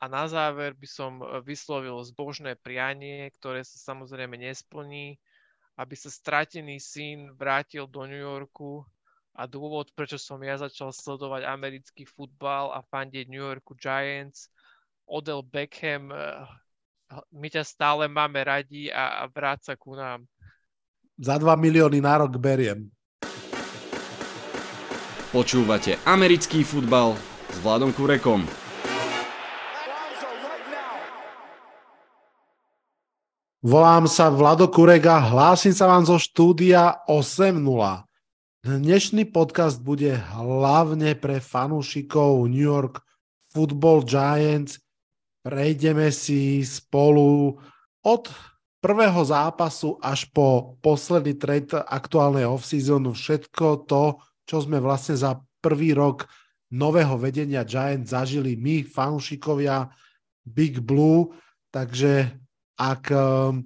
[0.00, 5.20] A na záver by som vyslovil zbožné prianie, ktoré sa samozrejme nesplní,
[5.76, 8.80] aby sa stratený syn vrátil do New Yorku
[9.36, 14.48] a dôvod, prečo som ja začal sledovať americký futbal a fandieť New Yorku Giants,
[15.04, 16.08] Odell Beckham,
[17.34, 20.24] my ťa stále máme radi a, a vráť sa ku nám.
[21.20, 22.88] Za 2 milióny na rok beriem.
[25.30, 27.14] Počúvate americký futbal
[27.50, 28.69] s Vladom Kurekom.
[33.60, 37.60] Volám sa Vlado Kurega, hlásim sa vám zo štúdia 8.0.
[38.64, 43.04] Dnešný podcast bude hlavne pre fanúšikov New York
[43.52, 44.80] Football Giants.
[45.44, 47.60] Prejdeme si spolu
[48.00, 48.32] od
[48.80, 55.92] prvého zápasu až po posledný trade aktuálnej off-seasonu všetko to, čo sme vlastne za prvý
[55.92, 56.24] rok
[56.72, 59.92] nového vedenia Giants zažili my, fanúšikovia
[60.48, 61.36] Big Blue.
[61.68, 62.40] Takže
[62.80, 63.60] ak um,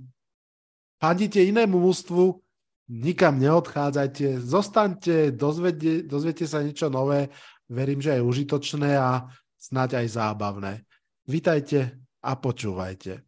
[0.98, 2.42] fandíte inému mústvu,
[2.90, 7.30] nikam neodchádzajte, zostaňte, dozvedie, dozviete sa niečo nové,
[7.70, 10.72] verím, že aj užitočné a snáď aj zábavné.
[11.30, 13.22] Vítajte a počúvajte.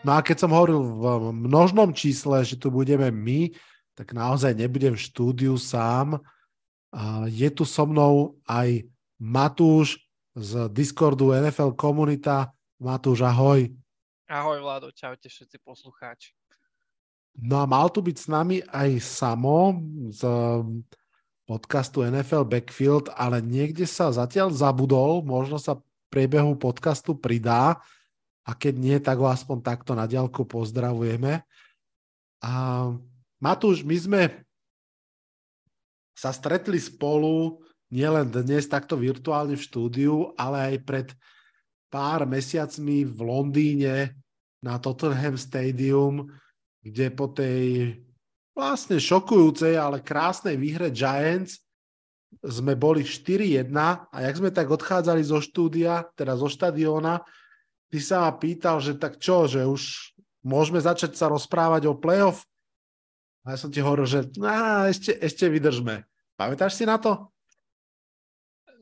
[0.00, 3.52] No a keď som hovoril v množnom čísle, že tu budeme my,
[3.92, 6.16] tak naozaj nebudem v štúdiu sám.
[7.28, 8.88] Je tu so mnou aj
[9.20, 10.00] Matúš
[10.32, 12.48] z Discordu NFL komunita.
[12.80, 13.68] Matúš, ahoj.
[14.24, 16.32] Ahoj Vlado, čaute všetci poslucháči.
[17.36, 19.76] No a mal tu byť s nami aj Samo
[20.08, 20.80] z um,
[21.44, 25.76] podcastu NFL Backfield, ale niekde sa zatiaľ zabudol, možno sa
[26.08, 27.84] priebehu podcastu pridá
[28.48, 31.44] a keď nie, tak ho aspoň takto na diálku pozdravujeme.
[32.40, 32.52] A
[33.44, 34.22] Matúš, my sme
[36.16, 37.60] sa stretli spolu
[37.92, 41.08] nielen dnes takto virtuálne v štúdiu, ale aj pred
[41.90, 44.14] pár mesiacmi v Londýne
[44.62, 46.30] na Tottenham Stadium,
[46.80, 47.98] kde po tej
[48.54, 51.60] vlastne šokujúcej, ale krásnej výhre Giants
[52.40, 53.74] sme boli 4-1
[54.06, 57.26] a jak sme tak odchádzali zo štúdia, teda zo štadióna,
[57.90, 60.14] ty sa ma pýtal, že tak čo, že už
[60.46, 62.46] môžeme začať sa rozprávať o playoff?
[63.42, 66.06] A ja som ti hovoril, že á, ešte, ešte vydržme.
[66.38, 67.32] Pamätáš si na to?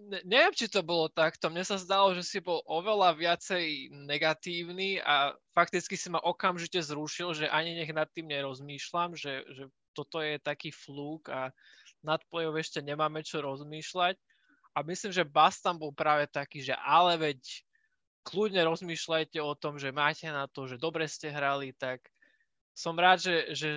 [0.08, 1.52] Ne, neviem, či to bolo takto.
[1.52, 7.36] Mne sa zdalo, že si bol oveľa viacej negatívny a fakticky si ma okamžite zrušil,
[7.36, 11.52] že ani nech nad tým nerozmýšľam, že, že toto je taký flúk a
[12.00, 14.16] nad play ešte nemáme čo rozmýšľať.
[14.72, 17.40] A myslím, že Bas tam bol práve taký, že ale veď
[18.22, 22.00] kľudne rozmýšľajte o tom, že máte na to, že dobre ste hrali, tak
[22.72, 23.70] som rád, že, že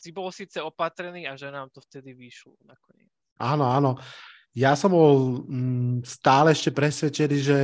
[0.00, 3.12] si bol síce opatrený a že nám to vtedy vyšlo nakoniec.
[3.38, 3.96] Áno, áno
[4.54, 7.60] ja som bol mm, stále ešte presvedčený, že,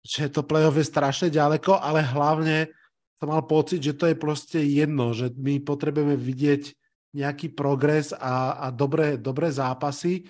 [0.00, 2.72] že to play-off je strašne ďaleko, ale hlavne
[3.20, 6.72] som mal pocit, že to je proste jedno, že my potrebujeme vidieť
[7.14, 10.26] nejaký progres a, a dobré, dobré zápasy.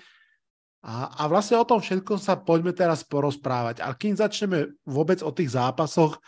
[0.85, 3.81] A, a vlastne o tom všetkom sa poďme teraz porozprávať.
[3.81, 6.21] Ale kým začneme vôbec o tých zápasoch,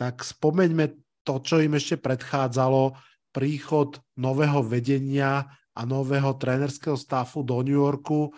[0.00, 0.96] tak spomeňme
[1.28, 2.96] to, čo im ešte predchádzalo,
[3.36, 5.44] príchod nového vedenia
[5.76, 8.32] a nového trénerského stafu do New Yorku.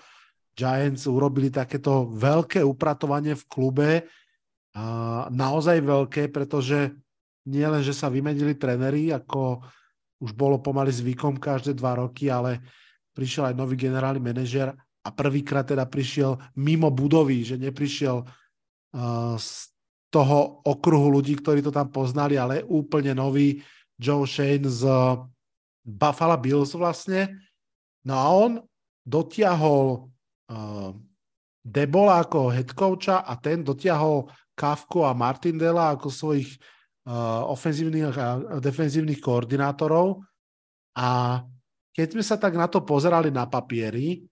[0.60, 3.90] Giants urobili takéto veľké upratovanie v klube,
[4.76, 6.94] a naozaj veľké, pretože
[7.48, 9.64] nie len, že sa vymenili trenery, ako
[10.20, 12.60] už bolo pomaly zvykom každé dva roky, ale
[13.16, 14.70] prišiel aj nový generálny manažer
[15.02, 18.22] a prvýkrát teda prišiel mimo budovy, že neprišiel
[19.40, 19.48] z
[20.12, 23.58] toho okruhu ľudí, ktorí to tam poznali, ale úplne nový
[23.98, 24.86] Joe Shane z
[25.82, 27.42] Buffalo Bills vlastne.
[28.06, 28.50] No a on
[29.02, 30.06] dotiahol
[31.60, 36.56] Debola ako head coacha a ten dotiahol Kafku a Martindela ako svojich
[37.08, 40.20] uh, ofenzívnych a defenzívnych koordinátorov.
[40.96, 41.40] A
[41.92, 44.24] keď sme sa tak na to pozerali na papieri,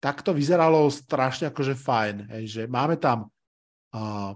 [0.00, 2.16] tak to vyzeralo strašne akože fajn.
[2.32, 3.28] Hej, že máme tam
[3.92, 4.32] uh,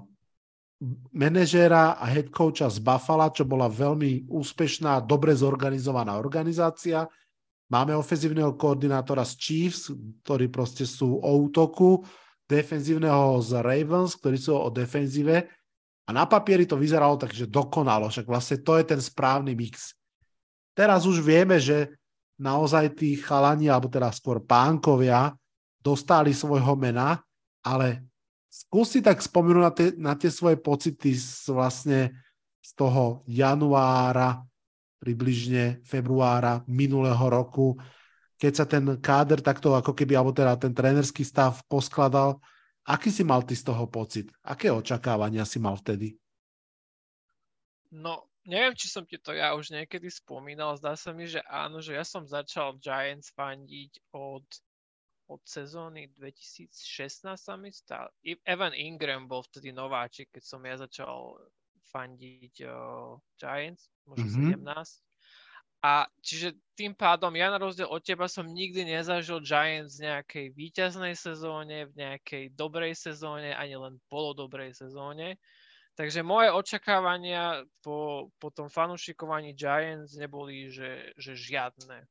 [1.13, 7.09] manažéra a head coacha z Buffalo, čo bola veľmi úspešná, dobre zorganizovaná organizácia.
[7.73, 9.89] Máme ofenzívneho koordinátora z Chiefs,
[10.27, 12.05] ktorí proste sú o útoku,
[12.45, 15.49] defenzívneho z Ravens, ktorí sú o defenzíve.
[16.05, 19.97] A na papieri to vyzeralo tak, že dokonalo, však vlastne to je ten správny mix.
[20.77, 21.97] Teraz už vieme, že
[22.37, 25.33] naozaj tí chalani, alebo teda skôr pánkovia,
[25.81, 27.25] dostali svojho mena,
[27.65, 28.05] ale
[28.53, 32.13] skúsi tak spomenúť na tie, na tie svoje pocity z, vlastne
[32.61, 34.45] z toho januára
[35.05, 37.77] približne februára minulého roku,
[38.41, 42.41] keď sa ten káder takto ako keby, alebo teda ten trénerský stav poskladal,
[42.89, 44.33] aký si mal ty z toho pocit?
[44.41, 46.17] Aké očakávania si mal vtedy?
[47.93, 51.85] No, neviem, či som ti to ja už niekedy spomínal, zdá sa mi, že áno,
[51.85, 54.45] že ja som začal Giants fandiť od,
[55.29, 58.09] od sezóny 2016 sa mi stal.
[58.45, 61.39] Evan Ingram bol vtedy nováčik, keď som ja začal
[61.95, 64.67] fandiť uh, Giants, možno mm-hmm.
[64.67, 65.05] 17.
[65.85, 70.47] A čiže tým pádom ja na rozdiel od teba som nikdy nezažil Giants v nejakej
[70.57, 75.37] víťaznej sezóne, v nejakej dobrej sezóne, ani len polodobrej sezóne.
[75.95, 82.03] Takže moje očakávania po, po tom fanúšikovaní Giants neboli, že, že žiadne.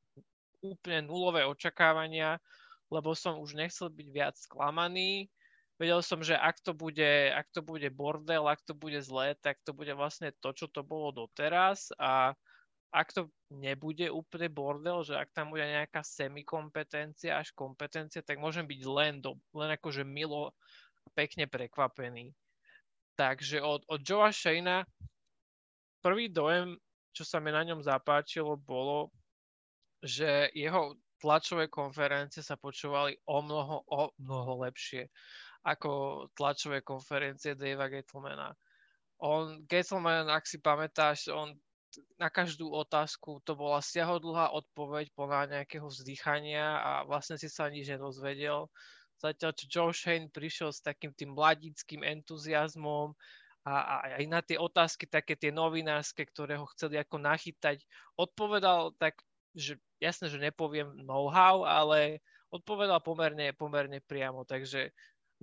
[0.64, 2.40] Úplne nulové očakávania,
[2.88, 5.28] lebo som už nechcel byť viac sklamaný.
[5.74, 9.58] Vedel som, že ak to bude, ak to bude bordel, ak to bude zlé, tak
[9.66, 12.30] to bude vlastne to, čo to bolo doteraz a
[12.94, 18.70] ak to nebude úplne bordel, že ak tam bude nejaká semikompetencia až kompetencia, tak môžem
[18.70, 20.54] byť len, do, len akože milo
[21.18, 22.30] pekne prekvapený.
[23.18, 24.86] Takže od, od Joea Shayna
[25.98, 26.78] prvý dojem,
[27.10, 29.10] čo sa mi na ňom zapáčilo, bolo,
[29.98, 35.10] že jeho tlačové konferencie sa počúvali o mnoho, o mnoho lepšie
[35.64, 38.52] ako tlačové konferencie Davea Gettlemana.
[39.24, 41.56] On, Gettleman, ak si pamätáš, on
[42.18, 47.86] na každú otázku to bola siahodlhá odpoveď plná nejakého vzdychania a vlastne si sa nič
[47.86, 48.66] nedozvedel.
[49.22, 53.14] Zatiaľ, čo Joe Shane prišiel s takým tým mladickým entuziasmom
[53.64, 57.80] a, a aj na tie otázky, také tie novinárske, ktoré ho chceli ako nachytať,
[58.18, 59.22] odpovedal tak,
[59.54, 62.20] že jasne, že nepoviem know-how, ale
[62.50, 64.42] odpovedal pomerne, pomerne priamo.
[64.42, 64.90] Takže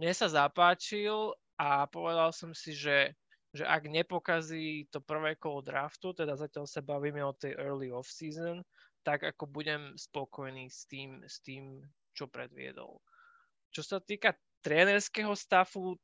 [0.02, 3.14] mne sa zapáčil a povedal som si, že
[3.52, 8.64] že ak nepokazí to prvé kolo draftu, teda zatiaľ sa bavíme o tej early off-season,
[9.04, 11.84] tak ako budem spokojný s tým, s tým,
[12.16, 13.04] čo predviedol.
[13.76, 16.00] Čo sa týka trénerského stafu,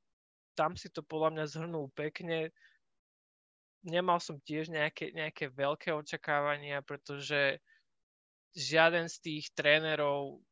[0.59, 2.51] tam si to podľa mňa zhrnul pekne.
[3.87, 7.63] Nemal som tiež nejaké, nejaké veľké očakávania, pretože
[8.57, 10.43] žiaden z tých trénerov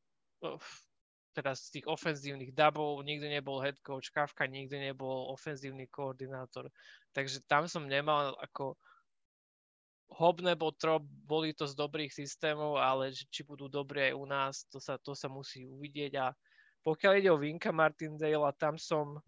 [1.36, 6.72] teraz z tých ofenzívnych dubov, nikdy nebol head coach, Kafka nikdy nebol ofenzívny koordinátor.
[7.12, 8.80] Takže tam som nemal ako
[10.16, 14.54] Hob nebo Trop, boli to z dobrých systémov, ale či budú dobré aj u nás,
[14.72, 16.14] to sa, to sa musí uvidieť.
[16.22, 16.32] A
[16.86, 19.20] pokiaľ ide o Vinka Martindale, tam som,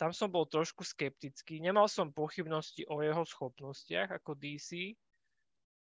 [0.00, 1.60] tam som bol trošku skeptický.
[1.60, 4.96] Nemal som pochybnosti o jeho schopnostiach ako DC,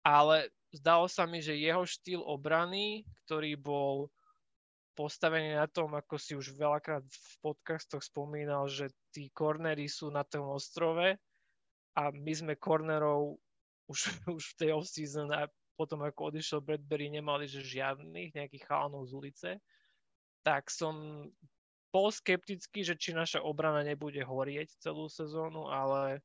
[0.01, 4.07] ale zdalo sa mi, že jeho štýl obrany, ktorý bol
[4.99, 10.27] postavený na tom, ako si už veľakrát v podcastoch spomínal, že tí kornery sú na
[10.27, 11.15] tom ostrove
[11.95, 13.39] a my sme kornerov
[13.87, 13.99] už,
[14.35, 15.47] už v tej off-season a
[15.79, 19.49] potom ako odišiel Bradbury nemali že žiadnych nejakých chalanov z ulice,
[20.43, 21.23] tak som
[21.95, 26.19] bol skeptický, že či naša obrana nebude horieť celú sezónu, ale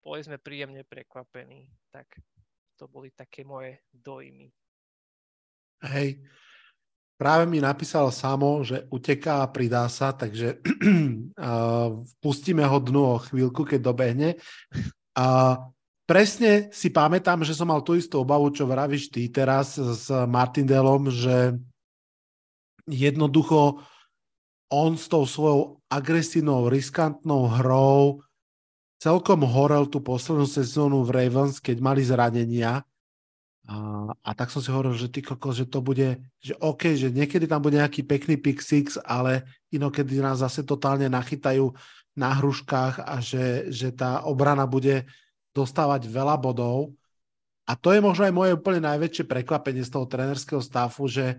[0.00, 1.68] boli sme príjemne prekvapení.
[1.92, 2.08] Tak
[2.80, 4.48] to boli také moje dojmy.
[5.84, 6.18] Hej,
[7.18, 10.62] Práve mi napísal samo, že uteká a pridá sa, takže
[12.22, 14.38] pustíme ho dnu o chvíľku, keď dobehne.
[15.18, 15.58] A
[16.06, 21.10] presne si pamätám, že som mal tú istú obavu, čo vravíš ty teraz s Martindelom,
[21.10, 21.58] že
[22.86, 23.82] jednoducho
[24.70, 28.22] on s tou svojou agresívnou, riskantnou hrou
[29.02, 32.86] celkom horel tú poslednú sezónu v Ravens, keď mali zranenia
[33.68, 37.12] a, a tak som si hovoril, že ty kokos, že to bude, že OK, že
[37.12, 41.76] niekedy tam bude nejaký pekný pick six, ale inokedy nás zase totálne nachytajú
[42.16, 45.04] na hruškách a že, že tá obrana bude
[45.52, 46.96] dostávať veľa bodov.
[47.68, 51.36] A to je možno aj moje úplne najväčšie prekvapenie z toho trenerského stafu, že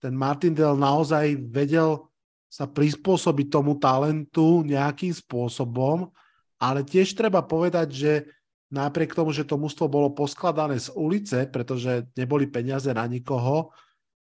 [0.00, 2.08] ten Martindale naozaj vedel
[2.48, 6.08] sa prispôsobiť tomu talentu nejakým spôsobom,
[6.56, 8.12] ale tiež treba povedať, že
[8.72, 13.70] napriek tomu, že to mužstvo bolo poskladané z ulice, pretože neboli peniaze na nikoho,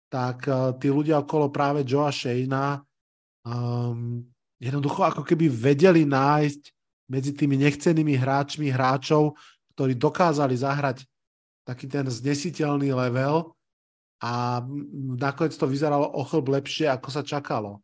[0.10, 2.82] tak uh, tí ľudia okolo práve Joea Shayna
[3.46, 4.26] um,
[4.62, 6.62] jednoducho ako keby vedeli nájsť
[7.10, 9.36] medzi tými nechcenými hráčmi hráčov,
[9.76, 11.04] ktorí dokázali zahrať
[11.66, 13.54] taký ten znesiteľný level
[14.22, 14.62] a
[15.18, 17.82] nakoniec to vyzeralo o chlb lepšie, ako sa čakalo.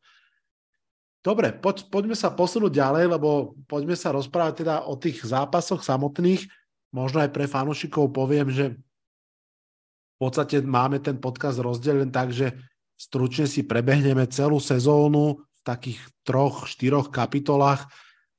[1.27, 6.47] Dobre, poď, poďme sa posunúť ďalej, lebo poďme sa rozprávať teda o tých zápasoch samotných.
[6.95, 12.55] Možno aj pre fanúšikov poviem, že v podstate máme ten podcast rozdelený tak, že
[12.95, 17.91] stručne si prebehneme celú sezónu v takých troch, štyroch kapitolách,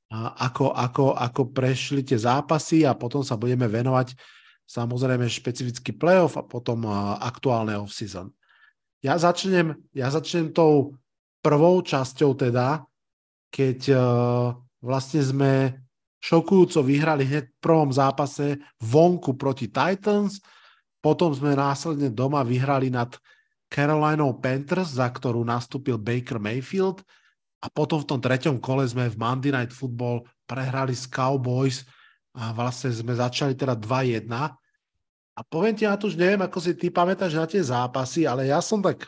[0.09, 4.17] ako, ako, ako prešli tie zápasy a potom sa budeme venovať
[4.65, 6.89] samozrejme špecifický playoff a potom
[7.21, 8.33] aktuálne off-season.
[9.05, 10.97] Ja začnem, ja začnem tou
[11.39, 12.83] prvou časťou teda,
[13.49, 14.53] keď uh,
[14.83, 15.51] vlastne sme
[16.19, 20.43] šokujúco vyhrali hneď v prvom zápase vonku proti Titans,
[20.99, 23.15] potom sme následne doma vyhrali nad
[23.71, 27.05] Carolinou Panthers, za ktorú nastúpil Baker Mayfield
[27.63, 31.87] a potom v tom treťom kole sme v Monday Night Football prehrali s Cowboys
[32.35, 34.27] a vlastne sme začali teda 2-1.
[34.31, 38.51] A poviem ti, ja tu už neviem, ako si ty pamätáš na tie zápasy, ale
[38.51, 39.07] ja som tak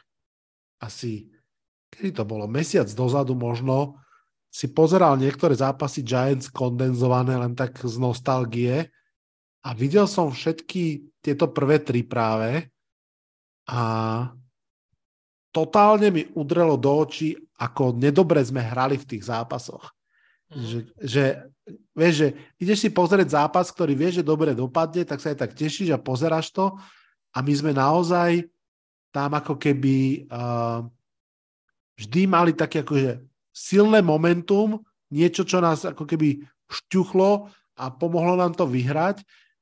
[0.79, 1.27] asi,
[1.91, 3.99] kedy to bolo, mesiac dozadu možno,
[4.51, 8.91] si pozeral niektoré zápasy Giants kondenzované len tak z nostalgie
[9.63, 12.67] a videl som všetky tieto prvé tri práve
[13.71, 13.81] a
[15.55, 19.95] totálne mi udrelo do očí, ako nedobre sme hrali v tých zápasoch.
[20.51, 20.63] Mm.
[20.67, 21.23] Že, že,
[21.95, 22.27] vieš, že
[22.59, 26.01] ideš si pozrieť zápas, ktorý vieš, že dobre dopadne, tak sa aj tak tešíš a
[26.01, 26.75] pozeráš to
[27.31, 28.51] a my sme naozaj
[29.15, 30.83] tam ako keby uh,
[32.01, 33.21] vždy mali také akože
[33.53, 34.81] silné momentum,
[35.13, 39.21] niečo, čo nás ako keby šťuchlo a pomohlo nám to vyhrať.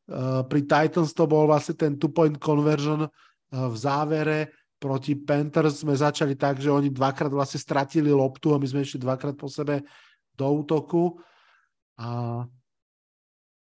[0.09, 3.09] Uh, pri Titans to bol vlastne ten two-point conversion uh,
[3.51, 8.65] v závere proti Panthers sme začali tak, že oni dvakrát vlastne stratili loptu a my
[8.65, 9.83] sme išli dvakrát po sebe
[10.33, 11.19] do útoku.
[11.99, 12.41] A,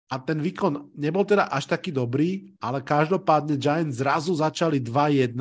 [0.09, 5.37] a ten výkon nebol teda až taký dobrý, ale každopádne Giants zrazu začali 2-1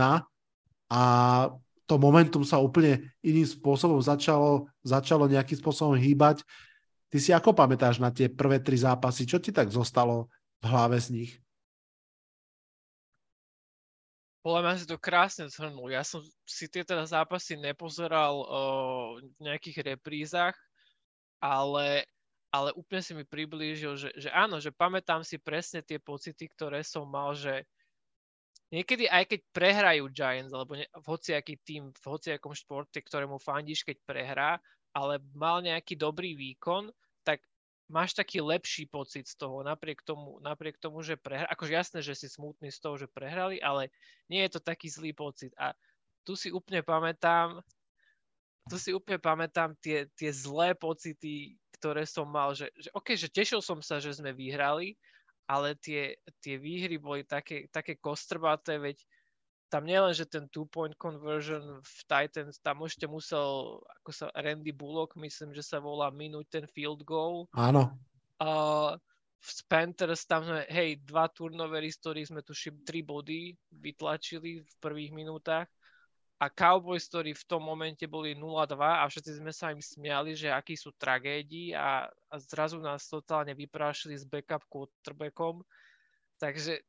[0.91, 1.03] a
[1.91, 6.39] to momentum sa úplne iným spôsobom začalo, začalo nejakým spôsobom hýbať.
[7.11, 9.27] Ty si ako pamätáš na tie prvé tri zápasy?
[9.27, 10.31] Čo ti tak zostalo
[10.63, 11.31] v hlave z nich?
[14.39, 15.91] Podľa mňa si to krásne zhrnul.
[15.91, 18.47] Ja som si tie teda zápasy nepozeral o,
[19.19, 20.55] v nejakých reprízach,
[21.43, 22.07] ale,
[22.55, 26.87] ale úplne si mi priblížil, že, že áno, že pamätám si presne tie pocity, ktoré
[26.87, 27.67] som mal, že,
[28.71, 33.83] niekedy aj keď prehrajú Giants, alebo ne, v hociaký tým, v hociakom športe, ktorému fandíš,
[33.83, 34.51] keď prehrá,
[34.95, 36.91] ale mal nejaký dobrý výkon,
[37.23, 37.43] tak
[37.91, 41.51] máš taký lepší pocit z toho, napriek tomu, napriek tomu že prehrali.
[41.51, 43.91] Akože jasné, že si smutný z toho, že prehrali, ale
[44.31, 45.51] nie je to taký zlý pocit.
[45.59, 45.75] A
[46.23, 47.59] tu si úplne pamätám,
[48.71, 53.27] tu si úplne pamätám tie, tie zlé pocity, ktoré som mal, že, že OK, že
[53.27, 54.95] tešil som sa, že sme vyhrali,
[55.51, 59.03] ale tie, tie výhry boli také, také kostrbaté, veď
[59.67, 65.19] tam nielen, že ten two-point conversion v Titans, tam ešte musel, ako sa Randy Bullock,
[65.19, 67.51] myslím, že sa volá, minúť ten field goal.
[67.55, 67.91] Áno.
[68.39, 68.95] Uh,
[69.41, 74.73] v Panthers tam sme, hej, dva turnovery, z ktorých sme tuším tri body vytlačili v
[74.79, 75.67] prvých minútach
[76.41, 80.49] a Cowboys, ktorí v tom momente boli 0-2 a všetci sme sa im smiali, že
[80.49, 85.61] akí sú tragédii a, a zrazu nás totálne vyprášili s backup quarterbackom.
[86.41, 86.81] Takže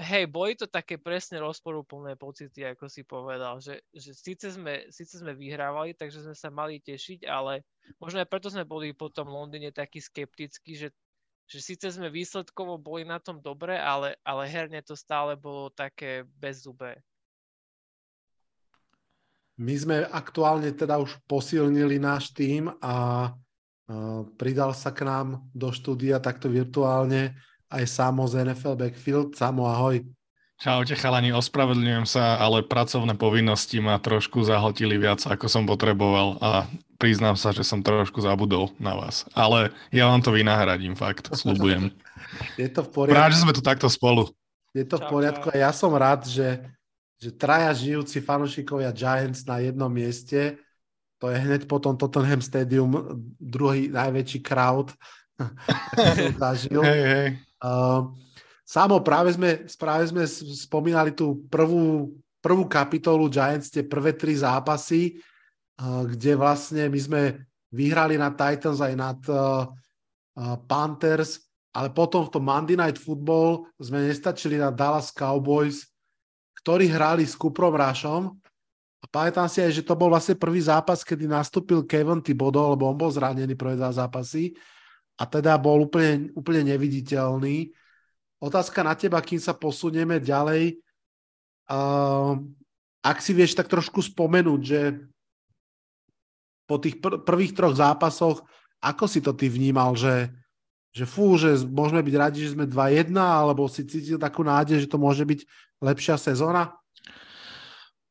[0.00, 5.20] hej, boli to také presne rozporúplné pocity, ako si povedal, že, že síce, sme, síce
[5.20, 7.68] sme vyhrávali, takže sme sa mali tešiť, ale
[8.00, 10.88] možno aj preto sme boli potom v Londýne takí skeptickí, že,
[11.44, 16.24] že síce sme výsledkovo boli na tom dobre, ale, ale herne to stále bolo také
[16.40, 17.04] bezzubé.
[19.58, 23.28] My sme aktuálne teda už posilnili náš tým a
[24.38, 27.34] pridal sa k nám do štúdia takto virtuálne
[27.68, 29.34] aj Samo z NFL Backfield.
[29.34, 30.04] Samo, ahoj.
[30.58, 36.66] Čaute chalani, ospravedlňujem sa, ale pracovné povinnosti ma trošku zahltili viac, ako som potreboval a
[36.98, 39.22] priznám sa, že som trošku zabudol na vás.
[39.38, 41.94] Ale ja vám to vynahradím, fakt, slúbujem.
[42.60, 43.18] Je to v poriadku.
[43.22, 44.34] Rád, že sme tu takto spolu.
[44.74, 46.58] Je to v poriadku a ja som rád, že
[47.18, 50.58] že traja žijúci fanúšikovia Giants na jednom mieste,
[51.18, 52.94] to je hneď potom Tottenham Stadium,
[53.42, 54.94] druhý najväčší crowd,
[56.42, 56.82] zažil.
[56.82, 57.28] Hey, hey.
[57.58, 58.14] Uh,
[58.68, 62.12] Samo, práve sme, práve sme spomínali tú prvú,
[62.44, 65.16] prvú kapitolu Giants, tie prvé tri zápasy,
[65.80, 67.22] uh, kde vlastne my sme
[67.72, 73.72] vyhrali na Titans aj nad uh, uh, Panthers, ale potom v tom Monday Night Football
[73.80, 75.87] sme nestačili na Dallas Cowboys,
[76.62, 78.34] ktorí hrali s Kuprom Rášom.
[78.98, 82.90] A pamätám si aj, že to bol vlastne prvý zápas, kedy nastúpil Kevin Thibodeau, lebo
[82.90, 84.58] on bol zranený prvé dva zápasy
[85.18, 87.70] a teda bol úplne, úplne neviditeľný.
[88.42, 90.82] Otázka na teba, kým sa posunieme ďalej.
[91.70, 92.42] Uh,
[93.02, 94.80] ak si vieš tak trošku spomenúť, že
[96.66, 98.42] po tých pr- prvých troch zápasoch,
[98.78, 100.30] ako si to ty vnímal, že,
[100.92, 104.90] že fú, že môžeme byť radi, že sme 2-1, alebo si cítil takú nádej, že
[104.90, 105.40] to môže byť
[105.82, 106.74] lepšia sezóna?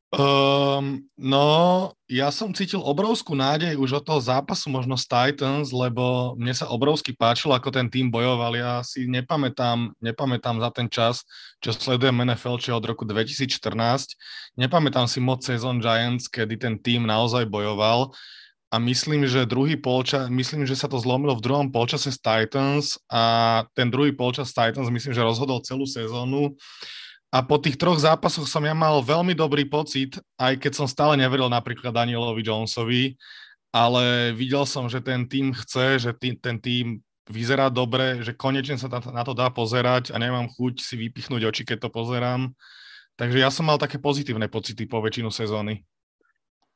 [0.07, 6.31] Um, no, ja som cítil obrovskú nádej už od toho zápasu možno s Titans, lebo
[6.39, 8.55] mne sa obrovsky páčilo, ako ten tým bojoval.
[8.55, 11.27] Ja si nepamätám, nepamätám za ten čas,
[11.59, 14.15] čo sledujem NFL, čo od roku 2014.
[14.55, 18.15] Nepamätám si moc sezon Giants, kedy ten tým naozaj bojoval
[18.67, 22.99] a myslím, že druhý polčas, myslím, že sa to zlomilo v druhom polčase s Titans
[23.07, 26.59] a ten druhý polčas Titans myslím, že rozhodol celú sezónu.
[27.31, 31.15] A po tých troch zápasoch som ja mal veľmi dobrý pocit, aj keď som stále
[31.15, 33.15] neveril napríklad Danielovi Jonesovi,
[33.71, 38.79] ale videl som, že ten tým chce, že tý, ten tým vyzerá dobre, že konečne
[38.79, 42.51] sa na to dá pozerať a nemám chuť si vypichnúť oči, keď to pozerám.
[43.19, 45.83] Takže ja som mal také pozitívne pocity po väčšinu sezóny.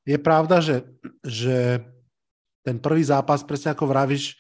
[0.06, 0.82] Je pravda, že,
[1.22, 1.86] že
[2.66, 4.38] ten prvý zápas, presne ako vravíš,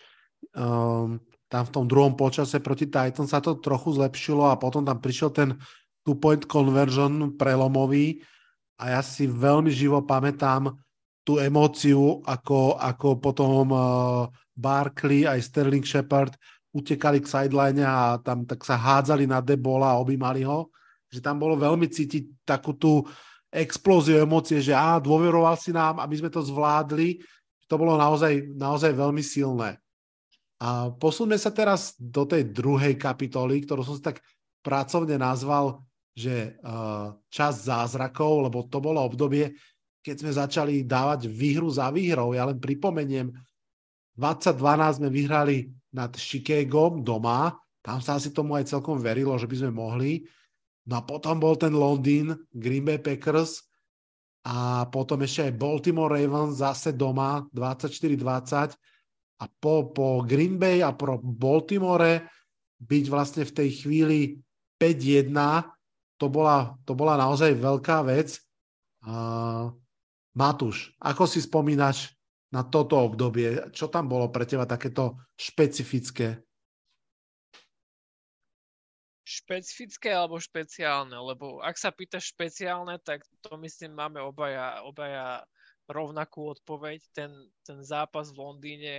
[0.57, 5.03] um, tam v tom druhom počase proti Titan sa to trochu zlepšilo a potom tam
[5.03, 5.49] prišiel ten
[6.07, 8.23] two-point conversion prelomový
[8.79, 10.73] a ja si veľmi živo pamätám
[11.21, 14.25] tú emóciu, ako, ako potom uh,
[14.57, 16.33] Barkley aj Sterling Shepard
[16.73, 20.71] utekali k sideline a tam tak sa hádzali na debola a objímali ho.
[21.11, 23.05] Že tam bolo veľmi cítiť takú tú
[23.51, 27.19] explóziu emócie, že á, dôveroval si nám a my sme to zvládli.
[27.67, 29.75] To bolo naozaj, naozaj veľmi silné.
[30.61, 34.23] A posuňme sa teraz do tej druhej kapitoly, ktorú som si tak
[34.63, 39.55] pracovne nazval že uh, čas zázrakov, lebo to bolo obdobie,
[40.03, 42.35] keď sme začali dávať výhru za výhrou.
[42.35, 43.31] Ja len pripomeniem,
[44.19, 49.55] 2012 sme vyhrali nad Chicagom doma, tam sa asi tomu aj celkom verilo, že by
[49.65, 50.21] sme mohli.
[50.91, 53.63] No a potom bol ten Londýn, Green Bay Packers
[54.43, 58.75] a potom ešte aj Baltimore Ravens zase doma 24-20
[59.39, 62.27] a po, po Green Bay a pro Baltimore
[62.83, 64.19] byť vlastne v tej chvíli
[64.75, 65.31] 5-1
[66.19, 68.37] to bola, to bola naozaj veľká vec.
[69.01, 69.73] Uh,
[70.37, 72.13] Matúš, ako si spomínaš
[72.53, 73.73] na toto obdobie?
[73.73, 76.45] Čo tam bolo pre teba takéto špecifické?
[79.21, 81.13] Špecifické alebo špeciálne?
[81.13, 85.45] Lebo ak sa pýtaš špeciálne, tak to myslím máme obaja, obaja
[85.85, 86.99] rovnakú odpoveď.
[87.13, 88.95] Ten, ten zápas v Londýne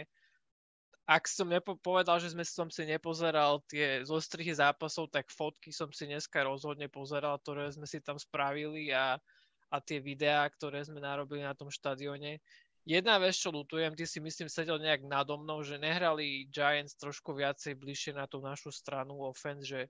[1.03, 6.07] ak som nepovedal, že sme som si nepozeral tie zostrihy zápasov, tak fotky som si
[6.07, 9.19] dneska rozhodne pozeral, ktoré sme si tam spravili a,
[9.69, 12.39] a tie videá, ktoré sme narobili na tom štadióne.
[12.83, 17.35] Jedna vec, čo lutujem, ty si myslím sedel nejak nado mnou, že nehrali Giants trošku
[17.35, 19.87] viacej bližšie na tú našu stranu offense, že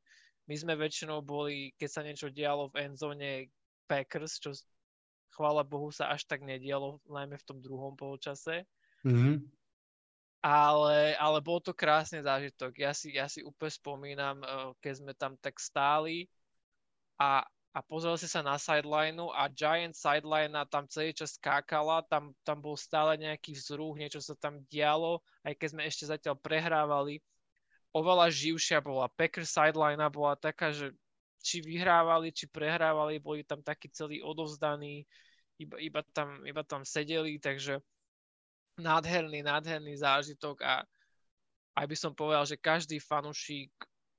[0.46, 3.50] my sme väčšinou boli, keď sa niečo dialo v endzone
[3.86, 4.54] Packers, čo
[5.32, 8.66] chvála Bohu sa až tak nedialo, najmä v tom druhom polčase.
[9.06, 9.62] Mm-hmm
[10.42, 12.74] ale, ale bol to krásny zážitok.
[12.74, 16.26] Ja si, ja si úplne spomínam, eh, keď sme tam tak stáli
[17.16, 22.34] a, a pozrel si sa na sidelineu a Giant sideline tam celý čas skákala, tam,
[22.42, 27.22] tam bol stále nejaký vzruch, niečo sa tam dialo, aj keď sme ešte zatiaľ prehrávali.
[27.92, 29.12] Oveľa živšia bola.
[29.12, 30.96] Packer sideline bola taká, že
[31.42, 35.04] či vyhrávali, či prehrávali, boli tam takí celí odovzdaní,
[35.60, 37.82] iba, iba, tam, iba tam sedeli, takže
[38.80, 40.86] nádherný, nádherný zážitok a
[41.76, 43.68] aj by som povedal, že každý fanúšik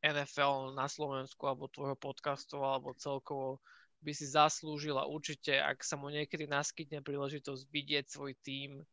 [0.04, 3.64] NFL na Slovensku alebo tvojho podcastu alebo celkovo
[4.04, 8.84] by si zaslúžil a určite, ak sa mu niekedy naskytne príležitosť vidieť svoj tím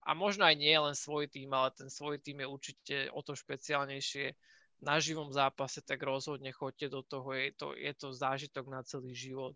[0.00, 3.36] a možno aj nie len svoj tým, ale ten svoj tým je určite o to
[3.36, 4.32] špeciálnejšie
[4.80, 9.12] na živom zápase, tak rozhodne choďte do toho, je to, je to zážitok na celý
[9.12, 9.52] život.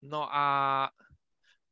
[0.00, 0.88] No a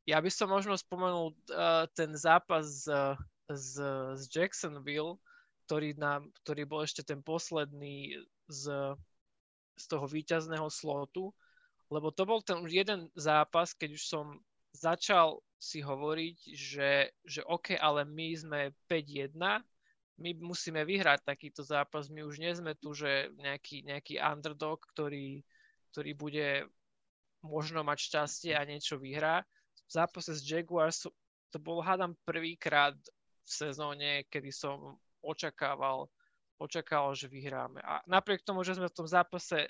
[0.04, 3.16] ja by som možno spomenul uh, ten zápas z,
[3.48, 3.74] z,
[4.20, 5.16] z Jacksonville,
[5.64, 8.20] ktorý, nám, ktorý bol ešte ten posledný
[8.52, 8.64] z,
[9.80, 11.32] z toho víťazného slotu,
[11.88, 14.26] lebo to bol ten už jeden zápas, keď už som
[14.76, 19.38] začal si hovoriť, že, že OK, ale my sme 5-1,
[20.18, 25.46] my musíme vyhrať takýto zápas, my už nie sme tu, že nejaký, nejaký underdog, ktorý,
[25.94, 26.48] ktorý bude
[27.46, 29.46] možno mať šťastie a niečo vyhrá
[29.92, 31.04] zápase s Jaguars
[31.52, 32.96] to bol, hádam, prvýkrát
[33.44, 36.08] v sezóne, kedy som očakával,
[36.56, 37.84] očakával, že vyhráme.
[37.84, 39.68] A napriek tomu, že sme v tom zápase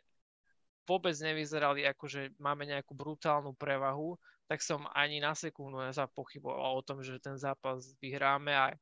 [0.86, 4.18] vôbec nevyzerali ako, že máme nejakú brutálnu prevahu,
[4.50, 8.74] tak som ani na sekundu nezapochyboval o tom, že ten zápas vyhráme a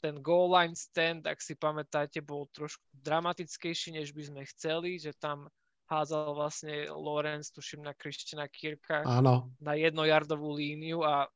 [0.00, 5.16] ten goal line stand, ak si pamätáte, bol trošku dramatickejší, než by sme chceli, že
[5.16, 5.48] tam
[5.88, 9.52] házal vlastne Lorenz, tuším, na Kriština Kirka Áno.
[9.60, 11.28] na jednojardovú líniu a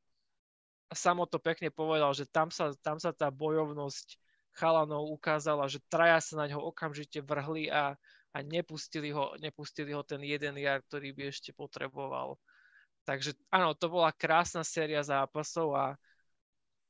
[0.89, 4.17] samo to pekne povedal, že tam sa, tam sa tá bojovnosť
[4.57, 7.93] chalanov ukázala, že traja sa na ňo okamžite vrhli a,
[8.39, 12.39] a nepustili, ho, nepustili ho ten jeden jar, ktorý by ešte potreboval.
[13.03, 15.85] Takže áno, to bola krásna séria zápasov a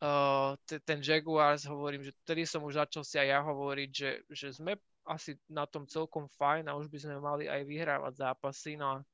[0.04, 0.54] uh,
[0.86, 4.78] ten Jaguars, hovorím, že vtedy som už začal si aj ja hovoriť, že, že sme
[5.10, 9.06] asi na tom celkom fajn a už by sme mali aj vyhrávať zápasy, no a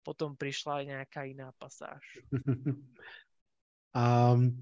[0.00, 2.00] potom prišla aj nejaká iná pasáž.
[3.92, 4.56] um,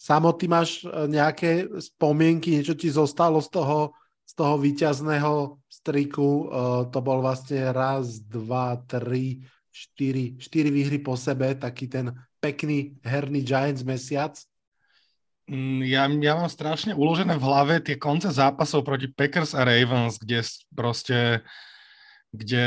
[0.00, 3.92] Samo, ty máš e, nejaké spomienky, niečo ti zostalo z toho,
[4.30, 6.46] z toho víťazného striku?
[6.46, 9.42] Uh, to bol vlastne raz, dva, tri,
[9.74, 14.38] štyri, štyri výhry po sebe, taký ten pekný herný Giants mesiac.
[15.50, 20.14] Mm, ja, ja mám strašne uložené v hlave tie konce zápasov proti Packers a Ravens,
[20.22, 21.42] kde proste,
[22.30, 22.66] kde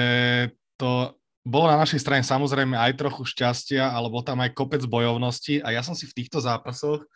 [0.75, 1.15] to
[1.47, 5.71] bolo na našej strane samozrejme aj trochu šťastia, ale bol tam aj kopec bojovnosti a
[5.71, 7.07] ja som si v týchto zápasoch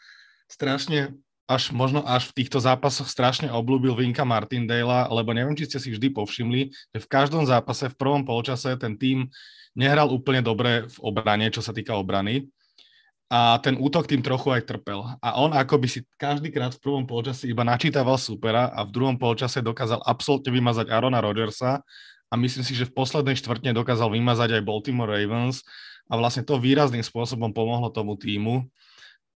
[0.48, 5.80] strašne, až možno až v týchto zápasoch strašne oblúbil Vinka Martindale, lebo neviem, či ste
[5.80, 9.32] si vždy povšimli, že v každom zápase v prvom polčase ten tým
[9.72, 12.52] nehral úplne dobre v obrane, čo sa týka obrany
[13.28, 15.04] a ten útok tým trochu aj trpel.
[15.20, 19.20] A on ako by si každýkrát v prvom polčase iba načítaval supera a v druhom
[19.20, 21.84] polčase dokázal absolútne vymazať Arona Rodgersa
[22.32, 25.68] a myslím si, že v poslednej štvrtne dokázal vymazať aj Baltimore Ravens
[26.08, 28.64] a vlastne to výrazným spôsobom pomohlo tomu týmu.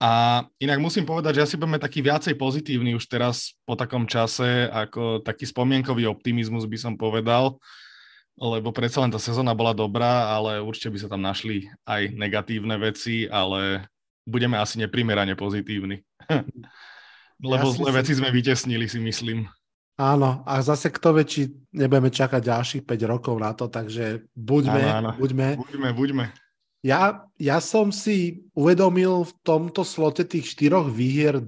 [0.01, 4.65] A inak musím povedať, že asi budeme taký viacej pozitívny už teraz po takom čase,
[4.65, 7.61] ako taký spomienkový optimizmus by som povedal,
[8.33, 12.81] lebo predsa len tá sezóna bola dobrá, ale určite by sa tam našli aj negatívne
[12.81, 13.85] veci, ale
[14.25, 16.01] budeme asi neprimerane pozitívni.
[17.53, 17.97] lebo ja zlé si...
[18.01, 19.45] veci sme vytesnili, si myslím.
[20.01, 21.41] Áno, a zase kto vie, či
[21.77, 25.09] nebudeme čakať ďalších 5 rokov na to, takže buďme, áno, áno.
[25.21, 25.61] buďme.
[25.61, 26.25] Buďme, buďme.
[26.81, 31.45] Ja, ja som si uvedomil v tomto slote tých štyroch výhier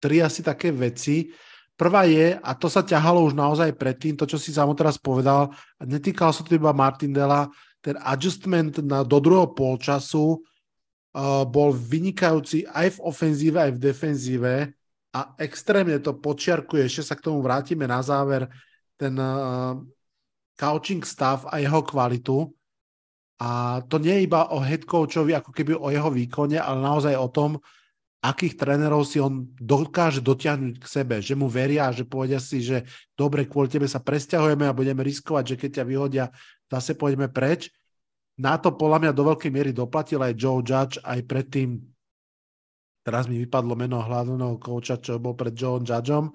[0.00, 1.28] tri asi také veci.
[1.76, 5.52] Prvá je, a to sa ťahalo už naozaj predtým, to, čo si samo teraz povedal,
[5.76, 12.64] a netýkalo sa to iba Martindela, ten adjustment na, do druhého polčasu uh, bol vynikajúci
[12.70, 14.54] aj v ofenzíve, aj v defenzíve
[15.12, 18.48] a extrémne to počiarkuje, ešte sa k tomu vrátime na záver,
[18.96, 19.76] ten uh,
[20.56, 22.48] coaching stav a jeho kvalitu.
[23.42, 27.18] A to nie je iba o head coachovi, ako keby o jeho výkone, ale naozaj
[27.18, 27.58] o tom,
[28.22, 32.86] akých trénerov si on dokáže dotiahnuť k sebe, že mu veria, že povedia si, že
[33.18, 36.24] dobre, kvôli tebe sa presťahujeme a budeme riskovať, že keď ťa vyhodia,
[36.70, 37.74] zase pôjdeme preč.
[38.38, 41.82] Na to podľa mňa do veľkej miery doplatil aj Joe Judge, aj predtým
[43.02, 46.30] teraz mi vypadlo meno hlavného kouča, čo bol pred Joe Judgeom.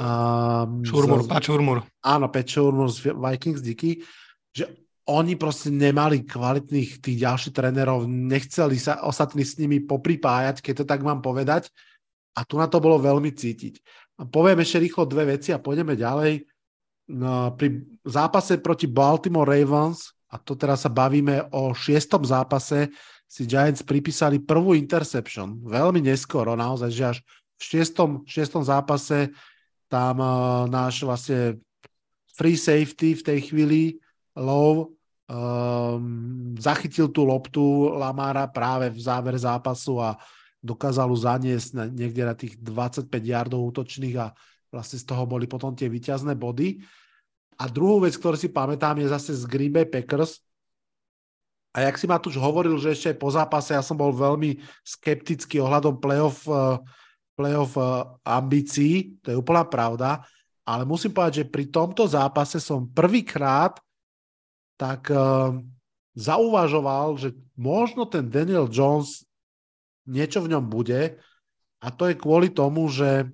[0.00, 1.84] Um, Šurmur, Pat Šurmur.
[2.00, 4.00] Áno, Pat Šurmur z Vikings Dicky,
[4.48, 10.74] že oni proste nemali kvalitných tých ďalších trénerov, nechceli sa ostatní s nimi popripájať, keď
[10.80, 11.68] to tak mám povedať.
[12.34, 13.78] A tu na to bolo veľmi cítiť.
[14.32, 16.42] Poviem ešte rýchlo dve veci a pôjdeme ďalej.
[17.14, 22.90] No, pri zápase proti Baltimore Ravens, a to teraz sa bavíme o šiestom zápase,
[23.28, 25.62] si Giants pripísali prvú interception.
[25.62, 27.18] Veľmi neskoro, naozaj, že až
[27.58, 29.30] v šiestom, šiestom zápase
[29.86, 31.60] tam uh, náš vlastne
[32.34, 33.82] free safety v tej chvíli
[34.34, 34.94] Low
[35.30, 40.18] um, zachytil tú loptu Lamára práve v záver zápasu a
[40.64, 44.32] dokázal ju zaniesť na, niekde na tých 25 yardov útočných a
[44.72, 46.82] vlastne z toho boli potom tie vyťazné body.
[47.54, 50.42] A druhú vec, ktorú si pamätám, je zase z Green Bay Packers,
[51.74, 54.62] a jak si ma tu už hovoril, že ešte po zápase ja som bol veľmi
[54.86, 56.78] skeptický ohľadom playoff, eh,
[57.34, 57.86] playoff eh,
[58.22, 60.22] ambícií, to je úplná pravda,
[60.62, 63.82] ale musím povedať, že pri tomto zápase som prvýkrát
[64.74, 65.54] tak uh,
[66.14, 69.26] zauvažoval, že možno ten Daniel Jones
[70.06, 71.18] niečo v ňom bude
[71.78, 73.28] a to je kvôli tomu, že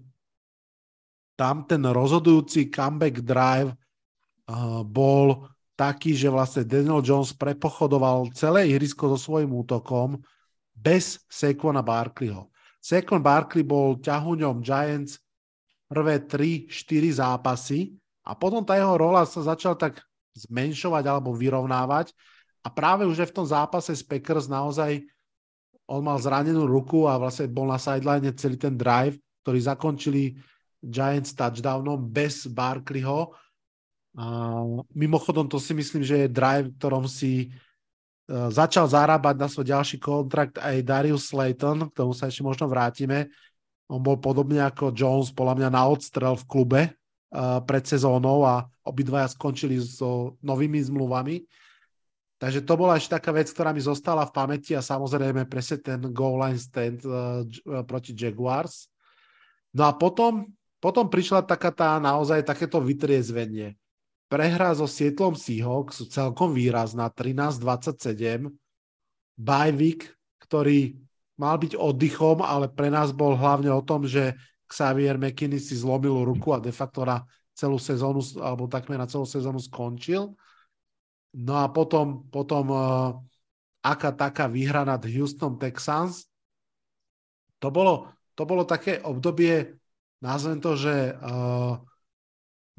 [1.38, 9.16] tam ten rozhodujúci comeback drive uh, bol taký, že vlastne Daniel Jones prepochodoval celé ihrisko
[9.16, 10.20] so svojím útokom
[10.76, 12.53] bez Saquona Barkleyho.
[12.81, 15.20] Saquon Barkley bol ťahuňom Giants
[15.88, 22.14] prvé 3-4 zápasy a potom tá jeho rola sa začal tak zmenšovať alebo vyrovnávať.
[22.61, 25.01] A práve už v tom zápase s Packers naozaj
[25.90, 30.38] on mal zranenú ruku a vlastne bol na sideline celý ten drive, ktorý zakončili
[30.79, 33.35] Giants touchdownom bez Barkleyho.
[34.14, 34.25] A
[34.95, 39.99] mimochodom to si myslím, že je drive, ktorom si uh, začal zarábať na svoj ďalší
[39.99, 43.27] kontrakt aj Darius Slayton, k tomu sa ešte možno vrátime.
[43.90, 46.81] On bol podobne ako Jones, podľa mňa na odstrel v klube
[47.64, 51.47] pred sezónou a obidvaja skončili so novými zmluvami.
[52.40, 56.01] Takže to bola ešte taká vec, ktorá mi zostala v pamäti a samozrejme presne ten
[56.11, 57.45] goal line stand uh,
[57.85, 58.88] proti Jaguars.
[59.77, 60.49] No a potom,
[60.81, 63.77] potom prišla taká tá naozaj takéto vytriezvenie
[64.31, 68.47] prehra so Sietlom Seahawks celkom výrazná, 13-27.
[69.35, 70.07] bajvik,
[70.47, 70.95] ktorý
[71.35, 74.38] mal byť oddychom, ale pre nás bol hlavne o tom, že
[74.70, 79.26] Xavier McKinney si zlomil ruku a de facto na celú sezónu, alebo takmer na celú
[79.26, 80.33] sezónu skončil.
[81.35, 83.18] No a potom, potom uh,
[83.83, 86.30] aká taká výhra nad Houston Texans.
[87.59, 89.76] To bolo, to bolo také obdobie,
[90.22, 91.76] nazvem to, že uh,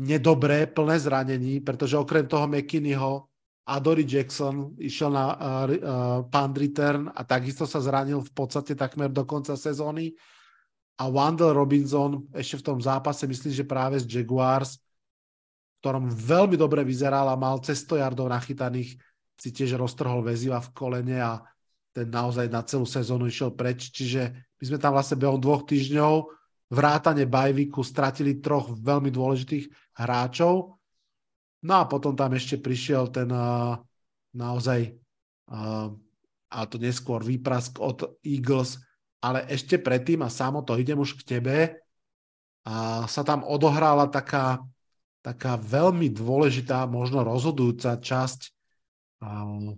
[0.01, 3.29] nedobré, plné zranení, pretože okrem toho McKinneyho
[3.61, 9.13] Adory Jackson išiel na uh, uh, punt return a takisto sa zranil v podstate takmer
[9.13, 10.17] do konca sezóny.
[11.01, 16.53] A Wandel Robinson ešte v tom zápase, myslím, že práve z Jaguars, v ktorom veľmi
[16.61, 19.01] dobre vyzeral a mal cez 100 yardov nachytaných,
[19.41, 21.41] si tiež roztrhol väziva v kolene a
[21.89, 23.89] ten naozaj na celú sezónu išiel preč.
[23.89, 24.29] Čiže
[24.61, 26.13] my sme tam vlastne behom dvoch týždňov
[26.69, 30.77] vrátane Bajviku stratili troch veľmi dôležitých hráčov
[31.61, 33.77] No a potom tam ešte prišiel ten uh,
[34.33, 34.97] naozaj,
[35.53, 35.93] uh,
[36.49, 38.81] a to neskôr výprask od Eagles,
[39.21, 41.57] ale ešte predtým, a samo to idem už k tebe,
[42.65, 44.61] a sa tam odohrala taká,
[45.25, 48.39] taká veľmi dôležitá, možno rozhodujúca časť
[49.21, 49.73] uh,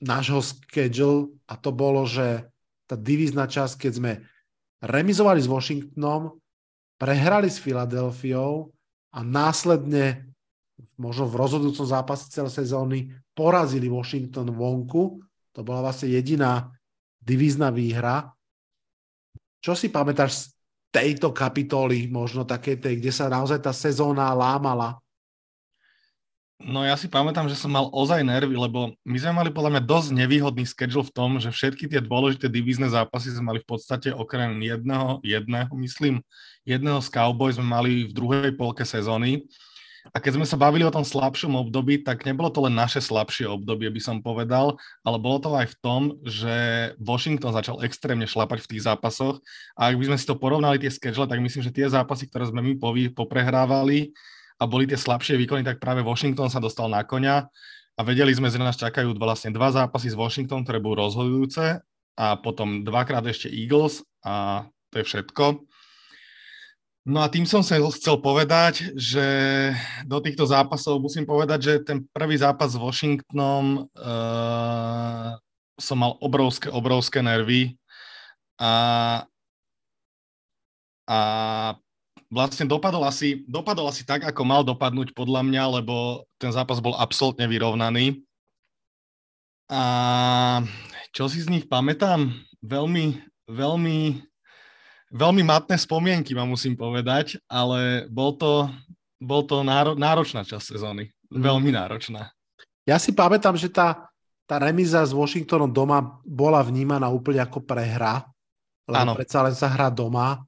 [0.00, 2.48] nášho schedule a to bolo, že
[2.88, 4.12] tá divízna časť, keď sme
[4.80, 6.40] remizovali s Washingtonom,
[6.96, 8.72] prehrali s Filadelfiou
[9.12, 10.24] a následne
[10.96, 15.20] možno v rozhodujúcom zápase celej sezóny porazili Washington vonku.
[15.52, 16.72] To bola vlastne jediná
[17.20, 18.32] divízna výhra.
[19.60, 20.42] Čo si pamätáš z
[20.90, 24.98] tejto kapitoly, možno také tej, kde sa naozaj tá sezóna lámala?
[26.60, 29.82] No ja si pamätám, že som mal ozaj nervy, lebo my sme mali podľa mňa
[29.88, 34.12] dosť nevýhodný schedule v tom, že všetky tie dôležité divízne zápasy sme mali v podstate
[34.12, 36.20] okrem jedného, jedného, myslím,
[36.68, 39.40] jedného z Cowboys sme mali v druhej polke sezóny.
[40.10, 43.46] A keď sme sa bavili o tom slabšom období, tak nebolo to len naše slabšie
[43.46, 44.74] obdobie, by som povedal,
[45.06, 46.54] ale bolo to aj v tom, že
[46.98, 49.38] Washington začal extrémne šlapať v tých zápasoch
[49.78, 52.50] a ak by sme si to porovnali tie schedule, tak myslím, že tie zápasy, ktoré
[52.50, 52.72] sme my
[53.14, 54.10] poprehrávali,
[54.60, 57.48] a boli tie slabšie výkony, tak práve Washington sa dostal na konia
[57.96, 61.80] a vedeli sme, že nás čakajú vlastne dva zápasy s Washington, ktoré budú rozhodujúce
[62.20, 65.64] a potom dvakrát ešte Eagles a to je všetko.
[67.08, 69.24] No a tým som sa chcel povedať, že
[70.04, 75.32] do týchto zápasov musím povedať, že ten prvý zápas s Washingtonom uh,
[75.80, 77.80] som mal obrovské, obrovské nervy
[78.60, 79.24] a,
[81.08, 81.18] a
[82.28, 86.92] vlastne dopadol asi, dopadol asi tak, ako mal dopadnúť podľa mňa, lebo ten zápas bol
[87.00, 88.20] absolútne vyrovnaný.
[89.72, 89.82] A
[91.16, 92.28] čo si z nich pamätám?
[92.60, 94.20] Veľmi, veľmi,
[95.10, 98.70] veľmi matné spomienky ma musím povedať, ale bol to,
[99.18, 101.10] bol to náro, náročná časť sezóny.
[101.30, 101.42] Mhm.
[101.42, 102.30] Veľmi náročná.
[102.86, 104.10] Ja si pamätám, že tá,
[104.48, 108.26] tá remíza s Washingtonom doma bola vnímaná úplne ako prehra,
[108.88, 110.42] lebo predsa len sa hrá doma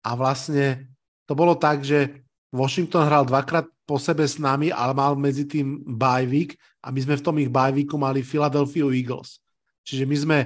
[0.00, 0.88] a vlastne
[1.28, 5.84] to bolo tak, že Washington hral dvakrát po sebe s nami, ale mal medzi tým
[5.84, 9.42] bye week a my sme v tom ich bye weeku mali Philadelphia Eagles.
[9.84, 10.38] Čiže my sme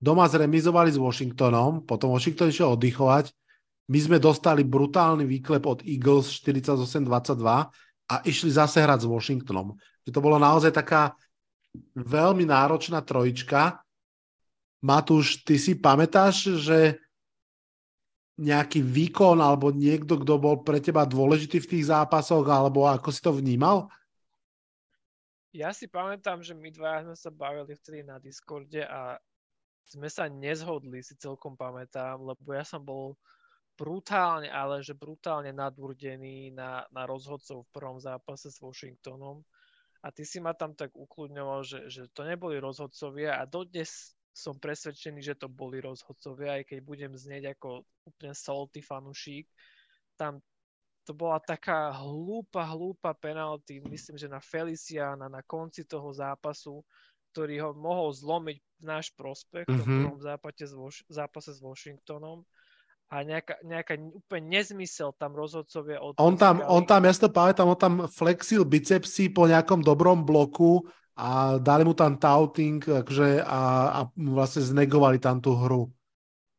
[0.00, 3.30] doma zremizovali s Washingtonom, potom Washington išiel oddychovať,
[3.90, 7.42] my sme dostali brutálny výklep od Eagles 48-22
[8.10, 9.74] a išli zase hrať s Washingtonom.
[10.06, 11.12] Že to bolo naozaj taká
[11.98, 13.82] veľmi náročná trojička.
[14.80, 17.02] Matúš, ty si pamätáš, že
[18.40, 23.20] nejaký výkon alebo niekto, kto bol pre teba dôležitý v tých zápasoch, alebo ako si
[23.20, 23.92] to vnímal?
[25.50, 29.18] Ja si pamätám, že my dva sme sa bavili vtedy na Discorde a
[29.90, 33.18] sme sa nezhodli, si celkom pamätám, lebo ja som bol
[33.74, 39.42] brutálne, ale že brutálne nadúrdený na, na rozhodcov v prvom zápase s Washingtonom.
[40.00, 44.56] A ty si ma tam tak ukludňoval, že, že to neboli rozhodcovia a dodnes som
[44.56, 49.44] presvedčený, že to boli rozhodcovia, aj keď budem znieť ako úplne salty fanušík.
[50.14, 50.38] Tam
[51.04, 56.84] to bola taká hlúpa, hlúpa penalty, myslím, že na Feliciana na konci toho zápasu,
[57.30, 59.84] ktorý ho mohol zlomiť v náš prospech mm-hmm.
[59.84, 59.98] v mhm.
[60.02, 60.74] prvom zápase s,
[61.06, 62.42] zápase s Washingtonom
[63.10, 67.30] a nejaká, nejaká úplne nezmysel tam rozhodcovia od on tam, on tam, ja si to
[67.30, 70.86] pamätám, on tam flexil bicepsy po nejakom dobrom bloku
[71.18, 75.90] a dali mu tam touting akože, a, a vlastne znegovali tam tú hru.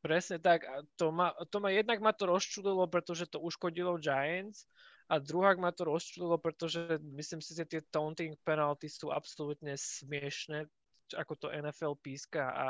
[0.02, 0.66] Presne tak.
[0.98, 4.68] To ma, to ma jednak ma to rozčulilo, pretože to uškodilo Giants
[5.12, 10.72] a druhák ma to rozčulilo, pretože myslím si, že tie taunting penalty sú absolútne smiešne,
[11.12, 12.68] ako to NFL píska a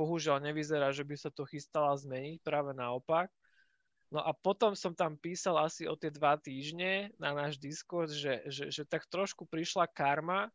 [0.00, 3.28] bohužiaľ nevyzerá, že by sa to chystala zmeniť, práve naopak.
[4.08, 8.40] No a potom som tam písal asi o tie dva týždne na náš Discord, že,
[8.48, 10.48] že, že tak trošku prišla karma,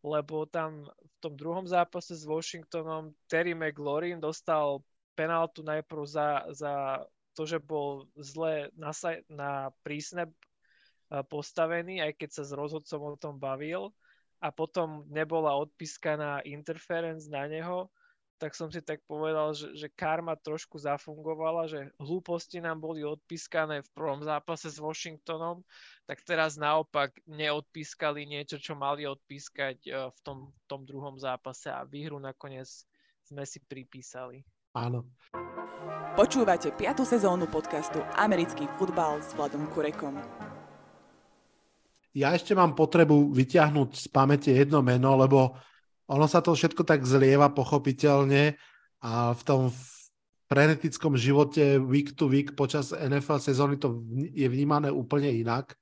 [0.00, 4.80] lebo tam v tom druhom zápase s Washingtonom Terry McLaurin dostal
[5.12, 8.90] penáltu najprv za, za to, že bol zle na,
[9.30, 10.30] na prísne
[11.10, 13.90] postavený, aj keď sa s rozhodcom o tom bavil
[14.38, 17.90] a potom nebola odpískaná interference na neho,
[18.40, 23.84] tak som si tak povedal, že, že karma trošku zafungovala, že hlúposti nám boli odpískané
[23.84, 25.60] v prvom zápase s Washingtonom,
[26.08, 31.84] tak teraz naopak neodpískali niečo, čo mali odpískať e, v tom, tom druhom zápase a
[31.84, 32.70] výhru nakoniec
[33.28, 34.40] sme si pripísali.
[34.70, 35.02] Áno.
[36.14, 37.02] Počúvate 5.
[37.02, 40.14] sezónu podcastu Americký futbal s Vladom Kurekom.
[42.14, 45.58] Ja ešte mám potrebu vyťahnuť z pamäte jedno meno, lebo
[46.06, 48.54] ono sa to všetko tak zlieva pochopiteľne
[49.02, 49.74] a v tom
[50.46, 55.74] frenetickom živote week to week počas NFL sezóny to je vnímané úplne inak.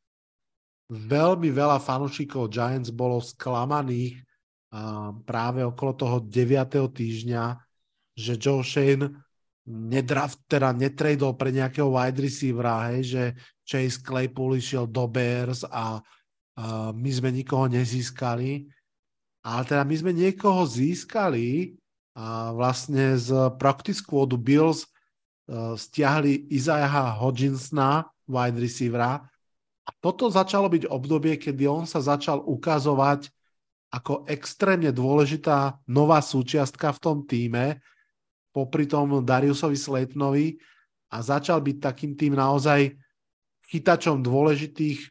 [0.88, 4.24] Veľmi veľa fanúšikov Giants bolo sklamaných
[5.28, 6.88] práve okolo toho 9.
[6.88, 7.67] týždňa,
[8.18, 9.14] že Joe Shane
[9.68, 13.22] nedraft, teda netradol pre nejakého wide receivera, hej, že
[13.62, 16.00] Chase Claypool išiel do Bears a,
[16.58, 18.66] a my sme nikoho nezískali.
[19.44, 21.78] Ale teda my sme niekoho získali
[22.18, 29.22] a vlastne z practice squadu Bills uh, stiahli Isaiah Hodginsona, wide receivera.
[29.88, 33.30] A toto začalo byť obdobie, kedy on sa začal ukazovať
[33.88, 37.80] ako extrémne dôležitá nová súčiastka v tom týme,
[38.52, 40.56] popri tom Dariusovi Slaytonovi
[41.12, 42.92] a začal byť takým tým naozaj
[43.68, 45.08] chytačom dôležitých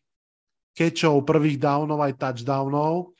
[0.77, 3.13] kečov, prvých downov aj touchdownov.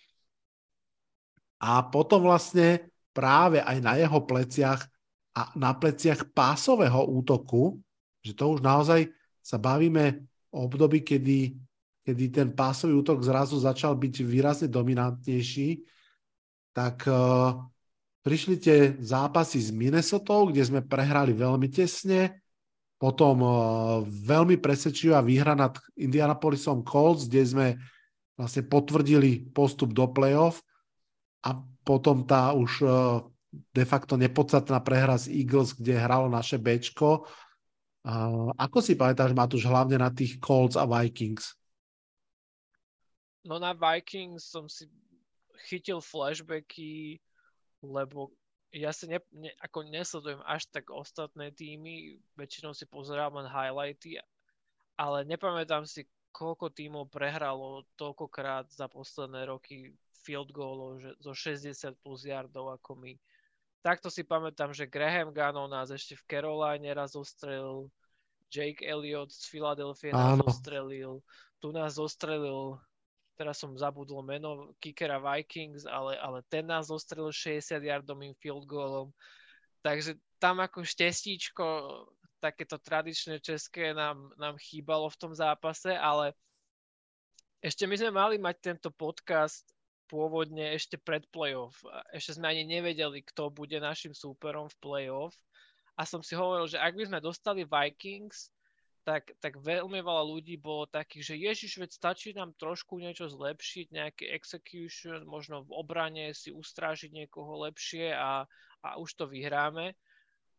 [1.57, 2.85] A potom vlastne
[3.17, 4.85] práve aj na jeho pleciach
[5.33, 7.81] a na pleciach pásového útoku,
[8.21, 9.09] že to už naozaj
[9.41, 11.53] sa bavíme o období, kedy,
[12.05, 15.81] kedy ten pásový útok zrazu začal byť výrazne dominantnejší,
[16.73, 17.57] tak uh,
[18.21, 22.41] prišli tie zápasy s Minnesota, kde sme prehrali veľmi tesne,
[22.97, 23.53] potom uh,
[24.05, 27.67] veľmi presvedčivá výhra nad Indianapolisom Colts, kde sme
[28.37, 30.61] vlastne potvrdili postup do playoff
[31.41, 32.87] a potom tá už e,
[33.73, 37.25] de facto nepodstatná prehra z Eagles, kde hralo naše Bčko.
[38.55, 41.57] Ako si pamätáš, Matúš, hlavne na tých Colts a Vikings?
[43.47, 44.87] No na Vikings som si
[45.67, 47.19] chytil flashbacky,
[47.81, 48.33] lebo
[48.71, 54.19] ja si ne, ne, ako nesledujem až tak ostatné týmy, väčšinou si pozerám len highlighty,
[54.99, 62.03] ale nepamätám si, koľko tímov prehralo toľkokrát za posledné roky field goalov že zo 60
[62.03, 63.15] plus yardov ako my.
[63.81, 67.87] Takto si pamätám, že Graham Gano nás ešte v Caroline raz zostrelil,
[68.51, 71.23] Jake Elliott z Philadelphia nás zostrelil,
[71.63, 72.79] tu nás zostrelil,
[73.37, 79.13] teraz som zabudol meno kickera Vikings, ale, ale ten nás zostrelil 60 yardovým field goalom.
[79.85, 81.65] Takže tam ako štestíčko
[82.41, 86.33] takéto tradičné české nám, nám chýbalo v tom zápase, ale
[87.61, 89.65] ešte my sme mali mať tento podcast
[90.07, 91.81] pôvodne ešte pred playoff.
[92.13, 95.35] Ešte sme ani nevedeli, kto bude našim súperom v playoff.
[95.97, 98.53] A som si hovoril, že ak by sme dostali Vikings,
[99.07, 103.95] tak, tak veľmi veľa ľudí bolo takých, že Ježiš, veď stačí nám trošku niečo zlepšiť,
[103.95, 108.43] nejaký execution, možno v obrane si ustrážiť niekoho lepšie a,
[108.83, 109.95] a už to vyhráme.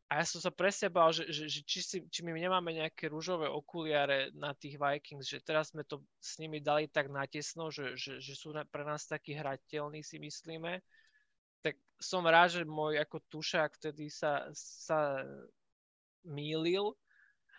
[0.08, 3.12] A ja som sa presne bál, že, že, že či, si, či my nemáme nejaké
[3.12, 8.00] rúžové okuliare na tých Vikings, že teraz sme to s nimi dali tak natesno, že,
[8.00, 10.80] že, že sú pre nás takí hrateľní, si myslíme.
[11.60, 15.20] Tak som rád, že môj ako tušák vtedy sa, sa
[16.24, 16.96] mýlil.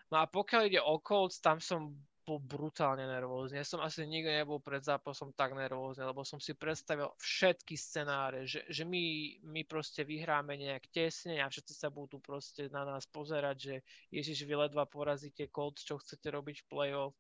[0.10, 1.94] No a pokiaľ ide o Colts, tam som
[2.30, 3.58] bol brutálne nervózny.
[3.58, 8.46] Ja som asi nikdy nebol pred zápasom tak nervózny, lebo som si predstavil všetky scenáre,
[8.46, 9.02] že, že my,
[9.50, 13.76] my proste vyhráme nejak tesne a všetci sa budú proste na nás pozerať, že
[14.14, 17.18] Ježiš, vy ledva porazíte Colts, čo chcete robiť v playoff.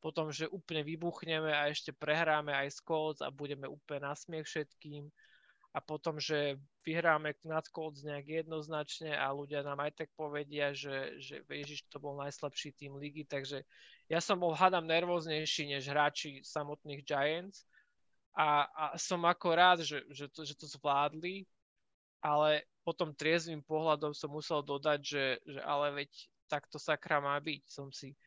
[0.00, 5.08] Potom, že úplne vybuchneme a ešte prehráme aj Colts a budeme úplne na smiech všetkým
[5.70, 11.14] a potom, že vyhráme nad Colts nejak jednoznačne a ľudia nám aj tak povedia, že,
[11.22, 13.62] že Ježiš to bol najslabší tým ligy, takže
[14.10, 17.62] ja som bol hádam nervóznejší než hráči samotných Giants
[18.34, 21.46] a, a som ako rád, že, že, to, že to zvládli,
[22.18, 26.10] ale potom triezvým pohľadom som musel dodať, že, že ale veď
[26.50, 27.62] takto sakra má byť.
[27.70, 28.18] Som si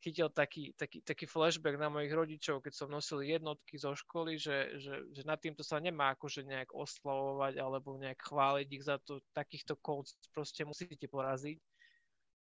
[0.00, 4.80] chytil taký, taký, taký flashback na mojich rodičov, keď som nosil jednotky zo školy, že,
[4.80, 9.20] že, že nad týmto sa nemá akože nejak oslavovať alebo nejak chváliť ich za to,
[9.36, 11.60] takýchto Colts proste musíte poraziť.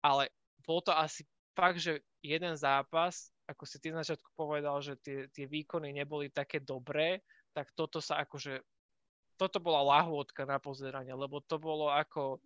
[0.05, 0.29] Ale
[0.61, 1.25] bol to asi
[1.57, 6.29] fakt, že jeden zápas, ako si ty na začiatku povedal, že tie, tie výkony neboli
[6.29, 8.61] také dobré, tak toto sa akože,
[9.35, 12.37] toto bola lahôdka na pozeranie, lebo to bolo ako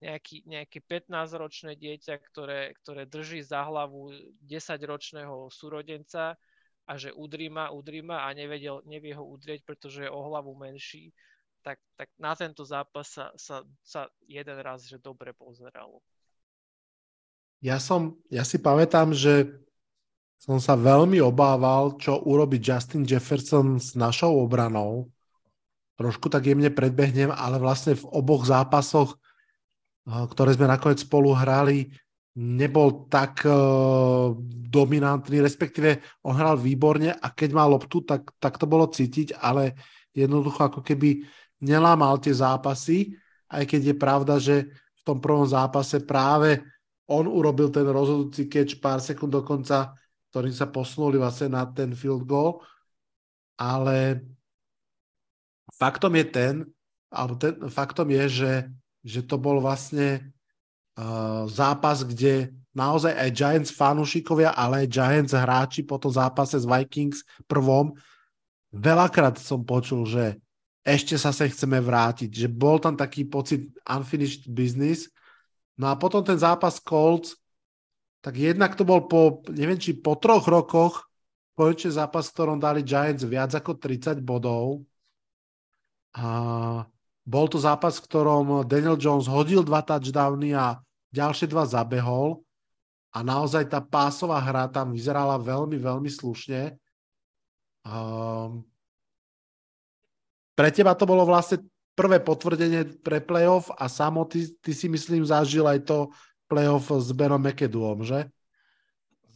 [0.00, 4.12] nejaký, nejaké 15-ročné dieťa, ktoré, ktoré drží za hlavu
[4.48, 6.40] 10-ročného súrodenca
[6.88, 10.56] a že udrí ma, udrí ma a nevedel, nevie ho udrieť, pretože je o hlavu
[10.56, 11.12] menší,
[11.60, 16.00] tak, tak na tento zápas sa, sa, sa jeden raz že dobre pozeralo.
[17.60, 19.52] Ja som, ja si pamätám, že
[20.40, 25.12] som sa veľmi obával, čo urobí Justin Jefferson s našou obranou.
[26.00, 29.20] Trošku tak jemne predbehnem, ale vlastne v oboch zápasoch,
[30.10, 31.86] ktoré sme nakoniec spolu hrali,
[32.40, 34.32] nebol tak uh,
[34.70, 39.74] dominantný, respektíve on hral výborne a keď mal loptu, tak, tak to bolo cítiť, ale
[40.14, 41.26] jednoducho ako keby
[41.62, 43.14] nelámal tie zápasy,
[43.50, 46.62] aj keď je pravda, že v tom prvom zápase práve
[47.10, 49.90] on urobil ten rozhodujúci catch pár sekúnd dokonca,
[50.30, 52.62] ktorým sa posunuli vlastne na ten field goal,
[53.58, 54.22] ale
[55.74, 56.54] faktom je ten,
[57.10, 58.52] alebo ten, faktom je, že,
[59.04, 60.32] že to bol vlastne
[60.96, 66.66] uh, zápas, kde naozaj aj Giants fanúšikovia, ale aj Giants hráči po tom zápase s
[66.68, 67.96] Vikings prvom,
[68.70, 70.38] veľakrát som počul, že
[70.86, 75.10] ešte sa sa chceme vrátiť, že bol tam taký pocit unfinished business.
[75.76, 77.36] No a potom ten zápas Colts,
[78.24, 81.08] tak jednak to bol po, neviem či po troch rokoch,
[81.56, 84.80] konečne zápas, ktorom dali Giants viac ako 30 bodov.
[86.16, 86.26] A
[87.24, 90.80] bol to zápas, v ktorom Daniel Jones hodil dva touchdowny a
[91.12, 92.40] ďalšie dva zabehol
[93.10, 96.78] a naozaj tá pásová hra tam vyzerala veľmi, veľmi slušne.
[97.82, 98.62] Um,
[100.54, 101.64] pre teba to bolo vlastne
[101.98, 105.98] prvé potvrdenie pre playoff a samo ty, ty si myslím zažil aj to
[106.46, 108.28] playoff s Benom McAdooom, že?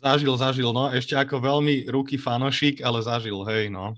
[0.04, 0.92] Zažil, zažil, no.
[0.92, 3.96] Ešte ako veľmi ruky fanošik, ale zažil, hej, no.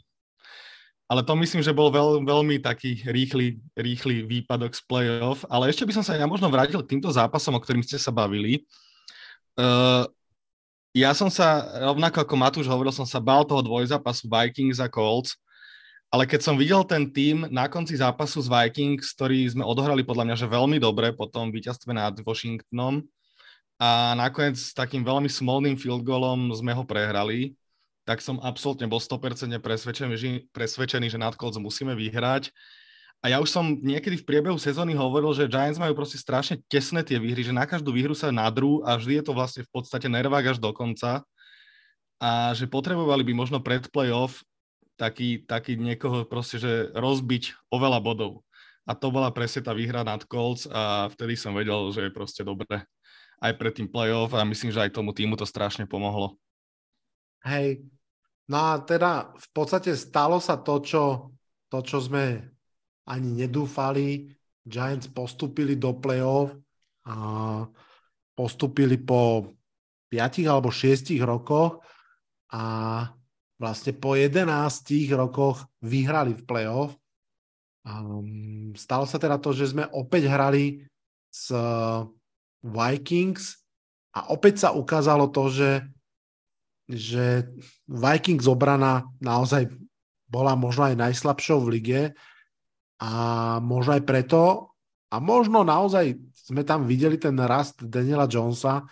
[1.07, 5.47] Ale to myslím, že bol veľ, veľmi taký rýchly, rýchly výpadok z playoff.
[5.47, 8.11] Ale ešte by som sa ja možno vrátil k týmto zápasom, o ktorým ste sa
[8.11, 8.67] bavili.
[9.55, 10.03] Uh,
[10.97, 15.39] ja som sa, rovnako ako Matúš hovoril, som sa bál toho dvojzápasu Vikings a Colts,
[16.09, 20.33] ale keď som videl ten tým na konci zápasu s Vikings, ktorý sme odohrali podľa
[20.33, 23.05] mňa, že veľmi dobre po tom víťazstve nad Washingtonom
[23.77, 27.53] a nakoniec s takým veľmi smolným field goalom sme ho prehrali,
[28.07, 32.55] tak som absolútne bol 100% presvedčený, presvedčený, že nad Colts musíme vyhrať.
[33.25, 37.03] A ja už som niekedy v priebehu sezóny hovoril, že Giants majú proste strašne tesné
[37.03, 40.07] tie výhry, že na každú výhru sa nadrú a vždy je to vlastne v podstate
[40.07, 41.27] nervák až do konca.
[42.23, 44.47] A že potrebovali by možno pred playoff
[44.95, 48.47] taký, taký niekoho proste, že rozbiť oveľa bodov.
[48.87, 52.47] A to bola presne tá výhra nad Colts a vtedy som vedel, že je proste
[52.47, 52.87] dobre
[53.43, 56.39] aj pred tým playoff a myslím, že aj tomu týmu to strašne pomohlo.
[57.45, 57.83] Hej,
[58.47, 61.35] No a teda v podstate stalo sa to, čo,
[61.67, 62.47] to, čo sme
[63.11, 64.31] ani nedúfali.
[64.67, 66.55] Giants postupili do play-off
[67.07, 67.15] a
[68.35, 69.55] postupili po
[70.11, 71.83] 5 alebo 6 rokoch
[72.51, 72.63] a
[73.59, 74.47] vlastne po 11
[75.15, 76.99] rokoch vyhrali v play-off.
[77.87, 80.83] Um, stalo sa teda to, že sme opäť hrali
[81.31, 81.55] s
[82.63, 83.63] Vikings
[84.15, 85.87] a opäť sa ukázalo to, že
[86.87, 87.51] že
[87.91, 89.71] Vikings obrana naozaj
[90.27, 92.03] bola možno aj najslabšou v lige
[93.03, 93.13] a
[93.63, 94.75] možno aj preto
[95.11, 98.87] a možno naozaj sme tam videli ten rast Daniela Jonesa,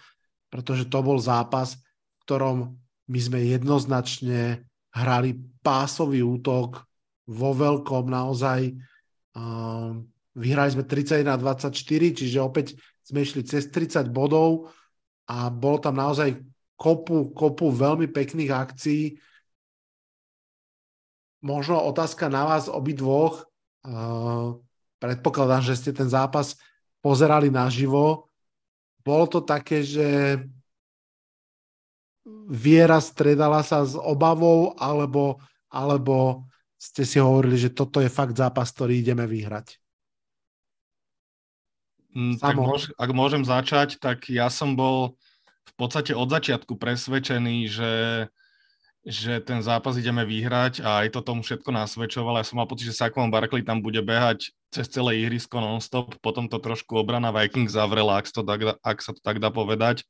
[0.51, 2.57] pretože to bol zápas, v ktorom
[3.11, 6.83] my sme jednoznačne hrali pásový útok
[7.31, 8.75] vo veľkom naozaj.
[9.35, 11.75] Um, vyhrali sme 31-24,
[12.15, 14.71] čiže opäť sme išli cez 30 bodov
[15.31, 16.39] a bolo tam naozaj
[16.75, 19.05] kopu, kopu veľmi pekných akcií.
[21.45, 23.45] Možno otázka na vás obidvoch.
[23.85, 24.59] Uh,
[24.97, 26.57] predpokladám, že ste ten zápas
[27.05, 28.33] pozerali naživo.
[29.05, 30.41] Bolo to také, že
[32.49, 35.37] viera stredala sa s obavou, alebo,
[35.69, 36.49] alebo
[36.81, 39.77] ste si hovorili, že toto je fakt zápas, ktorý ideme vyhrať?
[42.15, 45.19] Mm, tak môž, ak môžem začať, tak ja som bol
[45.65, 47.95] v podstate od začiatku presvedčený, že,
[49.03, 52.39] že ten zápas ideme vyhrať a aj to tomu všetko nasvedčoval.
[52.41, 56.51] Ja som mal pocit, že Saquon Barkley tam bude behať cez celé ihrisko non-stop, potom
[56.51, 60.03] to trošku obrana Vikings zavrela, ak, to tak, ak sa to tak dá povedať.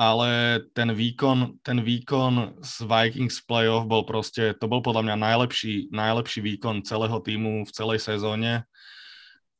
[0.00, 5.92] Ale ten výkon, ten výkon z Vikings playoff bol proste, to bol podľa mňa najlepší,
[5.92, 8.64] najlepší výkon celého týmu v celej sezóne.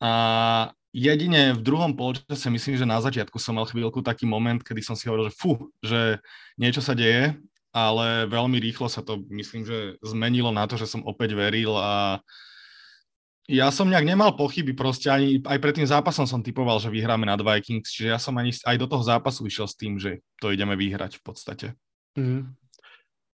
[0.00, 0.12] A
[0.92, 4.94] jedine v druhom polčase myslím, že na začiatku som mal chvíľku taký moment, kedy som
[4.94, 6.20] si hovoril, že fú, že
[6.60, 7.36] niečo sa deje
[7.72, 12.20] ale veľmi rýchlo sa to, myslím, že zmenilo na to, že som opäť veril a
[13.50, 17.26] ja som nejak nemal pochyby, proste ani aj pred tým zápasom som typoval, že vyhráme
[17.26, 20.54] nad Vikings, čiže ja som ani aj do toho zápasu išiel s tým, že to
[20.54, 21.66] ideme vyhrať v podstate.
[22.14, 22.54] Mm.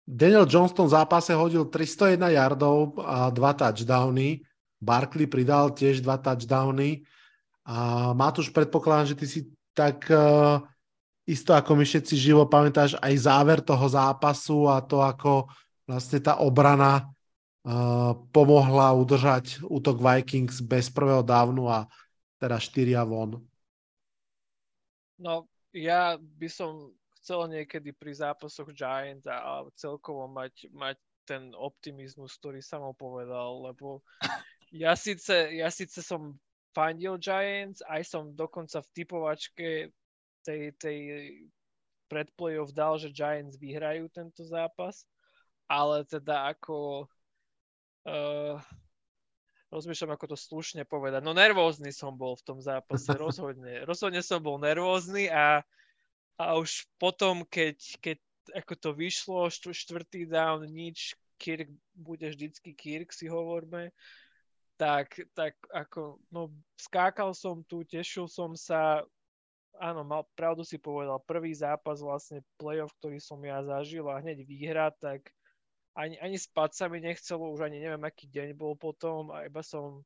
[0.07, 4.39] Daniel Jones v zápase hodil 301 yardov a dva touchdowny.
[4.79, 7.03] Barkley pridal tiež dva touchdowny.
[7.67, 9.39] A Matúš, predpokladám, že ty si
[9.75, 10.63] tak uh,
[11.27, 15.51] isto ako my všetci živo pamätáš aj záver toho zápasu a to, ako
[15.83, 17.11] vlastne tá obrana
[17.67, 21.83] uh, pomohla udržať útok Vikings bez prvého dávnu a
[22.39, 23.43] teda štyria von.
[25.19, 30.95] No, ja by som chcel niekedy pri zápasoch Giants a, a celkovo mať, mať
[31.27, 33.99] ten optimizmus, ktorý som povedal, lebo
[34.71, 36.39] ja síce, ja síce som
[36.77, 39.69] fandil Giants, aj som dokonca v typovačke
[40.45, 40.99] tej, tej
[42.05, 45.09] predplayoff dal, že Giants vyhrajú tento zápas,
[45.65, 47.09] ale teda ako
[48.05, 48.61] uh,
[49.73, 51.25] rozmýšľam, ako to slušne povedať.
[51.25, 53.81] No nervózny som bol v tom zápase, rozhodne.
[53.89, 55.65] Rozhodne som bol nervózny a
[56.37, 58.17] a už potom, keď, keď
[58.53, 63.89] ako to vyšlo, štvrtý down, nič, Kirk bude vždycky Kirk, si hovorme,
[64.77, 69.01] tak, tak ako, no skákal som tu, tešil som sa,
[69.81, 74.45] áno, mal, pravdu si povedal, prvý zápas vlastne playoff, ktorý som ja zažil a hneď
[74.45, 75.33] výhra, tak
[75.97, 79.65] ani, ani spať sa mi nechcelo, už ani neviem, aký deň bol potom a iba
[79.65, 80.05] som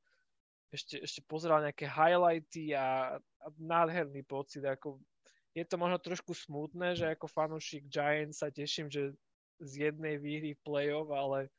[0.71, 5.03] ešte, ešte pozeral nejaké highlighty a, a nádherný pocit, ako
[5.51, 9.11] je to možno trošku smutné, že ako fanúšik Giants sa teším, že
[9.59, 11.51] z jednej výhry v play-off, ale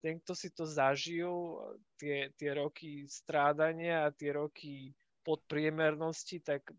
[0.00, 1.60] ten, kto si to zažil,
[1.96, 4.92] tie, tie roky strádania a tie roky
[5.26, 6.70] podpriemernosti, tak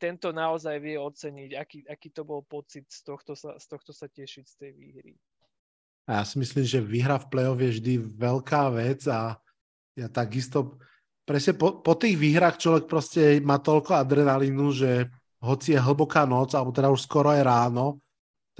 [0.00, 4.08] tento naozaj vie oceniť, aký, aký to bol pocit z tohto, sa, z tohto sa
[4.08, 5.14] tešiť z tej výhry.
[6.08, 9.36] A ja si myslím, že výhra v play-off je vždy veľká vec a
[9.94, 10.80] ja takisto
[11.28, 15.06] presne po, po tých výhrách človek proste má toľko adrenalínu, že
[15.44, 18.00] hoci je hlboká noc, alebo teda už skoro je ráno,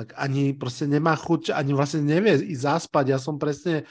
[0.01, 3.13] tak ani proste nemá chuť, ani vlastne nevie ísť zaspať.
[3.13, 3.85] Ja som presne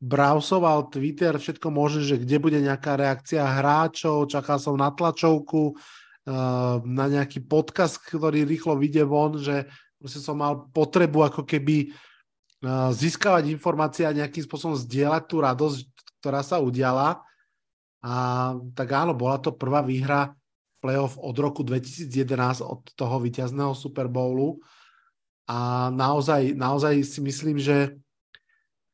[0.00, 6.76] browsoval Twitter, všetko možné, že kde bude nejaká reakcia hráčov, čakal som na tlačovku, eh,
[6.88, 9.68] na nejaký podcast, ktorý rýchlo vyjde von, že
[10.00, 15.78] proste som mal potrebu ako keby eh, získavať informácie a nejakým spôsobom zdieľať tú radosť,
[16.24, 17.20] ktorá sa udiala.
[18.00, 18.14] A
[18.72, 20.32] tak áno, bola to prvá výhra
[20.80, 24.58] playoff od roku 2011, od toho víťazného Super Bowlu.
[25.52, 27.92] A naozaj, naozaj si myslím, že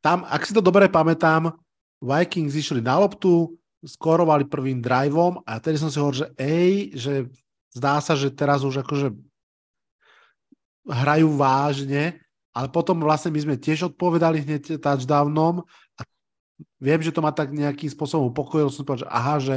[0.02, 1.54] tam, ak si to dobre pamätám,
[2.02, 7.14] Vikings išli na loptu, skorovali prvým driveom a tedy som si hovoril, že ej, že
[7.70, 9.14] zdá sa, že teraz už akože
[10.82, 12.18] hrajú vážne,
[12.50, 15.62] ale potom vlastne my sme tiež odpovedali hneď touchdownom
[15.94, 16.00] a
[16.82, 19.56] viem, že to ma tak nejakým spôsobom upokojilo, som povedal, že aha, že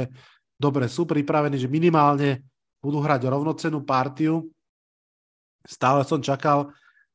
[0.54, 2.46] dobre, sú pripravení, že minimálne
[2.78, 4.46] budú hrať rovnocenú partiu.
[5.66, 6.70] Stále som čakal,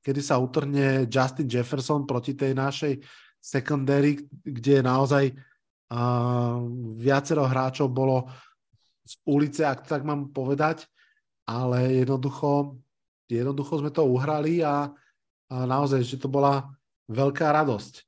[0.08, 3.03] kedy sa utrhne Justin Jefferson proti tej našej
[3.43, 6.64] secondary, kde naozaj uh,
[6.95, 8.32] viacero hráčov bolo
[9.03, 10.88] z ulice, ak tak mám povedať,
[11.43, 12.80] ale jednoducho,
[13.28, 14.88] jednoducho sme to uhrali a,
[15.51, 16.72] a naozaj, že to bola
[17.12, 18.08] veľká radosť.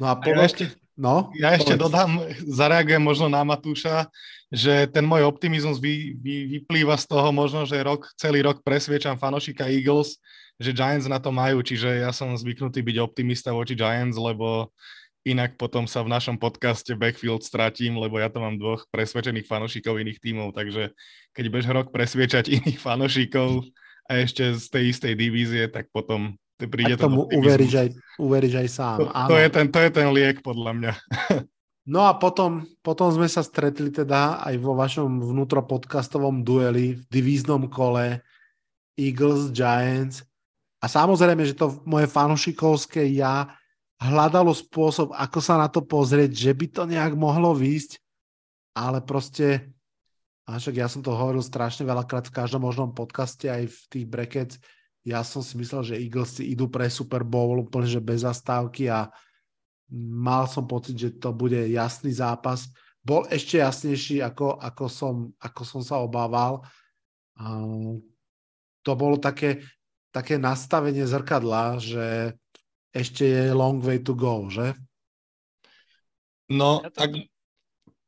[0.00, 0.64] No a, a ja ešte,
[0.98, 1.82] No, ja ešte povedz.
[1.86, 2.10] dodám,
[2.42, 4.10] zareagujem možno na Matúša,
[4.50, 9.14] že ten môj optimizmus vy, vy, vyplýva z toho možno, že rok, celý rok presviečam
[9.14, 10.18] fanošika Eagles,
[10.58, 14.74] že Giants na to majú, čiže ja som zvyknutý byť optimista voči Giants, lebo
[15.22, 20.02] inak potom sa v našom podcaste Backfield stratím, lebo ja to mám dvoch presvedčených fanošikov
[20.02, 20.90] iných tímov, takže
[21.30, 23.70] keď budeš rok presviečať iných fanošikov
[24.10, 27.88] a ešte z tej istej divízie, tak potom príde tomu uveríš aj,
[28.18, 28.96] uveríš aj sám.
[28.98, 30.92] To, to, je ten, to je ten liek podľa mňa.
[31.88, 37.64] No a potom, potom sme sa stretli teda aj vo vašom vnútropodcastovom dueli v divíznom
[37.72, 38.20] kole
[38.92, 40.20] Eagles, Giants
[40.78, 43.50] a samozrejme, že to moje fanušikovské ja
[43.98, 47.98] hľadalo spôsob, ako sa na to pozrieť, že by to nejak mohlo výjsť,
[48.78, 49.74] ale proste,
[50.46, 54.06] a však ja som to hovoril strašne veľakrát v každom možnom podcaste, aj v tých
[54.06, 54.56] brackets,
[55.08, 58.92] ja som si myslel, že Eagles si idú pre Super Bowl úplne, že bez zastávky
[58.92, 59.08] a
[60.20, 62.68] mal som pocit, že to bude jasný zápas.
[63.00, 66.60] Bol ešte jasnejší, ako, ako, som, ako som sa obával.
[68.84, 69.64] To bolo také,
[70.18, 72.34] také nastavenie zrkadla, že
[72.90, 74.74] ešte je long way to go, že?
[76.50, 76.98] No, ja to...
[76.98, 77.10] tak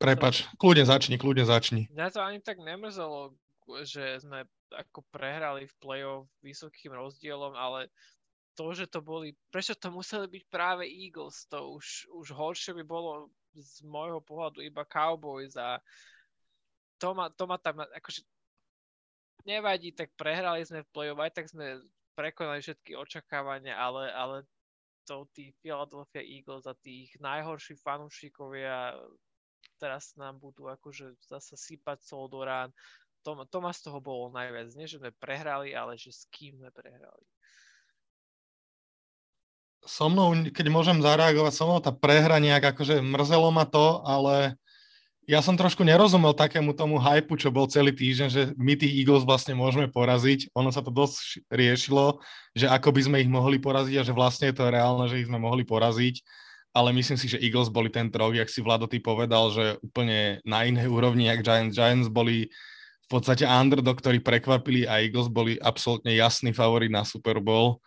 [0.01, 1.87] prepač, kľudne začni, kľudne začni.
[1.95, 3.39] Mňa to ani tak nemrzelo,
[3.87, 4.43] že sme
[4.75, 7.87] ako prehrali v play-off vysokým rozdielom, ale
[8.59, 12.85] to, že to boli, prečo to museli byť práve Eagles, to už, už horšie by
[12.87, 15.79] bolo z môjho pohľadu iba Cowboys a
[16.99, 18.27] to ma, to ma tam, akože
[19.45, 21.81] nevadí, tak prehrali sme v play-off, aj tak sme
[22.21, 24.37] prekonali všetky očakávania, ale, ale
[25.09, 28.93] to tí Philadelphia Eagles a tých najhorší fanúšikovia
[29.81, 32.69] teraz nám budú akože zase sypať sol do rán.
[33.25, 34.69] To, to ma z toho bolo najviac.
[34.77, 37.25] Nie, že sme prehrali, ale že s kým sme prehrali.
[39.89, 44.61] So mnou, keď môžem zareagovať, so mnou tá prehra nejak akože mrzelo ma to, ale
[45.31, 49.23] ja som trošku nerozumel takému tomu hypu, čo bol celý týždeň, že my tých Eagles
[49.23, 50.51] vlastne môžeme poraziť.
[50.59, 52.19] Ono sa to dosť riešilo,
[52.51, 55.31] že ako by sme ich mohli poraziť a že vlastne je to reálne, že ich
[55.31, 56.27] sme mohli poraziť.
[56.75, 60.43] Ale myslím si, že Eagles boli ten trok, jak si Vlado ty povedal, že úplne
[60.43, 61.79] na inej úrovni, jak Giants.
[61.79, 62.51] Giants boli
[63.07, 67.79] v podstate underdog, ktorí prekvapili a Eagles boli absolútne jasný favorit na Super Bowl.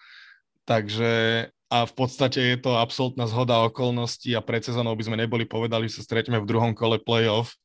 [0.63, 5.49] Takže a v podstate je to absolútna zhoda okolností a pred sezónou by sme neboli
[5.49, 7.57] povedali, že sa stretneme v druhom kole playoff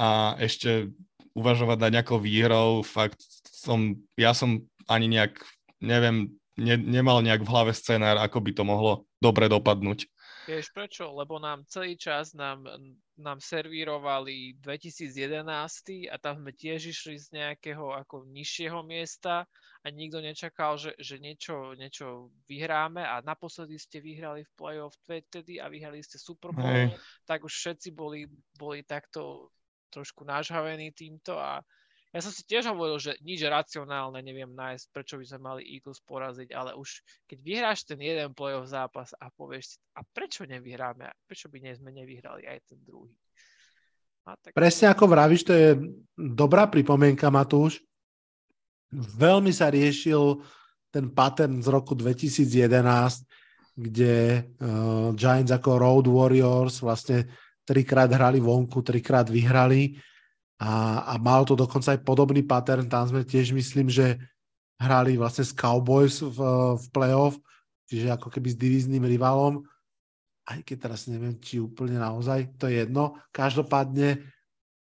[0.00, 0.88] a ešte
[1.36, 5.44] uvažovať na nejakou výhrou, fakt som, ja som ani nejak,
[5.84, 10.08] neviem, ne, nemal nejak v hlave scenár, ako by to mohlo dobre dopadnúť.
[10.48, 11.12] Vieš prečo?
[11.12, 12.64] Lebo nám celý čas nám,
[13.18, 19.42] nám servírovali 2011 a tam sme tiež išli z nejakého ako nižšieho miesta
[19.82, 25.58] a nikto nečakal, že, že niečo, niečo vyhráme a naposledy ste vyhrali v playoff vtedy
[25.58, 26.94] a vyhrali ste Super Bowl,
[27.26, 29.50] tak už všetci boli, boli takto
[29.90, 31.58] trošku nažhavení týmto a
[32.08, 36.00] ja som si tiež hovoril, že nič racionálne neviem nájsť, prečo by sme mali Eagles
[36.08, 41.04] poraziť, ale už keď vyhráš ten jeden playoff zápas a povieš si, a prečo nevyhráme,
[41.28, 43.12] prečo by nie sme nevyhrali aj ten druhý.
[44.24, 44.56] A tak...
[44.56, 45.68] Presne ako vravíš, to je
[46.16, 47.84] dobrá pripomienka, Matúš.
[48.92, 50.40] Veľmi sa riešil
[50.88, 53.28] ten pattern z roku 2011,
[53.76, 57.28] kde uh, Giants ako Road Warriors vlastne
[57.68, 59.92] trikrát hrali vonku, trikrát vyhrali
[60.58, 64.18] a, a mal to dokonca aj podobný pattern, tam sme tiež myslím, že
[64.78, 66.38] hrali vlastne s Cowboys v,
[66.78, 67.38] v playoff,
[67.86, 69.62] čiže ako keby s divízným rivalom,
[70.50, 73.14] aj keď teraz neviem, či úplne naozaj, to je jedno.
[73.30, 74.22] Každopádne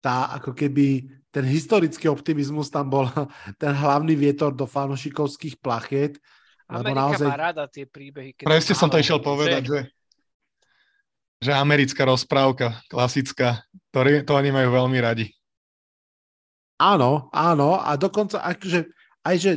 [0.00, 3.04] tá ako keby ten historický optimizmus tam bol
[3.62, 6.16] ten hlavný vietor do fanošikovských plachiet.
[6.70, 7.28] Amerika naozaj...
[7.28, 8.32] má rada tie príbehy.
[8.38, 9.80] Keď Presne som to išiel povedať, že,
[11.42, 15.34] že americká rozprávka, klasická, to, to oni majú veľmi radi.
[16.80, 18.88] Áno, áno, a dokonca akože,
[19.28, 19.52] aj že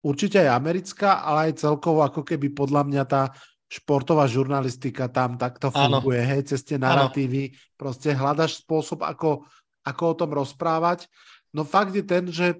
[0.00, 3.22] určite aj americká, ale aj celkovo ako keby podľa mňa tá
[3.68, 6.30] športová žurnalistika tam takto funguje, áno.
[6.32, 7.56] hej, cez tie narratívy, áno.
[7.76, 9.44] proste hľadaš spôsob, ako,
[9.84, 11.12] ako o tom rozprávať.
[11.52, 12.56] No fakt je ten, že,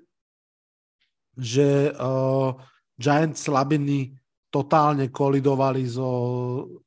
[1.32, 2.52] že uh,
[3.00, 4.12] Giants slabiny
[4.52, 6.08] totálne kolidovali so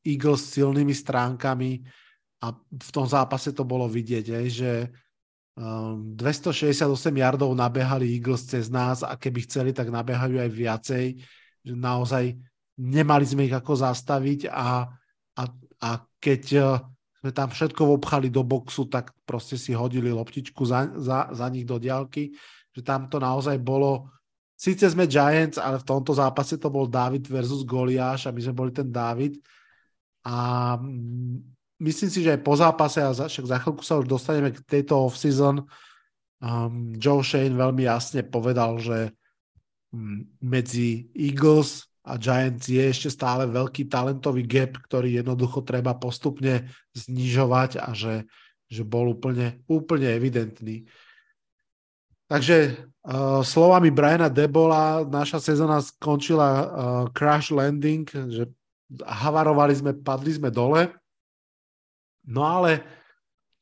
[0.05, 1.84] Eagles silnými stránkami
[2.45, 4.71] a v tom zápase to bolo vidieť, hej, že
[5.58, 11.05] 268 ehm, yardov nabehali Eagles cez nás a keby chceli, tak nabehajú aj viacej.
[11.66, 12.38] Naozaj
[12.78, 14.86] nemali sme ich ako zastaviť a,
[15.34, 15.43] a,
[15.82, 15.89] a
[16.22, 16.66] keď eh,
[17.18, 21.66] sme tam všetko obchali do boxu, tak proste si hodili loptičku za, za, za nich
[21.66, 22.38] do diálky.
[22.78, 24.14] Že tam to naozaj bolo...
[24.58, 28.55] Síce sme Giants, ale v tomto zápase to bol David versus Goliáš a my sme
[28.58, 29.38] boli ten David.
[30.26, 34.49] A mm, myslím si, že aj po zápase, a však za chvíľku sa už dostaneme
[34.53, 35.65] k tejto off-season,
[36.41, 39.13] um, Joe Shane veľmi jasne povedal, že
[39.93, 46.71] um, medzi Eagles a Giants je ešte stále veľký talentový gap, ktorý jednoducho treba postupne
[46.95, 48.23] znižovať a že,
[48.71, 50.88] že bol úplne, úplne evidentný.
[52.28, 52.75] Takže
[53.07, 56.65] uh, slovami Briana Debola naša sezóna skončila uh,
[57.11, 58.51] crash landing, že
[59.03, 60.91] havarovali sme, padli sme dole
[62.28, 62.71] No ale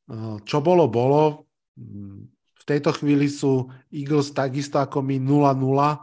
[0.10, 1.46] eh, čo bolo, bolo.
[2.56, 6.02] V tejto chvíli sú Eagles takisto ako my 0-0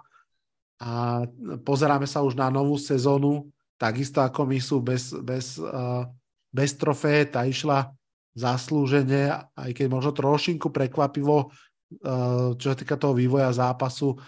[0.82, 1.22] a
[1.62, 3.46] pozeráme sa už na novú sezónu,
[3.78, 6.02] takisto ako my sú bez, bez, eh,
[6.50, 7.90] bez trofé, tá išla
[8.34, 14.18] zaslúžene, aj keď možno trošinku prekvapivo, eh, čo sa týka toho vývoja zápasu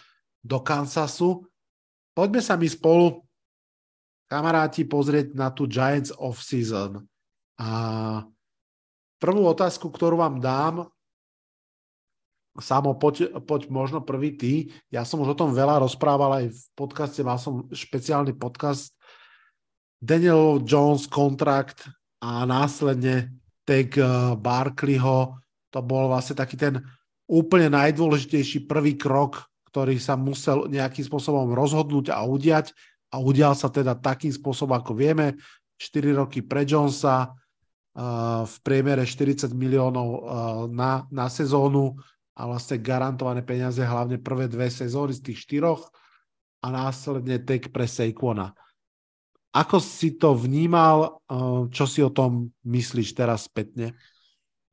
[0.43, 1.47] do Kansasu.
[2.14, 3.22] Poďme sa mi spolu,
[4.30, 7.03] kamaráti, pozrieť na tú Giants off-season.
[7.61, 7.69] A
[9.23, 10.91] prvú otázku, ktorú vám dám,
[12.55, 14.71] Samo, poď, poď možno prvý ty.
[14.87, 18.95] Ja som už o tom veľa rozprával aj v podcaste, mal som špeciálny podcast
[19.99, 21.91] Daniel Jones kontrakt
[22.23, 23.35] a následne
[23.67, 24.07] tag eh,
[24.39, 25.35] Barkleyho.
[25.75, 26.79] To bol vlastne taký ten
[27.27, 32.71] úplne najdôležitejší prvý krok, ktorý sa musel nejakým spôsobom rozhodnúť a udiať.
[33.11, 35.35] A udial sa teda takým spôsobom, ako vieme,
[35.79, 37.35] 4 roky pre Jonesa,
[38.45, 40.09] v priemere 40 miliónov
[40.75, 41.95] na, na sezónu
[42.35, 45.87] a vlastne garantované peniaze hlavne prvé dve sezóny z tých štyroch
[46.59, 48.51] a následne tek pre Saquona.
[49.55, 51.23] Ako si to vnímal,
[51.71, 53.95] čo si o tom myslíš teraz spätne?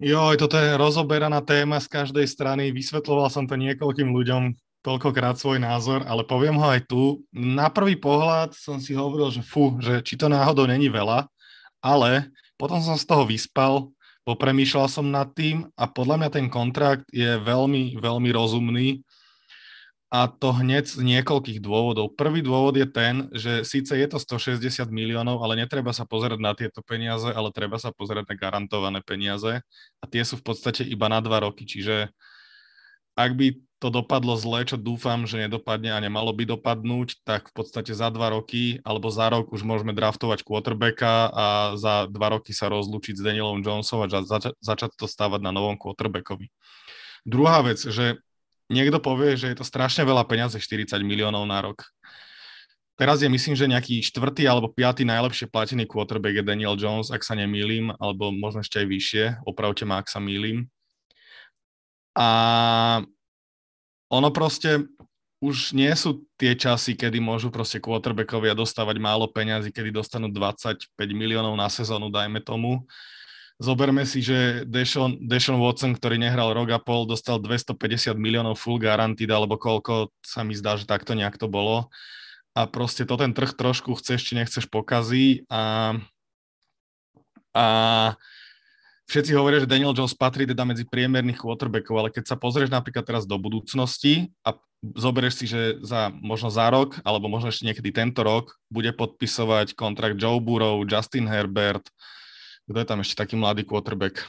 [0.01, 2.73] Jo, toto je rozoberaná téma z každej strany.
[2.73, 7.21] Vysvetloval som to niekoľkým ľuďom toľkokrát svoj názor, ale poviem ho aj tu.
[7.29, 11.29] Na prvý pohľad som si hovoril, že fú, že či to náhodou není veľa,
[11.85, 13.89] ale potom som z toho vyspal,
[14.21, 19.01] popremýšľal som nad tým a podľa mňa ten kontrakt je veľmi, veľmi rozumný.
[20.11, 22.19] A to hneď z niekoľkých dôvodov.
[22.19, 26.51] Prvý dôvod je ten, že síce je to 160 miliónov, ale netreba sa pozerať na
[26.51, 29.63] tieto peniaze, ale treba sa pozerať na garantované peniaze.
[29.97, 32.11] A tie sú v podstate iba na dva roky, čiže
[33.15, 37.53] ak by to dopadlo zle, čo dúfam, že nedopadne a nemalo by dopadnúť, tak v
[37.57, 41.45] podstate za dva roky alebo za rok už môžeme draftovať quarterbacka a
[41.81, 45.81] za dva roky sa rozlúčiť s Danielom Johnsonom a zač- začať to stávať na novom
[45.81, 46.53] quarterbackovi.
[47.25, 48.21] Druhá vec, že
[48.69, 51.81] niekto povie, že je to strašne veľa peniaze, 40 miliónov na rok.
[53.01, 57.25] Teraz je myslím, že nejaký štvrtý alebo piatý najlepšie platený quarterback je Daniel Jones, ak
[57.25, 60.69] sa nemýlim, alebo možno ešte aj vyššie, opravte ma, ak sa mýlim.
[62.13, 62.29] A
[64.11, 64.83] ono proste
[65.41, 70.93] už nie sú tie časy, kedy môžu proste quarterbackovia dostávať málo peňazí, kedy dostanú 25
[71.15, 72.85] miliónov na sezónu, dajme tomu.
[73.57, 78.77] Zoberme si, že Deshaun, Deshaun Watson, ktorý nehral rok a pol, dostal 250 miliónov full
[78.77, 81.89] guaranteed, alebo koľko sa mi zdá, že takto nejak to bolo.
[82.53, 85.93] A proste to ten trh trošku chceš, či nechceš pokazí a,
[87.53, 87.67] a
[89.11, 93.03] všetci hovoria, že Daniel Jones patrí teda medzi priemerných quarterbackov, ale keď sa pozrieš napríklad
[93.03, 97.91] teraz do budúcnosti a zoberieš si, že za, možno za rok, alebo možno ešte niekedy
[97.91, 101.83] tento rok, bude podpisovať kontrakt Joe Burrow, Justin Herbert,
[102.65, 104.23] kto je tam ešte taký mladý quarterback?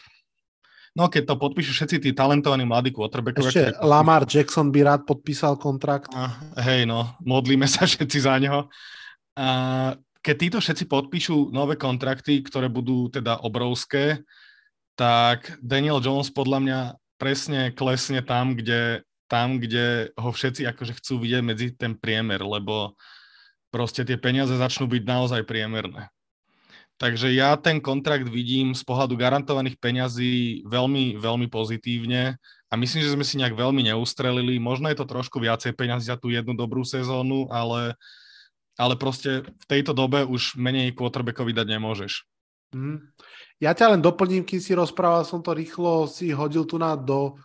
[0.93, 3.49] No keď to podpíšu všetci tí talentovaní mladí quarterbackovia.
[3.49, 3.89] Ešte podpíšu...
[3.89, 6.13] Lamar Jackson by rád podpísal kontrakt.
[6.13, 8.69] A, hej, no, modlíme sa všetci za neho.
[9.33, 9.49] A
[10.21, 14.21] keď títo všetci podpíšu nové kontrakty, ktoré budú teda obrovské,
[14.97, 16.81] tak Daniel Jones podľa mňa
[17.17, 22.99] presne klesne tam, kde, tam, kde ho všetci akože chcú vidieť medzi ten priemer, lebo
[23.73, 26.13] proste tie peniaze začnú byť naozaj priemerné.
[27.01, 32.39] Takže ja ten kontrakt vidím z pohľadu garantovaných peňazí veľmi, veľmi pozitívne
[32.71, 34.63] a myslím, že sme si nejak veľmi neustrelili.
[34.63, 37.99] Možno je to trošku viacej peňazí za tú jednu dobrú sezónu, ale,
[38.79, 42.23] ale proste v tejto dobe už menej quarterbackovi dať nemôžeš.
[42.71, 43.03] Mm.
[43.63, 47.39] Ja ťa len doplním, kým si rozprával, som to rýchlo si hodil tu na do,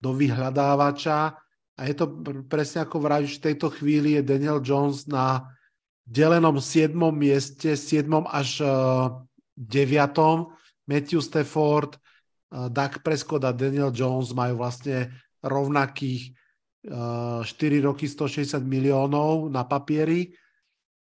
[0.00, 1.36] do vyhľadávača
[1.76, 2.08] a je to
[2.48, 5.44] presne ako vravíš, v tejto chvíli je Daniel Jones na
[6.08, 6.96] delenom 7.
[7.12, 8.08] mieste, 7.
[8.24, 8.64] až
[9.60, 9.68] 9.
[10.88, 12.00] Matthew Stafford,
[12.48, 15.12] Doug Prescott a Daniel Jones majú vlastne
[15.44, 16.32] rovnakých
[16.88, 17.44] 4
[17.84, 20.32] roky 160 miliónov na papieri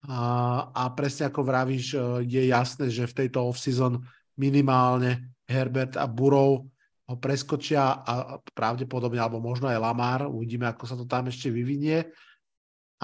[0.09, 1.85] a, a presne ako vravíš,
[2.25, 4.01] je jasné, že v tejto off-season
[4.35, 6.67] minimálne Herbert a Burov
[7.05, 12.09] ho preskočia a pravdepodobne, alebo možno aj Lamar, uvidíme, ako sa to tam ešte vyvinie.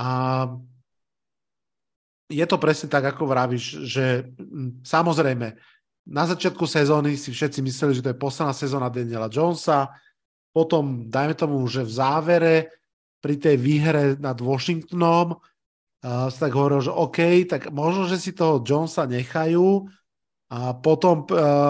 [0.02, 0.08] A
[2.26, 4.26] je to presne tak, ako vravíš, že
[4.82, 5.54] samozrejme,
[6.02, 9.94] na začiatku sezóny si všetci mysleli, že to je posledná sezóna Daniela Jonesa,
[10.50, 12.56] potom, dajme tomu, že v závere
[13.22, 18.34] pri tej výhre nad Washingtonom uh, sa tak hovoril, že OK, tak možno, že si
[18.34, 19.86] toho Jonesa nechajú
[20.52, 21.24] a potom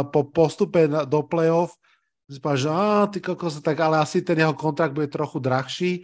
[0.10, 1.78] po postupe do playoff
[2.26, 2.72] si povedal, že
[3.14, 6.02] ty kokos, tak ale asi ten jeho kontrakt bude trochu drahší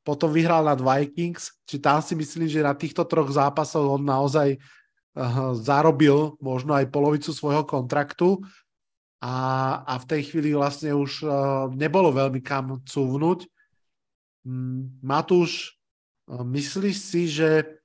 [0.00, 4.56] potom vyhral nad Vikings, či tam si myslím, že na týchto troch zápasoch on naozaj
[4.56, 8.40] uh, zarobil možno aj polovicu svojho kontraktu
[9.20, 9.36] a,
[9.84, 11.32] a v tej chvíli vlastne už uh,
[11.76, 13.44] nebolo veľmi kam cúvnuť.
[14.48, 15.76] Um, Matúš,
[16.30, 17.76] myslíš si, že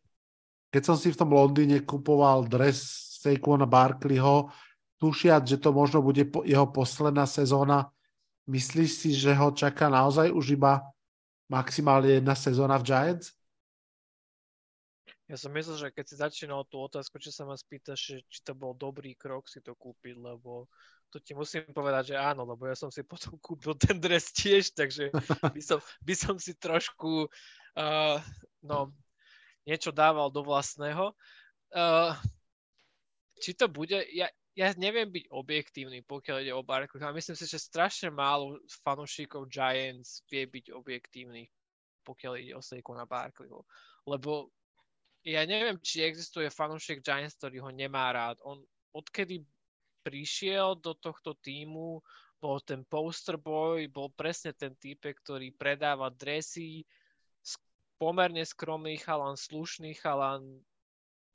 [0.71, 4.53] keď som si v tom Londýne kupoval dres Saquona Barkleyho,
[5.01, 7.89] tušiať, že to možno bude jeho posledná sezóna,
[8.45, 10.85] myslíš si, že ho čaká naozaj už iba
[11.49, 13.33] maximálne jedna sezóna v Giants?
[15.25, 18.53] Ja som myslel, že keď si začínal tú otázku, či sa ma spýtaš, či to
[18.53, 20.69] bol dobrý krok si to kúpiť, lebo
[21.09, 24.77] to ti musím povedať, že áno, lebo ja som si potom kúpil ten dres tiež,
[24.77, 25.09] takže
[25.41, 28.17] by som, by som si trošku uh,
[28.61, 28.93] no,
[29.65, 31.09] niečo dával do vlastného.
[31.73, 32.13] Uh,
[33.39, 37.03] či to bude, ja, ja neviem byť objektívny, pokiaľ ide o Barkley.
[37.03, 41.51] A myslím si, že strašne málo fanúšikov Giants vie byť objektívny,
[42.07, 42.63] pokiaľ ide o
[42.95, 43.67] na Barkleyho.
[44.07, 44.49] Lebo
[45.25, 48.39] ja neviem, či existuje fanúšik Giants, ktorý ho nemá rád.
[48.45, 48.61] On
[48.95, 49.43] odkedy
[50.05, 51.99] prišiel do tohto týmu,
[52.37, 56.85] bol ten poster boy, bol presne ten typ, ktorý predáva dresy,
[57.97, 60.61] pomerne skromný chalan, slušný chalan,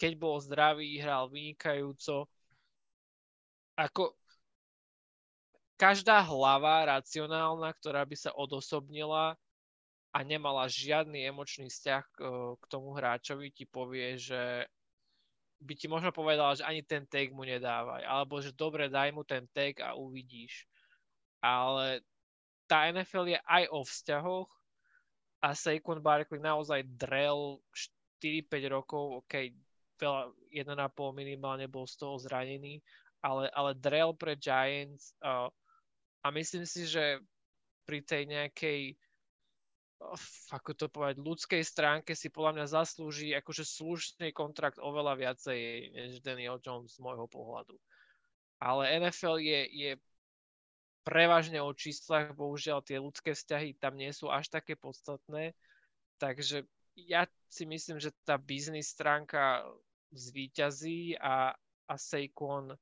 [0.00, 2.24] keď bol zdravý, hral vynikajúco.
[3.76, 4.16] Ako
[5.76, 9.36] každá hlava racionálna, ktorá by sa odosobnila
[10.10, 12.18] a nemala žiadny emočný vzťah k,
[12.56, 14.64] k tomu hráčovi, ti povie, že
[15.60, 19.20] by ti možno povedala, že ani ten tag mu nedávaj, alebo že dobre, daj mu
[19.28, 20.64] ten tag a uvidíš.
[21.44, 22.00] Ale
[22.64, 24.50] tá NFL je aj o vzťahoch
[25.44, 27.60] a Saquon Barkley naozaj drel
[28.20, 29.52] 4-5 rokov, ok,
[30.00, 30.72] veľa, 1,5
[31.12, 32.80] minimálne bol z toho zranený,
[33.20, 35.52] ale, ale drel pre Giants uh,
[36.24, 37.20] a myslím si, že
[37.84, 38.96] pri tej nejakej
[40.48, 46.24] ako to povedať, ľudskej stránke si podľa mňa zaslúži akože slušný kontrakt oveľa viacej než
[46.24, 47.76] Daniel Jones z môjho pohľadu.
[48.60, 49.92] Ale NFL je, je
[51.04, 55.52] prevažne o číslach, bohužiaľ tie ľudské vzťahy tam nie sú až také podstatné,
[56.16, 56.64] takže
[56.96, 59.64] ja si myslím, že tá biznis stránka
[60.12, 61.54] zvíťazí a,
[61.86, 62.74] a Saquon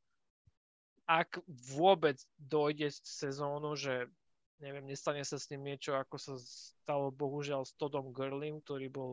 [1.09, 4.13] ak vôbec dojde sezónu, že
[4.61, 9.13] neviem, nestane sa s ním niečo, ako sa stalo bohužiaľ s Todom Gurlim, ktorý bol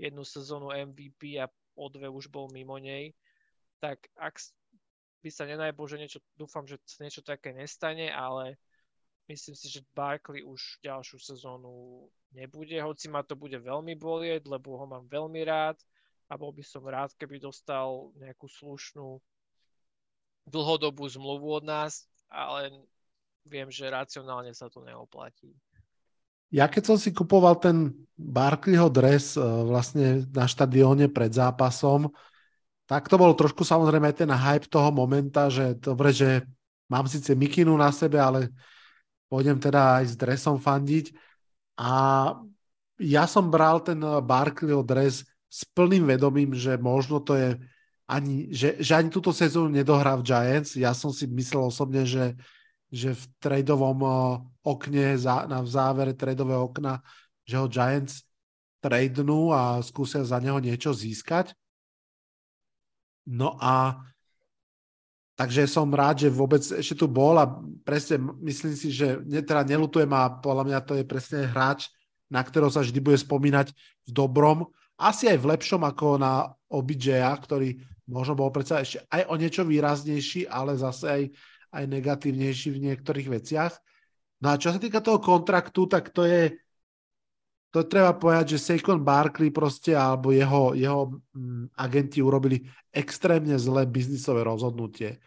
[0.00, 3.12] jednu sezónu MVP a o dve už bol mimo nej,
[3.76, 4.40] tak ak
[5.20, 8.56] by sa nenajbol, že niečo, dúfam, že niečo také nestane, ale
[9.28, 14.80] myslím si, že Barkley už ďalšiu sezónu nebude, hoci ma to bude veľmi bolieť, lebo
[14.80, 15.76] ho mám veľmi rád
[16.28, 19.20] a bol by som rád, keby dostal nejakú slušnú
[20.48, 22.72] dlhodobú zmluvu od nás, ale
[23.44, 25.52] viem, že racionálne sa to neoplatí.
[26.54, 32.12] Ja keď som si kupoval ten Barkleyho dres eh, vlastne na štadióne pred zápasom,
[32.84, 36.44] tak to bol trošku samozrejme aj ten hype toho momenta, že dobre, že
[36.86, 38.52] mám síce mikinu na sebe, ale
[39.32, 41.16] pôjdem teda aj s dresom fandiť.
[41.80, 41.92] A
[43.00, 45.24] ja som bral ten Barkleyho dres
[45.54, 47.54] s plným vedomím, že možno to je
[48.10, 50.74] ani, že, že ani túto sezónu nedohrá v Giants.
[50.74, 52.34] Ja som si myslel osobne, že,
[52.90, 54.02] že v tradovom
[54.66, 56.98] okne, na v závere tradového okna,
[57.46, 58.26] že ho Giants
[58.82, 61.54] tradenú a skúsia za neho niečo získať.
[63.24, 64.04] No a
[65.38, 67.48] takže som rád, že vôbec ešte tu bol a
[67.86, 71.88] presne myslím si, že ne, teda nelutujem a podľa mňa to je presne hráč,
[72.28, 73.72] na ktorého sa vždy bude spomínať
[74.04, 74.68] v dobrom
[75.00, 77.78] asi aj v lepšom ako na obj ktorý
[78.10, 81.22] možno bol predsa ešte aj o niečo výraznejší, ale zase aj,
[81.72, 83.72] aj negatívnejší v niektorých veciach.
[84.44, 86.52] No a čo sa týka toho kontraktu, tak to je,
[87.72, 93.88] to treba povedať, že Saquon Barkley proste alebo jeho, jeho mm, agenti urobili extrémne zlé
[93.88, 95.18] biznisové rozhodnutie.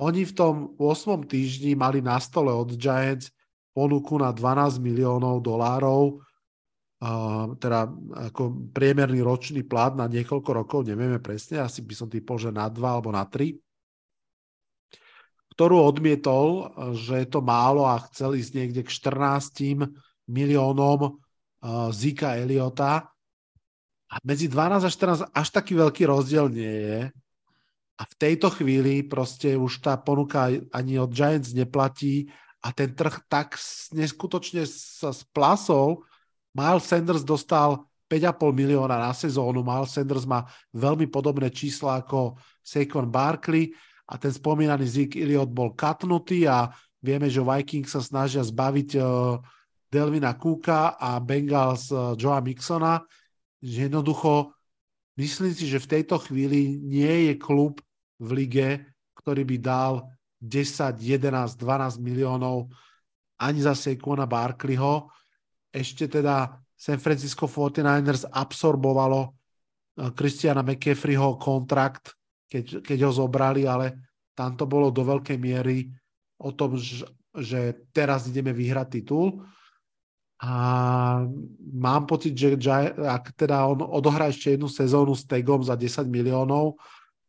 [0.00, 1.28] Oni v tom 8.
[1.28, 3.28] týždni mali na stole od Giants
[3.76, 6.24] ponuku na 12 miliónov dolárov,
[7.56, 7.88] teda
[8.28, 12.68] ako priemerný ročný plát na niekoľko rokov, nevieme presne, asi by som typol, že na
[12.68, 13.56] dva alebo na tri,
[15.56, 19.88] ktorú odmietol, že je to málo a chcel ísť niekde k 14
[20.28, 21.20] miliónom
[21.92, 23.08] Zika Eliota.
[24.10, 27.00] A medzi 12 a 14 až taký veľký rozdiel nie je.
[28.00, 32.32] A v tejto chvíli proste už tá ponuka ani od Giants neplatí
[32.64, 33.60] a ten trh tak
[33.92, 36.04] neskutočne sa splasol,
[36.54, 39.62] Miles Sanders dostal 5,5 milióna na sezónu.
[39.62, 40.42] Miles Sanders má
[40.74, 43.70] veľmi podobné čísla ako Saquon Barkley
[44.10, 49.38] a ten spomínaný Zeke Elliott bol katnutý a vieme, že Vikings sa snažia zbaviť uh,
[49.86, 52.98] Delvina Cooka a Bengals uh, Joea Mixona.
[53.62, 54.58] Jednoducho
[55.14, 57.78] myslím si, že v tejto chvíli nie je klub
[58.18, 58.68] v lige,
[59.14, 59.92] ktorý by dal
[60.42, 62.66] 10, 11, 12 miliónov
[63.38, 65.14] ani za Saquona Barkleyho
[65.70, 72.16] ešte teda San Francisco 49ers absorbovalo eh, Christiana McCaffreyho kontrakt,
[72.50, 75.86] keď, keď ho zobrali, ale tam to bolo do veľkej miery
[76.40, 76.74] o tom,
[77.36, 79.44] že teraz ideme vyhrať titul.
[80.40, 80.54] A
[81.60, 82.56] mám pocit, že
[82.96, 86.80] ak teda on odohrá ešte jednu sezónu s Tegom za 10 miliónov,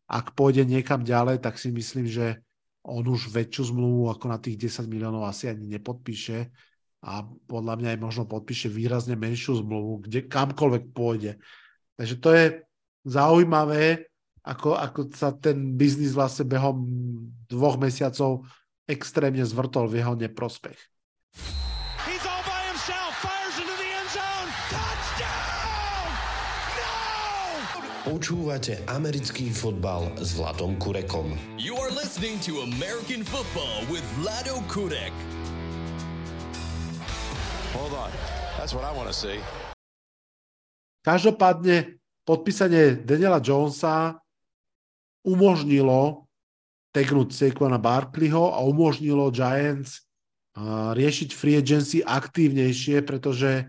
[0.08, 2.40] ak pôjde niekam ďalej, tak si myslím, že
[2.88, 6.71] on už väčšiu zmluvu ako na tých 10 miliónov asi ani nepodpíše
[7.02, 11.42] a podľa mňa aj možno podpíše výrazne menšiu zmluvu, kde kamkoľvek pôjde.
[11.98, 12.46] Takže to je
[13.10, 14.06] zaujímavé,
[14.46, 16.86] ako, ako sa ten biznis vlastne behom
[17.50, 18.46] dvoch mesiacov
[18.86, 20.78] extrémne zvrtol v jeho neprospech.
[28.02, 31.38] Počúvate americký fotbal s Vladom Kurekom.
[31.62, 35.14] You are listening to American football with Vlado Kurek.
[37.72, 38.12] Hold on.
[38.60, 39.40] That's what I want to see.
[41.02, 41.98] Každopádne
[42.28, 44.22] podpísanie Daniela Jonesa
[45.26, 46.30] umožnilo
[46.94, 50.06] tegnúť Saquona Barkleyho a umožnilo Giants
[50.94, 53.66] riešiť free agency aktívnejšie, pretože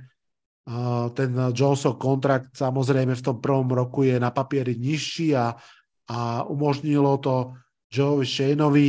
[1.15, 5.55] ten Jonesov kontrakt samozrejme v tom prvom roku je na papieri nižší a,
[6.11, 7.55] a umožnilo to
[7.87, 8.87] Joeovi Shaneovi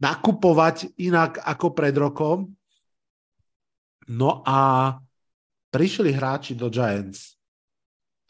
[0.00, 2.52] nakupovať inak ako pred rokom.
[4.10, 4.92] No a
[5.72, 7.34] prišli hráči do Giants.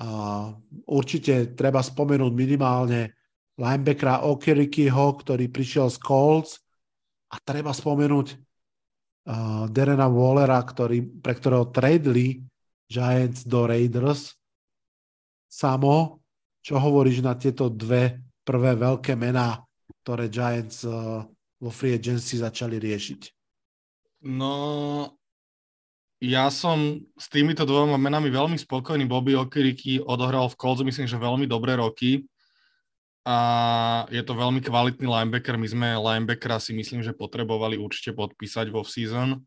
[0.00, 0.50] A
[0.90, 3.14] určite treba spomenúť minimálne
[3.54, 6.58] linebackera Okerikyho, ktorý prišiel z Colts
[7.30, 12.42] a treba spomenúť uh, Derena Wallera, ktorý, pre ktorého tradeli
[12.90, 14.34] Giants do Raiders.
[15.46, 16.18] Samo,
[16.58, 19.62] čo hovoríš na tieto dve prvé veľké mená,
[20.02, 21.22] ktoré Giants uh,
[21.62, 23.20] vo free agency začali riešiť?
[24.26, 24.54] No,
[26.24, 29.04] ja som s týmito dvoma menami veľmi spokojný.
[29.04, 32.24] Bobby Okiriky odohral v Colts, myslím, že veľmi dobré roky
[33.24, 33.38] a
[34.12, 35.56] je to veľmi kvalitný linebacker.
[35.56, 39.44] My sme linebackera si myslím, že potrebovali určite podpísať vo season.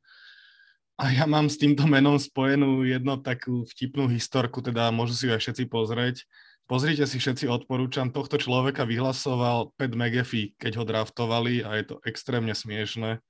[0.97, 5.31] A ja mám s týmto menom spojenú jednu takú vtipnú historku, teda môžu si ju
[5.37, 6.25] aj všetci pozrieť.
[6.65, 11.95] Pozrite si všetci, odporúčam, tohto človeka vyhlasoval Pat McAfee, keď ho draftovali a je to
[12.01, 13.21] extrémne smiešné.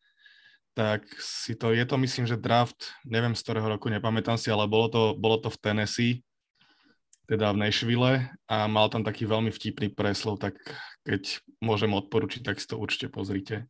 [0.78, 4.70] Tak si to, je to myslím, že draft, neviem z ktorého roku, nepamätám si, ale
[4.70, 6.22] bolo to, bolo to v Tennessee,
[7.26, 10.54] teda v Nashville a mal tam taký veľmi vtipný preslov, tak
[11.02, 13.66] keď môžem odporučiť, tak si to určite pozrite.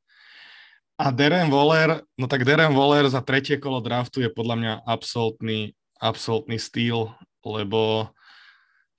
[0.99, 5.79] A Darren Waller, no tak Darren Waller za tretie kolo draftu je podľa mňa absolútny,
[6.03, 7.15] absolútny styl,
[7.47, 8.11] lebo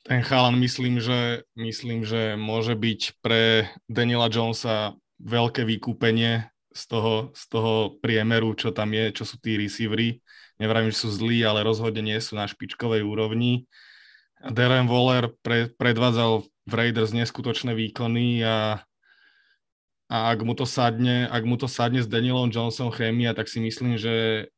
[0.08, 6.48] ten chalan myslím, že, myslím, že môže byť pre Daniela Jonesa veľké vykúpenie
[6.78, 10.22] z toho, z toho priemeru, čo tam je, čo sú tí receivery.
[10.62, 13.66] Nevrajím, že sú zlí, ale rozhodne nie sú na špičkovej úrovni.
[14.38, 18.78] Darren Waller pre, predvádzal v Raiders neskutočné výkony a
[20.08, 23.60] a ak mu to sadne, ak mu to sadne s Danielom Johnsonom chémia, tak si
[23.60, 24.48] myslím, že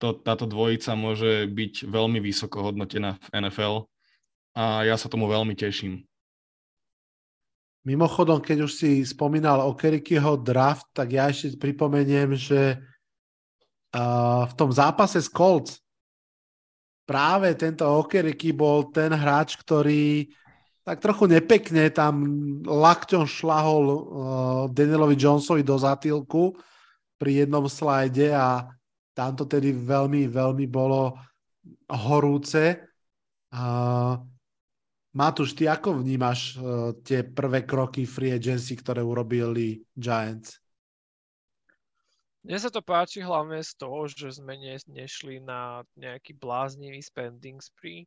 [0.00, 3.84] to, táto dvojica môže byť veľmi vysoko hodnotená v NFL
[4.56, 6.08] a ja sa tomu veľmi teším.
[7.84, 14.52] Mimochodom, keď už si spomínal o Kerikyho draft, tak ja ešte pripomeniem, že uh, v
[14.56, 15.84] tom zápase s Colts
[17.04, 20.32] práve tento Okeriky bol ten hráč, ktorý
[20.84, 22.24] tak trochu nepekne tam
[22.64, 23.98] lakťom šlahol uh,
[24.72, 26.56] Danielovi Jonesovi do zatýlku
[27.20, 28.68] pri jednom slajde a
[29.12, 31.20] tam to tedy veľmi, veľmi bolo
[31.88, 32.80] horúce.
[33.52, 34.24] Uh,
[35.14, 40.58] Matúš, ty ako vnímaš uh, tie prvé kroky free agency, ktoré urobili Giants?
[42.42, 47.56] Mne sa to páči hlavne z toho, že sme ne, nešli na nejaký bláznivý spending
[47.56, 48.04] spree,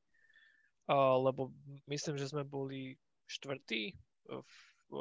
[0.93, 1.49] lebo
[1.89, 2.93] myslím, že sme boli
[3.25, 3.97] štvrtí
[4.29, 4.45] v,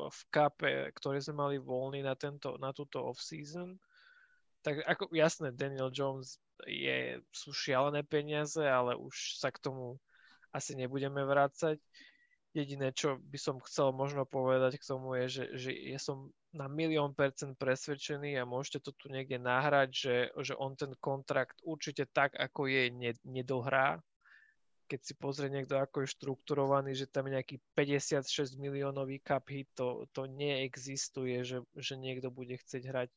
[0.09, 3.77] v kape, ktorý sme mali voľný na, tento, na túto off-season.
[4.65, 10.01] Tak ako jasné, Daniel Jones je, sú šialené peniaze, ale už sa k tomu
[10.57, 11.77] asi nebudeme vrácať.
[12.57, 16.73] Jediné, čo by som chcel možno povedať k tomu je, že, že ja som na
[16.73, 22.09] milión percent presvedčený a môžete to tu niekde nahrať, že, že on ten kontrakt určite
[22.09, 24.01] tak, ako je, nedohrá
[24.87, 29.67] keď si pozrie niekto, ako je štrukturovaný, že tam je nejaký 56 miliónový cap hit,
[29.75, 33.11] to, to neexistuje, že, že niekto bude chcieť hrať,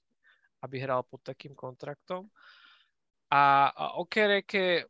[0.65, 2.27] aby hral pod takým kontraktom.
[3.29, 4.89] A, a Okereke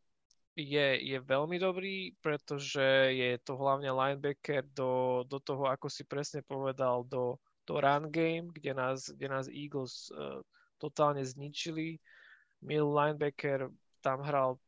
[0.60, 6.44] je, je veľmi dobrý, pretože je to hlavne linebacker do, do toho, ako si presne
[6.44, 10.44] povedal, do, do run game, kde nás, kde nás Eagles uh,
[10.76, 11.96] totálne zničili.
[12.60, 13.72] Mill linebacker
[14.04, 14.60] tam hral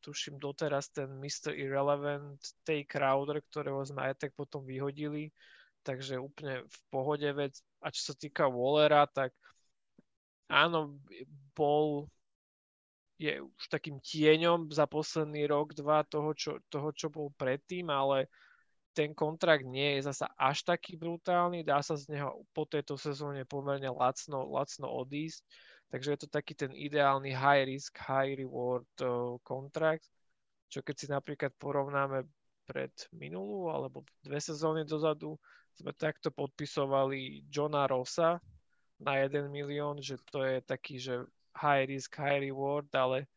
[0.00, 1.52] tuším doteraz ten Mr.
[1.52, 5.28] Irrelevant, Tay Crowder, ktorého sme aj tak potom vyhodili,
[5.84, 7.60] takže úplne v pohode vec.
[7.84, 9.34] A čo sa týka Wallera, tak
[10.48, 10.96] áno,
[11.52, 12.08] bol
[13.20, 18.32] je už takým tieňom za posledný rok, dva toho, čo, toho, čo bol predtým, ale
[18.96, 23.44] ten kontrakt nie je zasa až taký brutálny, dá sa z neho po tejto sezóne
[23.44, 25.44] pomerne lacno, lacno odísť.
[25.92, 30.08] Takže je to taký ten ideálny high risk, high reward uh, kontrakt,
[30.72, 32.24] čo keď si napríklad porovnáme
[32.64, 35.36] pred minulú alebo dve sezóny dozadu,
[35.76, 38.38] sme takto podpisovali Johna Rossa
[39.02, 41.26] na 1 milión, že to je taký, že
[41.60, 43.28] high risk, high reward, ale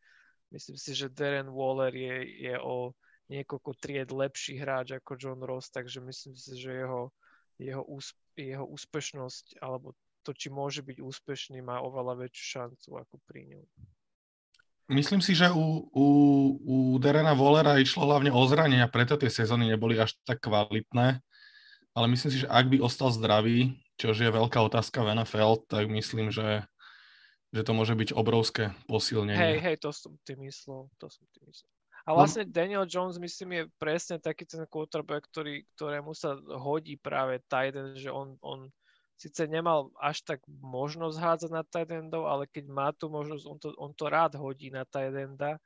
[0.50, 2.96] myslím si, že Darren Waller je, je o
[3.28, 7.12] niekoľko tried lepší hráč ako John Ross, takže myslím si, že jeho,
[7.60, 9.92] jeho, úsp- jeho úspešnosť alebo
[10.24, 13.66] to, či môže byť úspešný, má oveľa väčšiu šancu ako pri ňom.
[14.92, 16.06] Myslím si, že u, u,
[16.60, 21.24] u Derena Wallera išlo hlavne o zranenia, preto tie sezóny neboli až tak kvalitné.
[21.94, 25.88] Ale myslím si, že ak by ostal zdravý, čo je veľká otázka v NFL, tak
[25.88, 26.66] myslím, že,
[27.54, 29.38] že to môže byť obrovské posilnenie.
[29.38, 31.70] Hej, hej, to som ty myslel, to som ty myslel.
[32.04, 32.20] A no.
[32.20, 37.96] vlastne Daniel Jones, myslím, je presne taký ten quarterback, ktorý, ktorému sa hodí práve Titan,
[37.96, 38.68] že on, on
[39.16, 43.58] síce nemal až tak možnosť hádzať na tight endov, ale keď má tu možnosť, on
[43.62, 45.56] to, on to rád hodí na tight enda.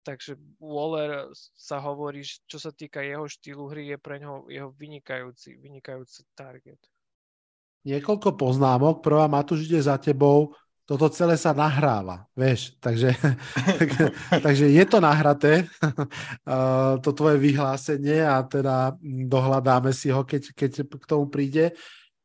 [0.00, 5.60] Takže Waller sa hovorí, čo sa týka jeho štýlu hry, je pre neho jeho vynikajúci,
[5.60, 6.80] vynikajúci target.
[7.84, 9.00] Niekoľko poznámok.
[9.00, 10.52] Prvá, Matúš ide za tebou.
[10.90, 12.74] Toto celé sa nahráva, vieš.
[12.82, 13.14] Takže,
[14.42, 15.70] takže je to nahraté,
[17.06, 18.98] to tvoje vyhlásenie a teda
[19.30, 21.78] dohľadáme si ho, keď, keď k tomu príde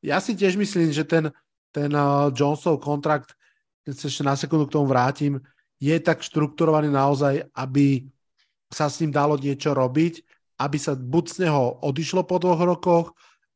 [0.05, 1.33] ja si tiež myslím, že ten,
[1.73, 1.89] ten
[2.37, 3.33] Jonesov kontrakt,
[3.81, 5.41] keď sa ešte na sekundu k tomu vrátim,
[5.81, 8.05] je tak štrukturovaný naozaj, aby
[8.69, 10.21] sa s ním dalo niečo robiť,
[10.61, 13.07] aby sa buď z neho odišlo po dvoch rokoch,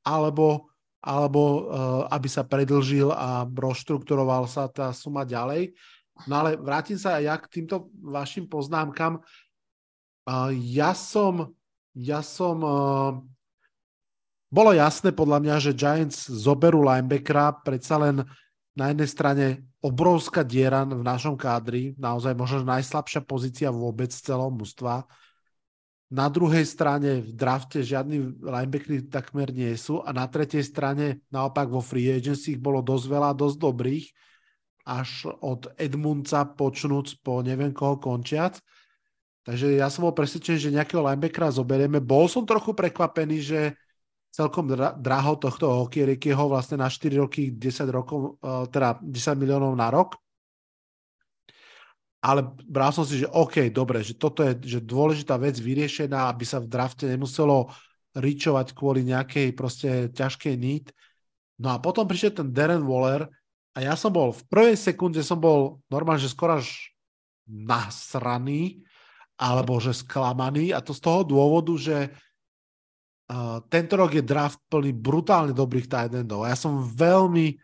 [0.02, 0.69] alebo,
[1.00, 1.60] alebo uh,
[2.12, 5.72] aby sa predlžil a rozštrukturoval sa tá suma ďalej.
[6.28, 9.24] No ale vrátim sa aj ja k týmto vašim poznámkam.
[10.28, 11.56] Uh, ja som,
[11.96, 13.16] ja som uh,
[14.52, 18.26] bolo jasné podľa mňa, že Giants zoberú linebackera, predsa len
[18.76, 19.46] na jednej strane
[19.80, 25.08] obrovská diera v našom kádri, naozaj možno najslabšia pozícia vôbec celého mužstva.
[26.10, 31.70] Na druhej strane v drafte žiadni linebackery takmer nie sú a na tretej strane naopak
[31.70, 34.06] vo free agency ich bolo dosť veľa, dosť dobrých,
[34.90, 38.58] až od Edmundca počnúc po neviem koho končiac.
[39.46, 42.02] Takže ja som bol presvedčený, že nejakého linebackera zoberieme.
[42.02, 43.60] Bol som trochu prekvapený, že
[44.34, 44.70] celkom
[45.02, 50.18] draho tohto Okierekyho vlastne na 4 roky 10 rokov, e, teda 10 miliónov na rok.
[52.20, 56.44] Ale bral som si, že OK, dobre, že toto je že dôležitá vec vyriešená, aby
[56.44, 57.72] sa v drafte nemuselo
[58.12, 60.92] ričovať kvôli nejakej proste ťažkej nít.
[61.60, 63.32] No a potom prišiel ten Darren Waller
[63.72, 66.92] a ja som bol, v prvej sekunde som bol normálne, že skoro až
[67.48, 68.84] nasraný,
[69.40, 71.98] alebo že sklamaný a to z toho dôvodu, že
[73.30, 76.50] Uh, tento rok je draft plný brutálne dobrých tight endov.
[76.50, 77.62] Ja som veľmi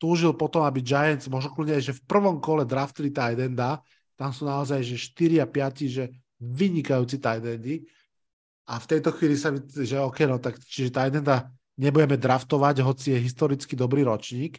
[0.00, 3.84] túžil potom, aby Giants, možno kľudne aj, že v prvom kole draftili tight enda,
[4.16, 6.04] tam sú naozaj, že 4 a 5, že
[6.40, 7.84] vynikajúci tight endy.
[8.64, 12.80] A v tejto chvíli sa mi, že OK, no tak čiže tight enda nebudeme draftovať,
[12.80, 14.56] hoci je historicky dobrý ročník.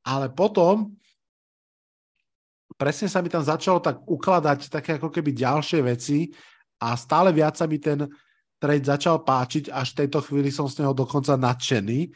[0.00, 0.96] Ale potom
[2.80, 6.32] presne sa mi tam začalo tak ukladať také ako keby ďalšie veci
[6.80, 8.08] a stále viac sa mi ten
[8.56, 12.08] trade začal páčiť, až v tejto chvíli som z neho dokonca nadšený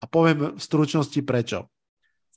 [0.00, 1.71] a poviem v stručnosti prečo.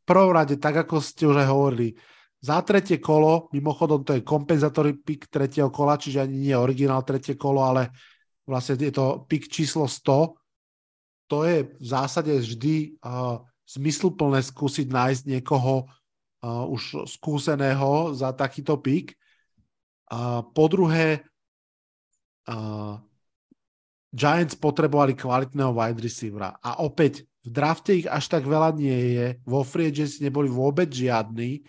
[0.05, 1.97] Prvom rade, tak ako ste už aj hovorili,
[2.45, 7.33] za tretie kolo, mimochodom to je kompenzátory pick tretieho kola, čiže ani nie originál tretie
[7.33, 7.89] kolo, ale
[8.45, 10.37] vlastne je to pick číslo 100.
[11.33, 18.77] To je v zásade vždy uh, zmysluplné skúsiť nájsť niekoho uh, už skúseného za takýto
[18.77, 19.17] pick.
[20.05, 21.25] Uh, po druhé,
[22.45, 23.01] uh,
[24.13, 29.27] Giants potrebovali kvalitného wide receivera a opäť v drafte ich až tak veľa nie je,
[29.45, 31.61] vo free agency neboli vôbec žiadni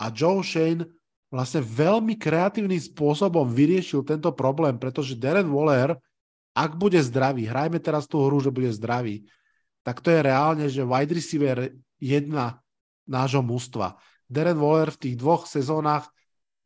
[0.00, 0.88] a Joe Shane
[1.28, 5.96] vlastne veľmi kreatívnym spôsobom vyriešil tento problém, pretože Darren Waller,
[6.52, 9.24] ak bude zdravý, hrajme teraz tú hru, že bude zdravý,
[9.84, 12.60] tak to je reálne, že wide receiver jedna
[13.08, 13.96] nášho mústva.
[14.28, 16.12] Darren Waller v tých dvoch sezónach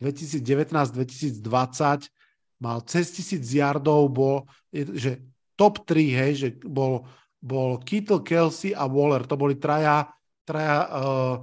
[0.03, 2.11] 2019-2020
[2.59, 5.20] mal cez tisíc yardov, bol, že
[5.57, 7.09] top 3, hej, že bol,
[7.47, 10.02] bol Kittle, Kelsey a Waller, to boli traja,
[10.43, 11.35] traja uh,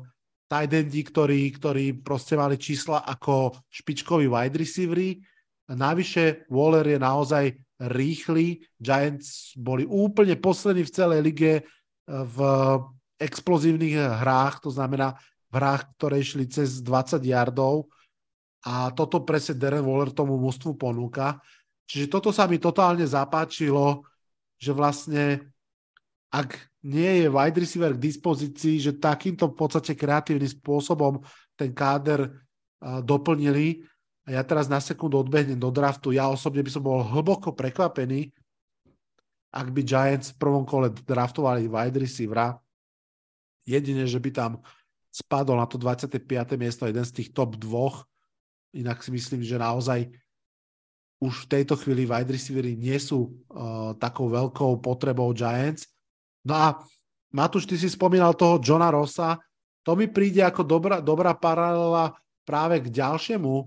[0.51, 5.17] tight endi, ktorí, ktorí proste mali čísla ako špičkoví wide receivery.
[5.71, 7.45] Navyše Waller je naozaj
[7.89, 11.63] rýchly, Giants boli úplne poslední v celej lige eh,
[12.07, 12.37] v
[13.17, 15.15] explozívnych hrách, to znamená
[15.49, 17.87] v hrách, ktoré išli cez 20 yardov
[18.67, 21.39] a toto presne Darren Waller tomu mústvu ponúka.
[21.87, 24.07] Čiže toto sa mi totálne zapáčilo,
[24.55, 25.52] že vlastne
[26.33, 31.21] ak nie je wide receiver k dispozícii, že takýmto v podstate kreatívnym spôsobom
[31.53, 33.85] ten káder uh, doplnili.
[34.25, 36.09] A ja teraz na sekundu odbehnem do draftu.
[36.09, 38.33] Ja osobne by som bol hlboko prekvapený,
[39.53, 42.57] ak by Giants v prvom kole draftovali wide receivera.
[43.63, 44.51] Jedine, že by tam
[45.13, 46.17] spadol na to 25.
[46.57, 48.09] miesto jeden z tých top dvoch,
[48.73, 50.09] Inak si myslím, že naozaj
[51.21, 55.92] už v tejto chvíli wide receivery nie sú uh, takou veľkou potrebou Giants.
[56.43, 56.67] No a
[57.33, 59.41] Matúš, ty si spomínal toho Johna Rossa,
[59.83, 62.15] to mi príde ako dobrá, dobrá paralela
[62.47, 63.65] práve k ďalšiemu uh,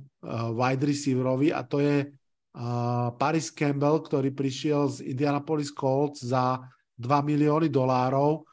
[0.53, 6.61] wide receiverovi a to je uh, Paris Campbell, ktorý prišiel z Indianapolis Colts za
[6.97, 8.45] 2 milióny dolárov.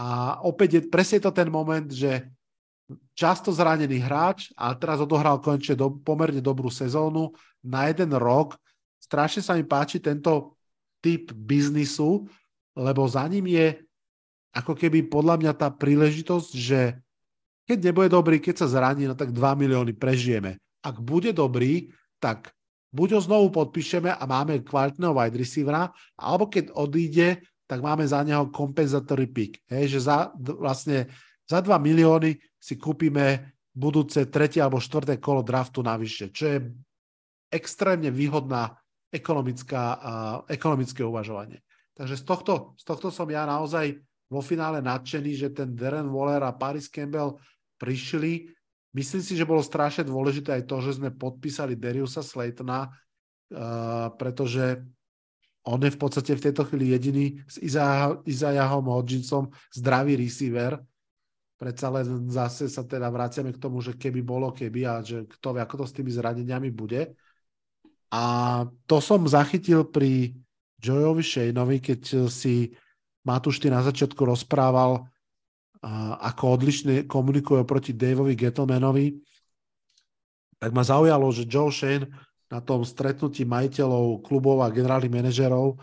[0.00, 2.28] A opäť je presne to ten moment, že
[3.12, 8.56] často zranený hráč a teraz odohral konečne do, pomerne dobrú sezónu na jeden rok.
[9.00, 10.56] Strašne sa mi páči tento
[11.04, 12.28] typ biznisu,
[12.76, 13.78] lebo za ním je
[14.50, 16.98] ako keby podľa mňa tá príležitosť, že
[17.70, 20.58] keď nebude dobrý, keď sa zraní, no tak 2 milióny prežijeme.
[20.82, 22.50] Ak bude dobrý, tak
[22.90, 25.86] buď ho znovu podpíšeme a máme kvalitného wide receivera,
[26.18, 29.62] alebo keď odíde, tak máme za neho compensatory pick.
[29.70, 31.06] Hej, že za, vlastne
[31.46, 36.58] za 2 milióny si kúpime budúce tretie alebo štvrté kolo draftu navyše, čo je
[37.54, 38.74] extrémne výhodná
[39.10, 39.98] ekonomická, uh,
[40.50, 41.62] ekonomické uvažovanie.
[41.94, 43.98] Takže z tohto, z tohto som ja naozaj
[44.30, 47.36] vo finále nadšený, že ten Darren Waller a Paris Campbell
[47.76, 48.46] prišli.
[48.94, 54.82] Myslím si, že bolo strašne dôležité aj to, že sme podpísali Dariusa Slaytona, uh, pretože
[55.66, 57.60] on je v podstate v tejto chvíli jediný s
[58.24, 60.80] Izajahom Hodginsom zdravý receiver.
[61.60, 65.52] Predsa len zase sa teda vraciame k tomu, že keby bolo keby a že kto
[65.52, 67.12] vie, ako to s tými zraneniami bude.
[68.10, 68.24] A
[68.88, 70.32] to som zachytil pri
[70.80, 72.72] Joyovi Shaneovi, keď si
[73.22, 75.04] Matúš ty na začiatku rozprával,
[76.20, 79.16] ako odlišne komunikuje proti Daveovi Gettlemanovi,
[80.60, 82.08] tak ma zaujalo, že Joe Shane
[82.52, 85.80] na tom stretnutí majiteľov klubov a generálnych manažerov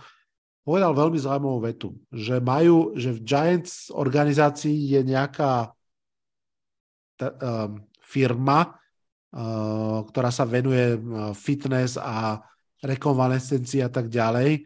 [0.61, 5.73] povedal veľmi zaujímavú vetu, že majú, že v Giants organizácii je nejaká
[7.17, 8.77] t- um, firma,
[9.27, 10.99] Eh, ktorá sa venuje eh,
[11.35, 12.39] fitness a
[12.79, 14.63] rekonvalescencii a tak ďalej,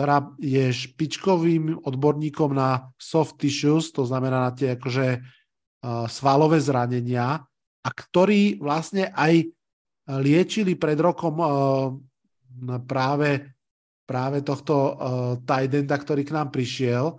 [0.00, 5.20] ktorá je špičkovým odborníkom na soft tissues, to znamená na tie akože eh,
[6.08, 7.44] svalové zranenia
[7.84, 9.44] a ktorí vlastne aj
[10.18, 11.38] liečili pred rokom
[12.82, 13.30] práve,
[14.02, 14.74] práve tohto
[15.46, 17.14] tight enda, ktorý k nám prišiel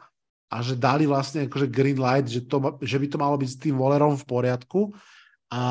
[0.52, 3.62] a že dali vlastne akože green light, že, to, že by to malo byť s
[3.64, 4.92] tým volerom v poriadku.
[5.48, 5.62] A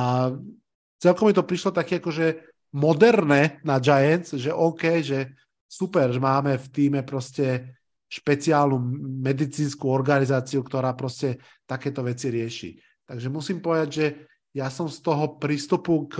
[0.97, 2.41] celkom mi to prišlo také akože
[2.73, 5.37] moderné na Giants, že OK, že
[5.71, 7.79] super, že máme v týme proste
[8.11, 8.75] špeciálnu
[9.23, 12.71] medicínsku organizáciu, ktorá proste takéto veci rieši.
[13.07, 14.07] Takže musím povedať, že
[14.51, 16.19] ja som z toho prístupu k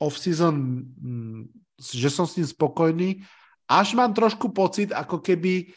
[0.00, 0.56] off-season,
[0.88, 1.40] mm,
[1.76, 3.20] že som s ním spokojný.
[3.68, 5.68] Až mám trošku pocit, ako keby,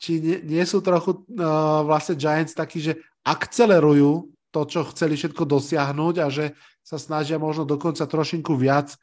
[0.00, 5.44] či nie, nie sú trochu uh, vlastne Giants takí, že akcelerujú to, čo chceli všetko
[5.44, 8.96] dosiahnuť a že sa snažia možno dokonca trošinku viac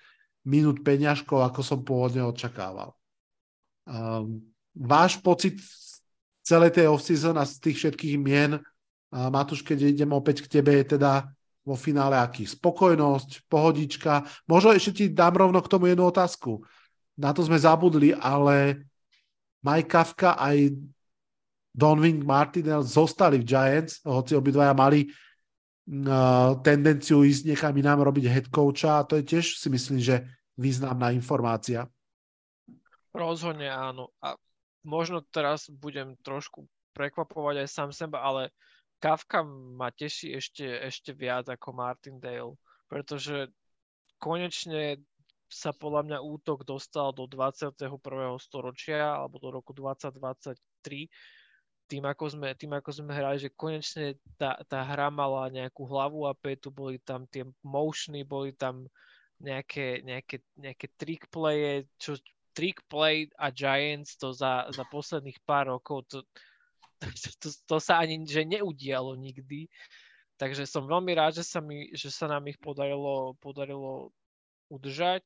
[0.50, 2.98] minút peňažkov, ako som pôvodne očakával.
[3.86, 4.42] Um,
[4.74, 5.62] váš pocit
[6.42, 10.74] celej tej off-season a z tých všetkých mien, uh, Matúš, keď idem opäť k tebe,
[10.82, 11.30] je teda
[11.62, 12.50] vo finále aký?
[12.50, 14.26] Spokojnosť, pohodička.
[14.50, 16.66] Možno ešte ti dám rovno k tomu jednu otázku.
[17.14, 18.90] Na to sme zabudli, ale
[19.62, 20.74] Mike Kafka aj
[21.70, 25.06] Donwing Martinel zostali v Giants, hoci obidvaja mali
[26.62, 30.22] tendenciu ísť niekam inám robiť head coacha a to je tiež si myslím, že
[30.60, 31.88] významná informácia.
[33.16, 34.12] Rozhodne áno.
[34.20, 34.36] A
[34.84, 38.52] možno teraz budem trošku prekvapovať aj sám seba, ale
[39.00, 42.60] Kafka ma teší ešte, ešte viac ako Martindale,
[42.92, 43.48] pretože
[44.20, 45.00] konečne
[45.48, 47.80] sa podľa mňa útok dostal do 21.
[48.38, 50.60] storočia alebo do roku 2023
[51.90, 56.30] tým ako sme, tým ako sme hrali, že konečne tá, tá hra mala nejakú hlavu
[56.30, 58.86] a petu, boli tam tie motiony, boli tam
[59.40, 62.20] nejaké, nejaké, nejaké trick playe, čo
[62.52, 66.20] trick play a Giants to za, za posledných pár rokov to,
[67.00, 67.08] to,
[67.42, 69.72] to, to sa ani že neudialo nikdy.
[70.40, 74.16] Takže som veľmi rád, že sa, mi, že sa nám ich podarilo, podarilo
[74.72, 75.20] udržať.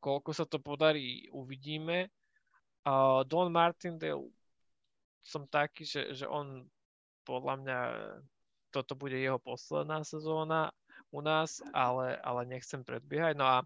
[0.00, 2.08] Koľko sa to podarí, uvidíme.
[2.86, 4.32] Uh, Don Martindale
[5.20, 6.64] som taký, že, že on
[7.26, 7.78] podľa mňa
[8.70, 10.70] toto bude jeho posledná sezóna
[11.12, 13.34] u nás, ale, ale nechcem predbiehať.
[13.38, 13.56] No a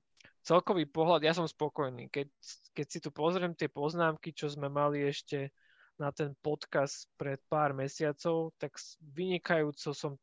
[0.44, 2.08] celkový pohľad, ja som spokojný.
[2.08, 2.28] Keď,
[2.76, 5.52] keď si tu pozriem tie poznámky, čo sme mali ešte
[6.00, 10.16] na ten podcast pred pár mesiacov, tak vynikajúco som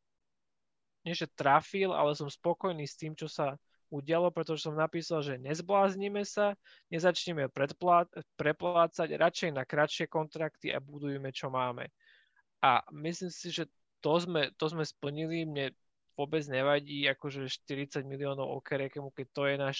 [1.06, 3.54] nie že trafil, ale som spokojný s tým, čo sa
[3.88, 6.52] udialo, pretože som napísal, že nezbláznime sa,
[6.92, 11.88] nezačneme predplá- preplácať, radšej na kratšie kontrakty a budujeme, čo máme.
[12.60, 13.64] A myslím si, že
[14.04, 15.48] to sme, to sme splnili.
[15.48, 15.72] Mne
[16.18, 19.78] vôbec nevadí akože 40 miliónov okerekemu, keď to je náš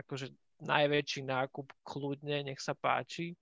[0.00, 0.32] akože
[0.64, 3.36] najväčší nákup kľudne, nech sa páči.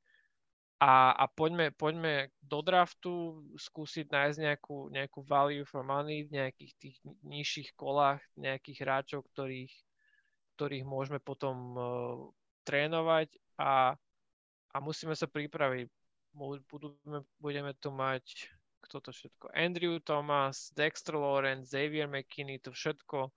[0.83, 6.73] A, a poďme, poďme do draftu skúsiť nájsť nejakú, nejakú value for money v nejakých
[6.77, 9.73] tých nižších kolách, nejakých hráčov, ktorých,
[10.59, 11.87] ktorých môžeme potom uh,
[12.67, 13.95] trénovať a,
[14.75, 15.87] a musíme sa pripraviť.
[16.35, 18.51] Budeme, budeme tu mať
[18.85, 19.51] kto to všetko?
[19.57, 23.33] Andrew Thomas, Dexter Lawrence, Xavier McKinney, to všetko,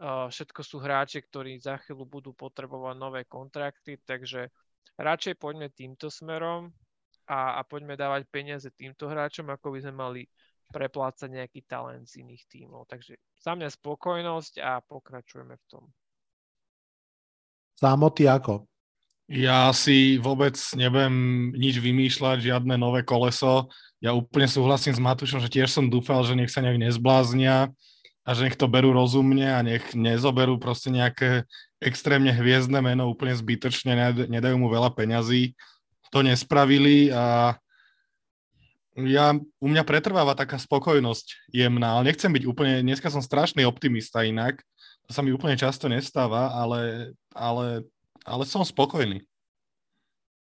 [0.00, 4.48] uh, všetko sú hráči, ktorí za chvíľu budú potrebovať nové kontrakty, takže
[4.96, 6.72] radšej poďme týmto smerom
[7.28, 10.22] a, a poďme dávať peniaze týmto hráčom, ako by sme mali
[10.70, 12.86] preplácať nejaký talent z iných tímov.
[12.86, 15.84] Takže za mňa spokojnosť a pokračujeme v tom.
[17.74, 18.68] Samo ty ako?
[19.30, 21.14] Ja si vôbec nebudem
[21.54, 23.70] nič vymýšľať, žiadne nové koleso.
[24.02, 27.70] Ja úplne súhlasím s Matušom, že tiež som dúfal, že nech sa nejak nezbláznia
[28.26, 31.46] a že nech to berú rozumne a nech nezoberú proste nejaké
[31.78, 33.94] extrémne hviezdne meno úplne zbytočne,
[34.26, 35.54] nedajú mu veľa peňazí.
[36.10, 37.54] To nespravili a
[38.98, 44.26] ja, u mňa pretrváva taká spokojnosť jemná, ale nechcem byť úplne, dneska som strašný optimista
[44.26, 44.58] inak,
[45.06, 47.86] to sa mi úplne často nestáva, ale, ale,
[48.24, 49.24] ale som spokojný.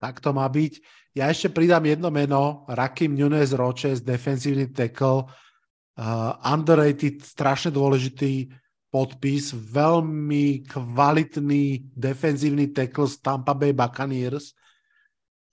[0.01, 0.81] Tak to má byť.
[1.13, 8.49] Ja ešte pridám jedno meno, Rakim Nunes Roches, defensívny tackle, uh, underrated, strašne dôležitý
[8.91, 14.57] podpis, veľmi kvalitný defenzívny tackle z Tampa Bay Buccaneers.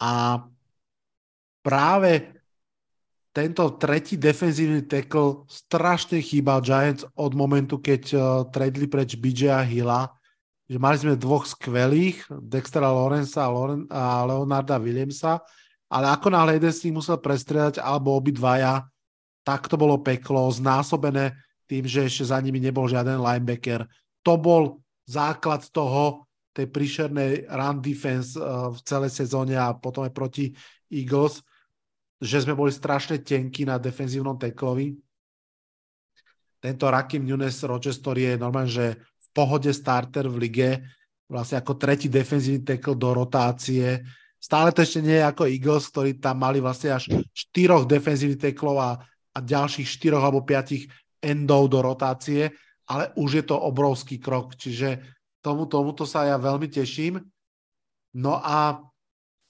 [0.02, 0.41] A
[1.61, 2.38] práve
[3.35, 10.16] tento tretí defenzívny tackle strašne chýbal Giants od momentu, keď uh, tradli preč BJ Hilla,
[10.68, 15.39] že mali sme dvoch skvelých, Dextera Lorenza a, Leonarda Williamsa,
[15.88, 18.84] ale ako náhle jeden z nich musel prestrieľať, alebo obidvaja,
[19.48, 21.39] tak to bolo peklo, znásobené
[21.72, 23.88] tým, že ešte za nimi nebol žiaden linebacker.
[24.27, 30.11] To bol základ toho, tej príšernej run defense uh, v celej sezóne a potom aj
[30.11, 30.49] proti
[30.89, 31.45] Eagles,
[32.18, 34.98] že sme boli strašne tenkí na defenzívnom teklovi.
[36.57, 38.98] Tento Rakim Nunes ktorý je normálne, že
[39.38, 40.69] pohode starter v lige,
[41.30, 44.01] vlastne ako tretí defenzívny tekl do rotácie.
[44.41, 48.81] Stále to ešte nie je ako Eagles, ktorí tam mali vlastne až štyroch defenzívnych teklov
[48.81, 50.89] a, a ďalších štyroch alebo piatich
[51.22, 52.49] endov do rotácie,
[52.89, 54.97] ale už je to obrovský krok, čiže
[55.45, 57.22] tomu, tomuto sa ja veľmi teším.
[58.18, 58.81] No a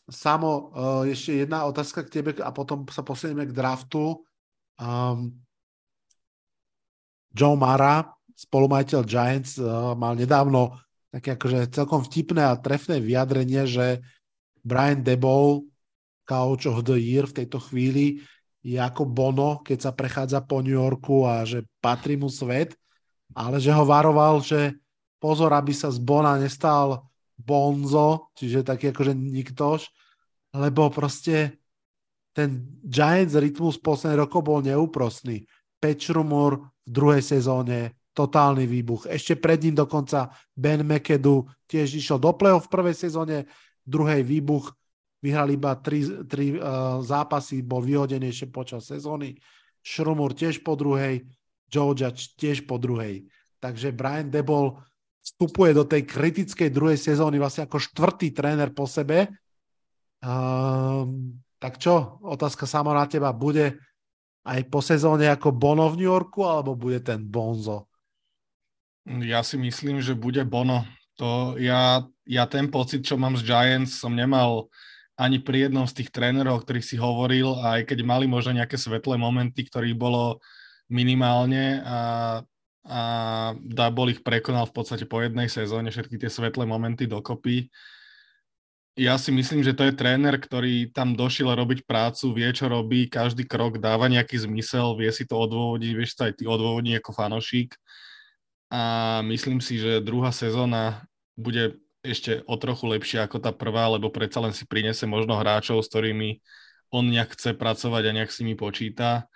[0.07, 4.23] Samo, uh, ešte jedna otázka k tebe a potom sa posunieme k draftu.
[4.80, 5.35] Um,
[7.35, 8.07] Joe Mara,
[8.38, 10.77] spolumajiteľ Giants, uh, mal nedávno
[11.09, 14.05] také akože celkom vtipné a trefné vyjadrenie, že
[14.61, 15.65] Brian Debol,
[16.27, 18.22] coach of the year v tejto chvíli,
[18.61, 22.76] je ako Bono, keď sa prechádza po New Yorku a že patrí mu svet,
[23.31, 24.76] ale že ho varoval, že
[25.23, 27.07] pozor, aby sa z Bona nestal
[27.39, 29.88] Bonzo, čiže taký akože niktož,
[30.51, 31.57] lebo proste
[32.38, 35.49] ten Giants rytmus posledných rokov bol neúprostný.
[35.81, 39.06] Pečrumor v druhej sezóne, totálny výbuch.
[39.06, 43.45] Ešte pred ním dokonca Ben McAdoo tiež išiel do play-off v prvej sezóne,
[43.85, 44.73] druhej výbuch
[45.22, 49.38] vyhral iba tri, tri uh, zápasy, bol vyhodený ešte počas sezóny.
[49.85, 51.22] Šrumur tiež po druhej,
[51.69, 53.30] Joe Judge tiež po druhej.
[53.61, 54.77] Takže Brian Debol
[55.22, 59.30] vstupuje do tej kritickej druhej sezóny vlastne ako štvrtý tréner po sebe.
[60.22, 61.06] Uh,
[61.57, 63.77] tak čo, otázka sama na teba, bude
[64.48, 67.91] aj po sezóne ako Bono v New Yorku, alebo bude ten Bonzo?
[69.08, 70.84] Ja si myslím, že bude Bono.
[71.16, 74.68] To ja, ja ten pocit, čo mám z Giants, som nemal
[75.18, 78.78] ani pri jednom z tých trénerov, o ktorých si hovoril, aj keď mali možno nejaké
[78.78, 80.38] svetlé momenty, ktorých bolo
[80.92, 82.00] minimálne a,
[82.86, 83.02] a
[83.58, 87.72] Dabol ich prekonal v podstate po jednej sezóne, všetky tie svetlé momenty dokopy.
[88.98, 93.10] Ja si myslím, že to je tréner, ktorý tam došiel robiť prácu, vie, čo robí,
[93.10, 97.12] každý krok dáva nejaký zmysel, vie si to odôvodiť, vieš sa aj ty odôvodniť ako
[97.14, 97.78] fanošík.
[98.68, 98.81] A
[99.23, 101.07] myslím si, že druhá sezóna
[101.39, 105.80] bude ešte o trochu lepšie ako tá prvá, lebo predsa len si prinese možno hráčov,
[105.80, 106.44] s ktorými
[106.91, 109.27] on nejak chce pracovať a nejak s nimi počíta.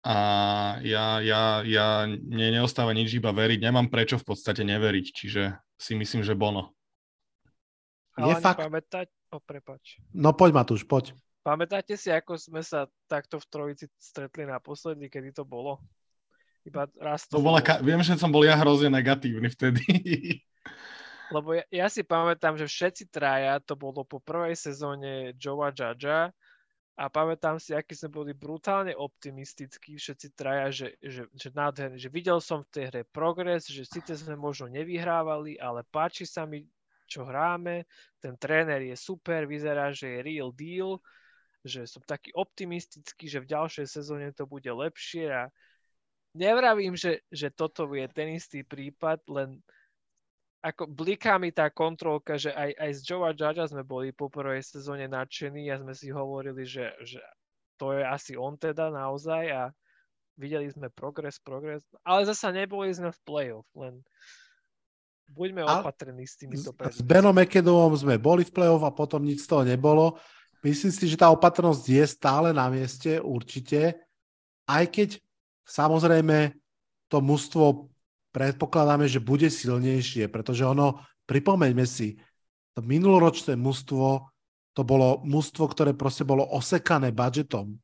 [0.00, 0.16] A
[0.80, 3.60] ja, ja, ja ne, neostáva nič iba veriť.
[3.60, 5.42] Nemám prečo v podstate neveriť, čiže
[5.76, 6.72] si myslím, že Bono.
[8.16, 8.60] Ale je fakt...
[8.64, 9.08] pamätať...
[9.30, 10.00] O, prepač.
[10.16, 11.12] No poď Matúš, poď.
[11.40, 15.80] Pamätáte si, ako sme sa takto v trojici stretli naposledy, kedy to bolo?
[16.66, 19.82] Iba raz to, to bola, ka- viem, že som bol ja hrozne negatívny vtedy.
[21.34, 26.34] Lebo ja, ja si pamätám, že všetci traja, to bolo po prvej sezóne Joea Judgea
[26.98, 32.12] a pamätám si, akí sme boli brutálne optimistickí všetci traja, že, že, že nádherný, že
[32.12, 36.66] videl som v tej hre progres, že síce sme možno nevyhrávali, ale páči sa mi,
[37.06, 37.88] čo hráme,
[38.20, 41.00] ten tréner je super, vyzerá, že je real deal,
[41.64, 45.48] že som taký optimistický, že v ďalšej sezóne to bude lepšie a
[46.34, 49.58] nevravím, že, že toto je ten istý prípad, len
[50.60, 54.60] ako bliká mi tá kontrolka, že aj, aj z Joe Judge sme boli po prvej
[54.60, 57.20] sezóne nadšení a sme si hovorili, že, že
[57.80, 59.62] to je asi on teda naozaj a
[60.36, 64.04] videli sme progres, progres, ale zasa neboli sme v playoff, len
[65.32, 69.48] buďme a opatrní s týmito S Benom McAdamom sme boli v playoff a potom nič
[69.48, 70.20] z toho nebolo.
[70.60, 73.96] Myslím si, že tá opatrnosť je stále na mieste, určite,
[74.68, 75.08] aj keď
[75.66, 76.54] samozrejme
[77.10, 77.90] to mužstvo
[78.30, 82.18] predpokladáme, že bude silnejšie, pretože ono, pripomeňme si,
[82.74, 84.30] to minuloročné mužstvo,
[84.70, 87.74] to bolo mužstvo, ktoré proste bolo osekané budžetom.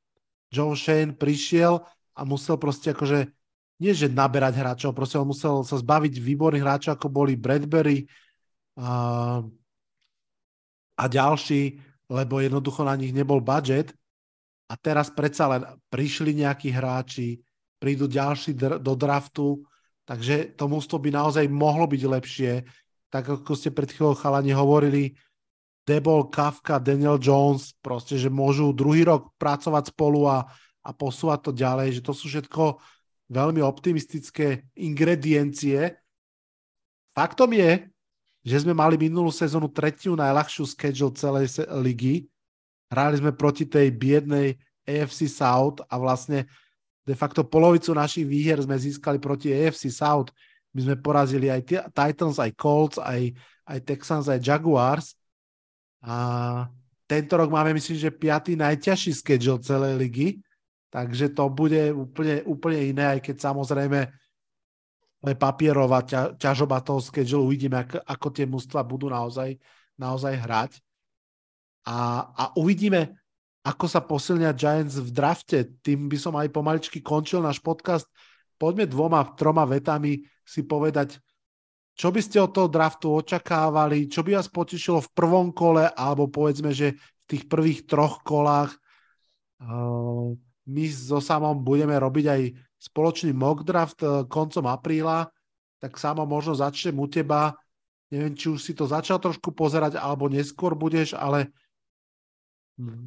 [0.55, 1.83] Joe Shane prišiel
[2.15, 3.27] a musel proste akože,
[3.83, 8.07] nie že naberať hráčov, proste on musel sa zbaviť výborných hráčov, ako boli Bradbury
[8.79, 9.43] a,
[10.95, 13.91] a ďalší, lebo jednoducho na nich nebol budget.
[14.71, 17.43] A teraz predsa len prišli nejakí hráči,
[17.77, 19.61] prídu ďalší dr- do draftu,
[20.07, 22.63] Takže to mústvo by naozaj mohlo byť lepšie.
[23.11, 25.19] Tak ako ste pred chvíľou chalani hovorili,
[25.87, 30.47] Debol, Kafka, Daniel Jones, proste, že môžu druhý rok pracovať spolu a,
[30.83, 32.79] a posúvať to ďalej, že to sú všetko
[33.31, 35.95] veľmi optimistické ingrediencie.
[37.15, 37.87] Faktom je,
[38.47, 42.31] že sme mali minulú sezónu tretiu najľahšiu schedule celej ligy.
[42.91, 44.55] Hrali sme proti tej biednej
[44.87, 46.47] AFC South a vlastne
[47.07, 50.35] de facto polovicu našich výher sme získali proti AFC South.
[50.75, 53.31] My sme porazili aj Titans, aj Colts, aj,
[53.65, 55.15] aj Texans, aj Jaguars.
[56.03, 56.17] A
[57.07, 60.29] tento rok máme, myslím, že piatý najťažší schedule celej ligy,
[60.91, 64.11] takže to bude úplne, úplne iné, aj keď samozrejme
[65.39, 69.59] papierová ťa, ťažoba toho schedule, uvidíme, ako, ako tie mužstva budú naozaj,
[69.99, 70.73] naozaj hrať.
[71.87, 73.15] A, a uvidíme,
[73.67, 75.67] ako sa posilnia Giants v drafte.
[75.83, 78.07] Tým by som aj pomaličky končil náš podcast.
[78.55, 81.19] Poďme dvoma, troma vetami si povedať,
[81.99, 86.31] čo by ste od toho draftu očakávali, čo by vás potešilo v prvom kole, alebo
[86.31, 88.79] povedzme, že v tých prvých troch kolách
[90.67, 92.43] my so samom budeme robiť aj
[92.77, 95.27] spoločný mock draft uh, koncom apríla,
[95.81, 97.57] tak samo možno začnem u teba.
[98.13, 101.51] Neviem, či už si to začal trošku pozerať, alebo neskôr budeš, ale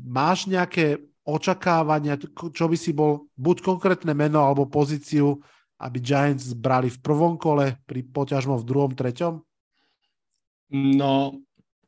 [0.05, 2.17] Máš nejaké očakávania,
[2.53, 5.37] čo by si bol buď konkrétne meno alebo pozíciu,
[5.77, 9.39] aby Giants brali v prvom kole, pri poťažmo v druhom, treťom?
[10.73, 11.39] No,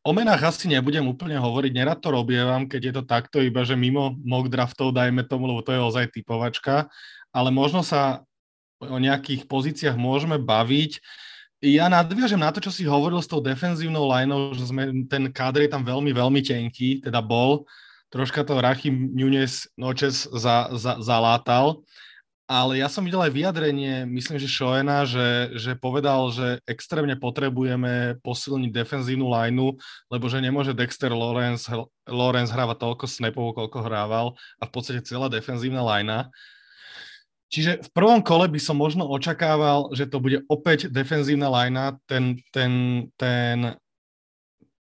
[0.01, 3.77] o menách asi nebudem úplne hovoriť, nerad to robievam, keď je to takto, iba že
[3.77, 6.89] mimo mock draftov, dajme tomu, lebo to je ozaj typovačka,
[7.33, 8.25] ale možno sa
[8.81, 10.97] o nejakých pozíciách môžeme baviť.
[11.61, 15.69] Ja nadviažem na to, čo si hovoril s tou defenzívnou lineou, že sme, ten káder
[15.69, 17.69] je tam veľmi, veľmi tenký, teda bol.
[18.09, 21.85] Troška to Rachim Nunes Nočes za, za, zalátal.
[22.49, 28.19] Ale ja som videl aj vyjadrenie, myslím, že Shoena, že, že povedal, že extrémne potrebujeme
[28.19, 29.79] posilniť defenzívnu lineu,
[30.11, 31.71] lebo že nemôže Dexter Lawrence,
[32.09, 36.27] Lawrence hrávať toľko snapov, koľko hrával a v podstate celá defenzívna linea.
[37.51, 42.39] Čiže v prvom kole by som možno očakával, že to bude opäť defenzívna lajna, ten,
[42.55, 42.71] ten,
[43.19, 43.75] ten,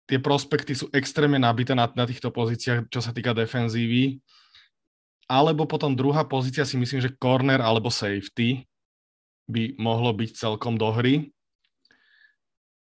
[0.08, 4.16] tie prospekty sú extrémne nabité na, na týchto pozíciách, čo sa týka defenzívy.
[5.28, 8.64] Alebo potom druhá pozícia si myslím, že corner alebo safety
[9.44, 11.28] by mohlo byť celkom do hry.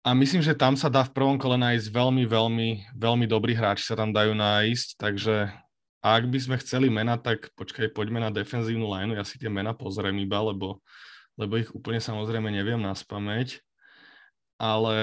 [0.02, 2.68] A myslím, že tam sa dá v prvom kole nájsť veľmi, veľmi,
[2.98, 5.54] veľmi dobrí hráči sa tam dajú nájsť, takže
[5.98, 9.18] a ak by sme chceli mena, tak počkaj, poďme na defenzívnu lineu.
[9.18, 10.78] Ja si tie mena pozriem iba, lebo,
[11.34, 13.58] lebo ich úplne samozrejme neviem na spameť.
[14.62, 14.98] Ale...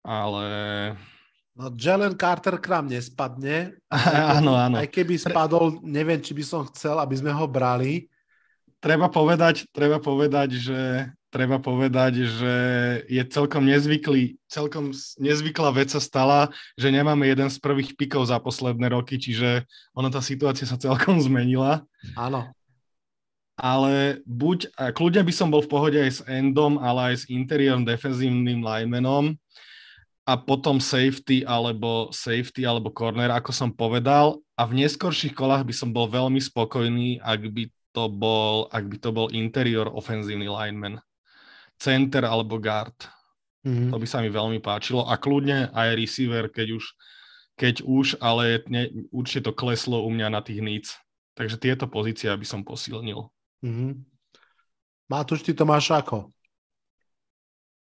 [0.00, 0.44] Ale...
[1.52, 3.76] No Jalen Carter k nám nespadne.
[4.40, 4.80] áno, áno.
[4.80, 8.08] Aj keby spadol, neviem, či by som chcel, aby sme ho brali.
[8.80, 10.80] Treba povedať, treba povedať, že
[11.28, 12.54] treba povedať, že
[13.06, 16.48] je celkom nezvyklý, celkom nezvyklá vec sa stala,
[16.80, 21.20] že nemáme jeden z prvých pikov za posledné roky, čiže ona tá situácia sa celkom
[21.26, 21.84] zmenila.
[22.16, 22.48] Áno.
[23.58, 27.24] Ale buď, a kľudne by som bol v pohode aj s endom, ale aj s
[27.26, 29.34] interiérom defenzívnym linemanom
[30.28, 34.38] a potom safety alebo safety alebo corner, ako som povedal.
[34.54, 38.96] A v neskorších kolách by som bol veľmi spokojný, ak by to bol, ak by
[39.02, 41.02] to bol interior ofenzívny lineman
[41.78, 43.08] center alebo guard.
[43.62, 43.90] Mm-hmm.
[43.90, 45.06] To by sa mi veľmi páčilo.
[45.06, 46.84] A kľudne aj receiver, keď už,
[47.58, 50.90] keď už ale ne, určite to kleslo u mňa na tých needs.
[51.38, 53.30] Takže tieto pozície by som posilnil.
[53.62, 53.92] Mm-hmm.
[55.08, 56.34] Matúš, ty to máš ako?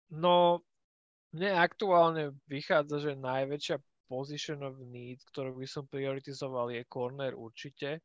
[0.08, 0.64] No,
[1.28, 3.76] Mne aktuálne vychádza, že najväčšia
[4.08, 8.00] position of need, ktorú by som prioritizoval, je corner určite.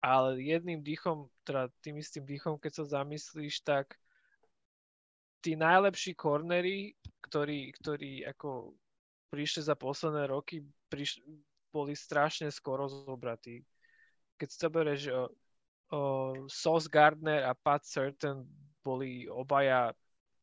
[0.00, 3.92] Ale jedným dýchom, teda tým istým dýchom, keď sa zamyslíš, tak
[5.38, 8.74] tí najlepší cornery, ktorí, ktorí ako
[9.28, 11.20] prišli za posledné roky, priš,
[11.68, 13.62] boli strašne skoro zobratí.
[14.40, 15.12] Keď sa bereš, že
[16.48, 18.44] Sauce Gardner a Pat Certain
[18.84, 19.92] boli obaja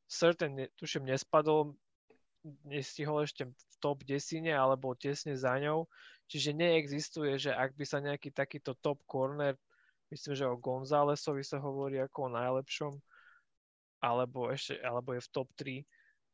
[0.05, 1.73] Certain, tuším, nespadol,
[2.61, 5.89] nestihol ešte v top desine alebo tesne za ňou.
[6.29, 9.57] Čiže neexistuje, že ak by sa nejaký takýto top corner,
[10.13, 12.93] myslím, že o Gonzálesovi sa hovorí ako o najlepšom,
[14.05, 15.81] alebo, ešte, alebo je v top 3,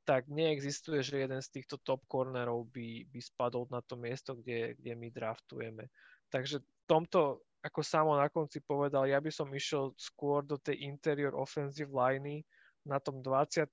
[0.03, 4.76] tak neexistuje, že jeden z týchto top cornerov by, by spadol na to miesto, kde,
[4.76, 5.88] kde my draftujeme.
[6.27, 6.60] Takže
[6.91, 11.88] tomto, ako samo na konci povedal, ja by som išiel skôr do tej interior offensive
[11.88, 12.43] liney
[12.84, 13.72] na tom 20.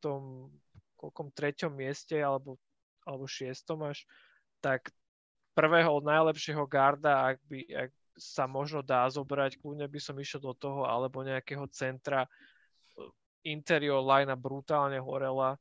[0.95, 2.61] koľkom treťom mieste alebo,
[3.03, 4.07] alebo šiestom až,
[4.63, 4.93] tak
[5.57, 10.55] prvého najlepšieho garda, ak, by, ak sa možno dá zobrať, kľudne by som išiel do
[10.55, 12.31] toho, alebo nejakého centra
[13.45, 15.59] interior line brutálne horela.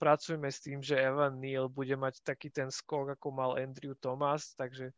[0.00, 4.56] Pracujeme s tým, že Evan Neal bude mať taký ten skok, ako mal Andrew Thomas,
[4.56, 4.96] takže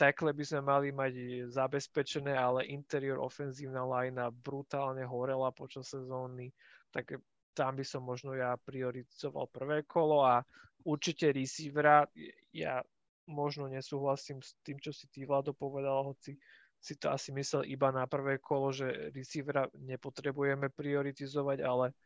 [0.00, 1.12] takhle by sme mali mať
[1.52, 6.50] zabezpečené, ale interior ofenzívna linea brutálne horela počas sezóny,
[6.90, 7.20] tak
[7.54, 10.42] tam by som možno ja prioritizoval prvé kolo a
[10.82, 12.08] určite receivera,
[12.50, 12.82] ja
[13.30, 16.36] možno nesúhlasím s tým, čo si ty Vlado povedal, hoci
[16.84, 21.96] si to asi myslel iba na prvé kolo, že receivera nepotrebujeme prioritizovať, ale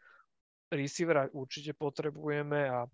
[0.71, 2.87] receivera určite potrebujeme a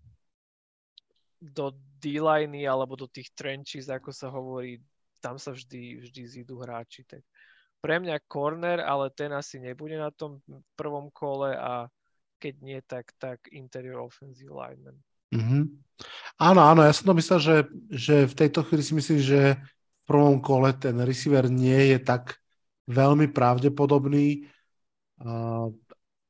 [1.37, 2.17] do d
[2.65, 4.81] alebo do tých trenches, ako sa hovorí,
[5.21, 7.05] tam sa vždy, vždy zídu hráči.
[7.05, 7.21] Tak
[7.77, 10.41] pre mňa corner, ale ten asi nebude na tom
[10.73, 11.85] prvom kole a
[12.41, 14.97] keď nie, tak, tak interior offensive lineman.
[15.37, 15.63] Mm-hmm.
[16.41, 17.55] Áno, áno, ja som to myslel, že,
[17.93, 19.41] že v tejto chvíli si myslím, že
[20.05, 22.37] prvom kole ten receiver nie je tak
[22.85, 24.45] veľmi pravdepodobný.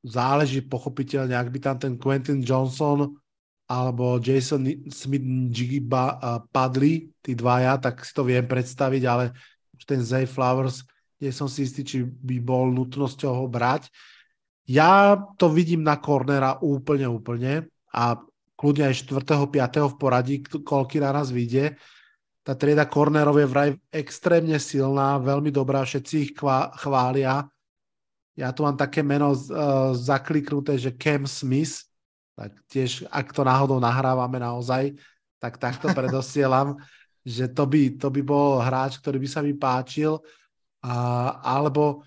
[0.06, 3.18] Záleží pochopiteľne, ak by tam ten Quentin Johnson
[3.66, 4.62] alebo Jason
[4.94, 9.34] Smith Jigba padli, tí dvaja, tak si to viem predstaviť, ale
[9.84, 10.86] ten Zay Flowers,
[11.18, 13.90] nie som si istý, či by bol nutnosťou ho brať.
[14.70, 18.18] Ja to vidím na cornera úplne, úplne a
[18.56, 19.50] kľudne aj 4.
[19.50, 19.92] 5.
[19.92, 21.76] v poradí, koľky na nás vyjde
[22.46, 26.32] tá trieda kornerov je vraj extrémne silná, veľmi dobrá, všetci ich
[26.78, 27.50] chvália.
[28.38, 31.90] Ja tu mám také meno uh, zakliknuté, že Cam Smith,
[32.38, 34.94] tak tiež, ak to náhodou nahrávame naozaj,
[35.42, 36.78] tak takto predosielam,
[37.26, 40.22] že to by, to by bol hráč, ktorý by sa mi páčil.
[40.86, 42.06] Uh, alebo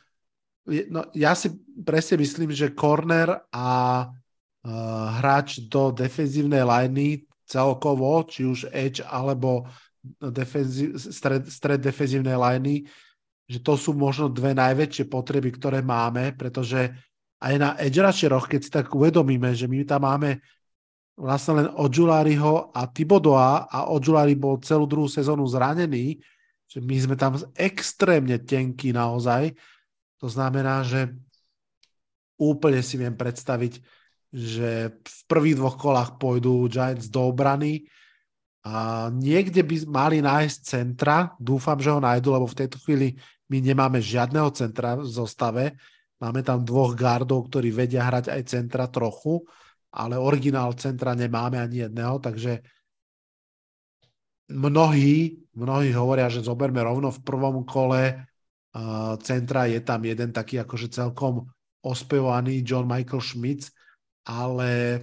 [0.86, 1.51] no, ja si
[1.82, 9.66] presne myslím, že corner a uh, hráč do defenzívnej liney celkovo, či už edge alebo
[10.18, 12.86] defenzív, stred, stred defenzívnej liney,
[13.48, 16.92] že to sú možno dve najväčšie potreby, ktoré máme, pretože
[17.38, 20.42] aj na edge rusheroch, keď si tak uvedomíme, že my tam máme
[21.18, 26.18] vlastne len Odžuláriho a Tibodoa a Odžulári bol celú druhú sezónu zranený,
[26.68, 29.56] že my sme tam extrémne tenkí naozaj.
[30.20, 31.10] To znamená, že
[32.38, 33.82] úplne si viem predstaviť,
[34.30, 37.88] že v prvých dvoch kolách pôjdu Giants do obrany,
[39.14, 43.14] niekde by mali nájsť centra, dúfam, že ho nájdu, lebo v tejto chvíli
[43.48, 45.64] my nemáme žiadneho centra v zostave.
[46.18, 49.46] Máme tam dvoch gardov, ktorí vedia hrať aj centra trochu,
[49.94, 52.60] ale originál centra nemáme ani jedného, takže
[54.50, 60.60] mnohí, mnohí hovoria, že zoberme rovno v prvom kole uh, centra, je tam jeden taký
[60.60, 61.46] akože celkom
[61.80, 63.70] ospevovaný John Michael Schmitz,
[64.26, 65.00] ale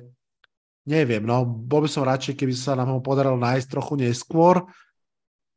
[0.86, 4.64] neviem, no bol by som radšej, keby sa nám ho podarilo nájsť trochu neskôr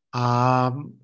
[0.09, 0.25] a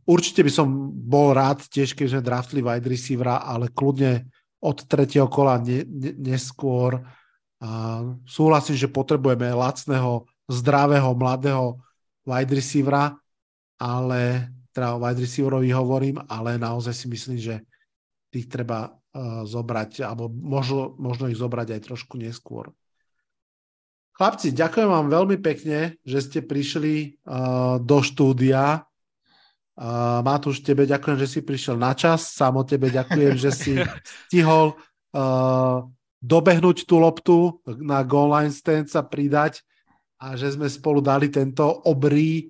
[0.08, 4.24] určite by som bol rád tiež, keby sme draftli wide receivera, ale kľudne
[4.64, 7.04] od tretieho kola ne, ne, neskôr.
[7.60, 11.76] A súhlasím, že potrebujeme lacného, zdravého, mladého
[12.24, 13.12] wide receivera,
[13.76, 17.60] ale teda o wide receiverovi hovorím, ale naozaj si myslím, že
[18.32, 22.72] tých treba uh, zobrať, alebo možno, možno ich zobrať aj trošku neskôr.
[24.14, 28.86] Chlapci, ďakujem vám veľmi pekne, že ste prišli uh, do štúdia.
[29.74, 32.30] Uh, Matúš, tebe ďakujem, že si prišiel na čas.
[32.30, 33.74] Samo tebe ďakujem, že si
[34.30, 35.82] stihol uh,
[36.22, 39.66] dobehnúť tú loptu na goal line stand sa pridať
[40.22, 42.46] a že sme spolu dali tento obrý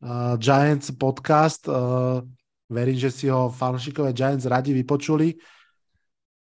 [0.00, 1.68] uh, Giants podcast.
[1.68, 2.24] Uh,
[2.72, 5.36] verím, že si ho fanšikové Giants radi vypočuli.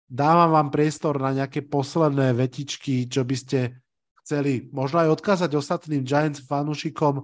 [0.08, 3.76] Dávam vám priestor na nejaké posledné vetičky, čo by ste
[4.28, 7.24] chceli možno aj odkázať ostatným Giants fanúšikom,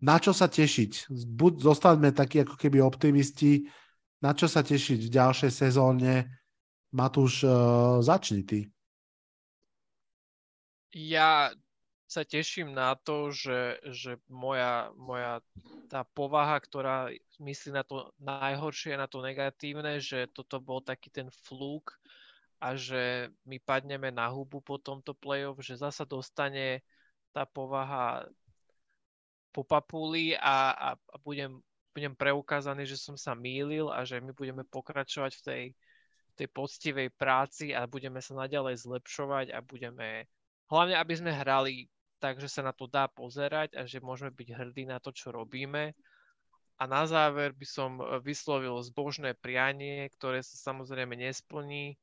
[0.00, 1.12] na čo sa tešiť.
[1.12, 3.68] Buď zostaňme takí ako keby optimisti,
[4.24, 6.32] na čo sa tešiť v ďalšej sezóne.
[6.96, 8.64] Matúš, uh, začni ty.
[10.96, 11.52] Ja
[12.08, 15.40] sa teším na to, že, že moja, moja
[15.88, 17.08] tá povaha, ktorá
[17.40, 21.96] myslí na to najhoršie, na to negatívne, že toto bol taký ten flúk
[22.62, 26.86] a že my padneme na hubu po tomto playoff, že zasa dostane
[27.34, 28.22] tá povaha
[29.50, 31.58] po papuli a, a, a budem,
[31.90, 35.64] budem preukázaný, že som sa mýlil a že my budeme pokračovať v tej,
[36.38, 40.30] tej poctivej práci a budeme sa naďalej zlepšovať a budeme
[40.70, 41.90] hlavne, aby sme hrali
[42.22, 45.90] takže sa na to dá pozerať a že môžeme byť hrdí na to, čo robíme.
[46.78, 51.98] A na záver by som e, vyslovil zbožné prianie, ktoré sa samozrejme nesplní,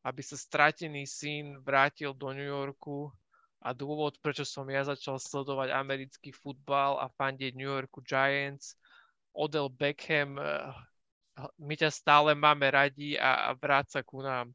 [0.00, 3.12] aby sa stratený syn vrátil do New Yorku
[3.60, 8.80] a dôvod, prečo som ja začal sledovať americký futbal a fandieť New Yorku Giants,
[9.36, 10.44] Odell Beckham, e,
[11.60, 14.48] my ťa stále máme radi a, a vráť sa ku nám.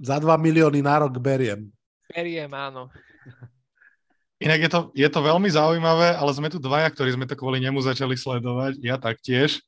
[0.00, 1.68] Za 2 milióny na rok beriem.
[2.08, 2.88] Beriem, áno.
[4.42, 7.62] Inak je to, je to veľmi zaujímavé, ale sme tu dvaja, ktorí sme to kvôli
[7.62, 9.62] nemu začali sledovať, ja taktiež.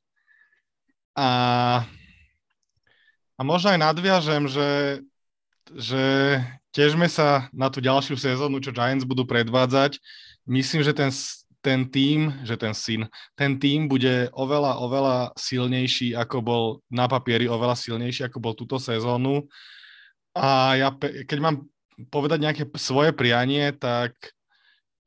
[1.17, 1.81] A,
[3.37, 4.69] a možno aj nadviažem, že,
[5.69, 6.03] že
[6.73, 10.01] tiežme sa na tú ďalšiu sezónu, čo Giants budú predvádzať.
[10.49, 11.13] Myslím, že ten,
[11.61, 13.05] ten tým, že ten syn,
[13.37, 18.81] ten tým bude oveľa, oveľa silnejší, ako bol na papieri, oveľa silnejší, ako bol túto
[18.81, 19.45] sezónu.
[20.33, 20.89] A ja,
[21.25, 21.55] keď mám
[22.09, 24.13] povedať nejaké svoje prianie, tak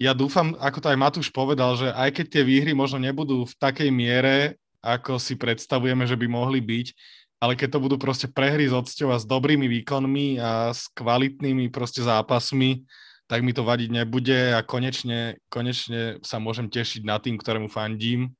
[0.00, 3.54] ja dúfam, ako to aj Matúš povedal, že aj keď tie výhry možno nebudú v
[3.58, 6.86] takej miere, ako si predstavujeme, že by mohli byť,
[7.40, 11.72] ale keď to budú proste prehry s odsťou a s dobrými výkonmi a s kvalitnými
[11.72, 12.84] proste zápasmi,
[13.24, 18.36] tak mi to vadiť nebude a konečne, konečne sa môžem tešiť na tým, ktorému fandím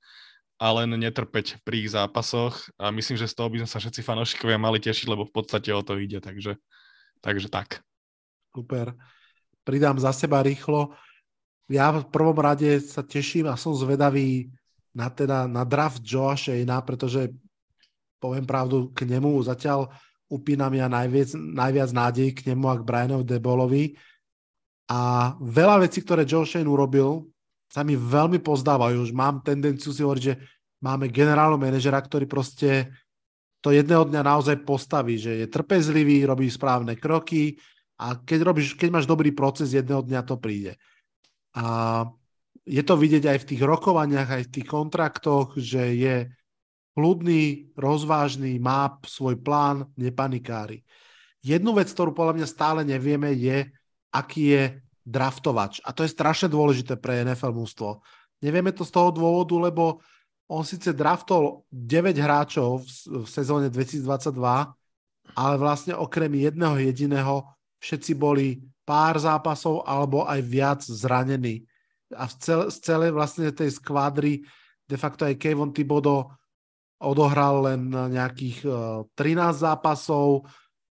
[0.61, 4.05] a len netrpeť pri ich zápasoch a myslím, že z toho by sme sa všetci
[4.05, 6.61] fanúšikovia mali tešiť, lebo v podstate o to ide, takže,
[7.25, 7.81] takže tak.
[8.53, 8.93] Super.
[9.65, 10.93] Pridám za seba rýchlo.
[11.71, 14.53] Ja v prvom rade sa teším a som zvedavý
[14.93, 17.31] na, teda, na draft Joa Shayna, pretože
[18.21, 19.89] poviem pravdu, k nemu zatiaľ
[20.31, 23.85] upínam ja najviac, najviac nádej k nemu a k Brianovi Debolovi.
[24.91, 27.27] A veľa vecí, ktoré Joe Shane urobil,
[27.71, 29.11] sa mi veľmi pozdávajú.
[29.11, 30.39] Už mám tendenciu si hovoriť, že
[30.83, 32.91] máme generálneho manažera, ktorý proste
[33.63, 37.59] to jedného dňa naozaj postaví, že je trpezlivý, robí správne kroky,
[38.01, 40.81] a keď, robíš, keď máš dobrý proces, jedného dňa to príde.
[41.53, 42.09] A
[42.65, 46.17] je to vidieť aj v tých rokovaniach, aj v tých kontraktoch, že je
[47.01, 50.85] kľudný, rozvážny, má svoj plán, nepanikári.
[51.41, 53.73] Jednu vec, ktorú podľa mňa stále nevieme, je,
[54.13, 54.63] aký je
[55.09, 55.81] draftovač.
[55.81, 58.05] A to je strašne dôležité pre NFL mústvo.
[58.45, 60.05] Nevieme to z toho dôvodu, lebo
[60.45, 64.37] on síce draftol 9 hráčov v, sezóne 2022,
[65.33, 67.49] ale vlastne okrem jedného jediného
[67.81, 71.65] všetci boli pár zápasov alebo aj viac zranení.
[72.13, 74.45] A v cel, z celej vlastne tej skvadry
[74.85, 76.40] de facto aj Kevin Thibodeau
[77.01, 78.65] odohral len nejakých
[79.17, 80.45] 13 e, zápasov,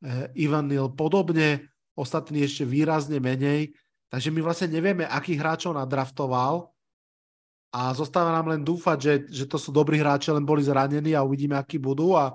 [0.01, 3.75] e, Ivan Neal podobne, ostatní ešte výrazne menej.
[4.07, 6.71] Takže my vlastne nevieme, akých hráčov nadraftoval
[7.75, 11.27] a zostáva nám len dúfať, že, že to sú dobrí hráči, len boli zranení a
[11.27, 12.31] uvidíme, akí budú a,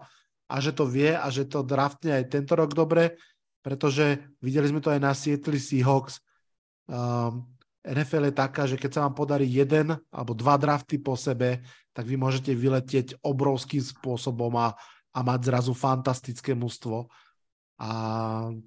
[0.46, 3.16] a že to vie a že to draftne aj tento rok dobre
[3.62, 6.18] pretože videli sme to aj na Seattle Seahawks.
[6.90, 7.46] Um,
[7.86, 11.62] NFL je taká, že keď sa vám podarí jeden alebo dva drafty po sebe,
[11.92, 14.72] tak vy môžete vyletieť obrovským spôsobom a,
[15.12, 17.08] a mať zrazu fantastické mužstvo.
[17.80, 17.90] A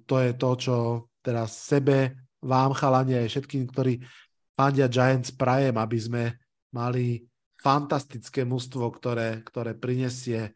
[0.06, 0.76] to je to, čo
[1.22, 3.98] teraz sebe, vám chalani aj všetkým, ktorí
[4.54, 6.22] fandia Giants prajem, aby sme
[6.70, 7.26] mali
[7.58, 10.54] fantastické mužstvo, ktoré, ktoré prinesie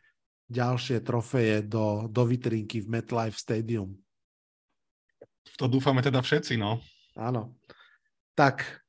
[0.50, 3.94] ďalšie trofeje do, do vitrinky v MetLife Stadium.
[5.50, 6.78] V to dúfame teda všetci, no.
[7.18, 7.58] Áno.
[8.34, 8.79] Tak,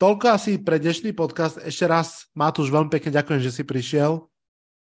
[0.00, 1.60] toľko asi pre dnešný podcast.
[1.60, 4.24] Ešte raz, Matúš, veľmi pekne ďakujem, že si prišiel.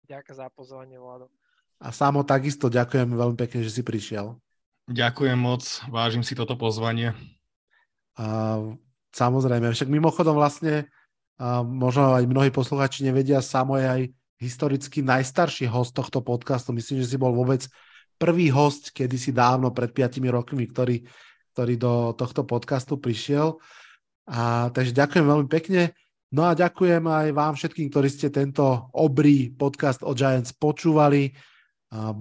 [0.08, 1.28] Ďakujem za pozvanie, Vlado.
[1.84, 4.40] A Samo takisto ďakujem veľmi pekne, že si prišiel.
[4.88, 7.12] Ďakujem moc, vážim si toto pozvanie.
[8.16, 8.58] A,
[9.12, 10.88] samozrejme, však mimochodom vlastne,
[11.36, 14.02] a možno aj mnohí posluchači nevedia, Samo je aj
[14.40, 16.72] historicky najstarší host tohto podcastu.
[16.72, 17.68] Myslím, že si bol vôbec
[18.16, 21.04] prvý host kedysi dávno, pred 5 rokmi, ktorý,
[21.52, 23.60] ktorý do tohto podcastu prišiel.
[24.30, 25.98] A, takže ďakujem veľmi pekne.
[26.30, 28.62] No a ďakujem aj vám všetkým, ktorí ste tento
[28.94, 31.34] obrý podcast o Giants počúvali.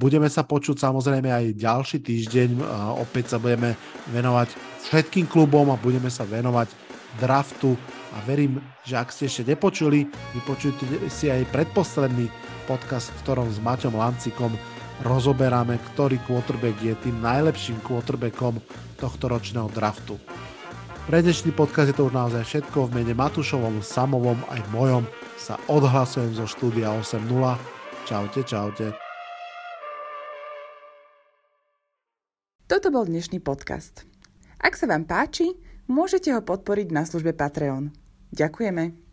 [0.00, 2.56] Budeme sa počuť samozrejme aj ďalší týždeň.
[3.04, 3.76] Opäť sa budeme
[4.08, 4.56] venovať
[4.88, 6.72] všetkým klubom a budeme sa venovať
[7.20, 7.76] draftu
[8.16, 12.32] a verím, že ak ste ešte nepočuli, vypočujte si aj predposledný
[12.64, 14.56] podcast, v ktorom s Maťom Lancikom
[15.04, 18.64] rozoberáme, ktorý quarterback je tým najlepším quarterbackom
[18.96, 20.16] tohto ročného draftu.
[21.08, 22.92] Pre dnešný podcast je to už naozaj všetko.
[22.92, 25.08] V mene Matúšovom, Samovom aj mojom
[25.40, 27.24] sa odhlasujem zo štúdia 8.0.
[28.04, 28.92] Čaute, čaute.
[32.68, 34.04] Toto bol dnešný podcast.
[34.60, 35.56] Ak sa vám páči,
[35.88, 37.88] môžete ho podporiť na službe Patreon.
[38.36, 39.07] Ďakujeme.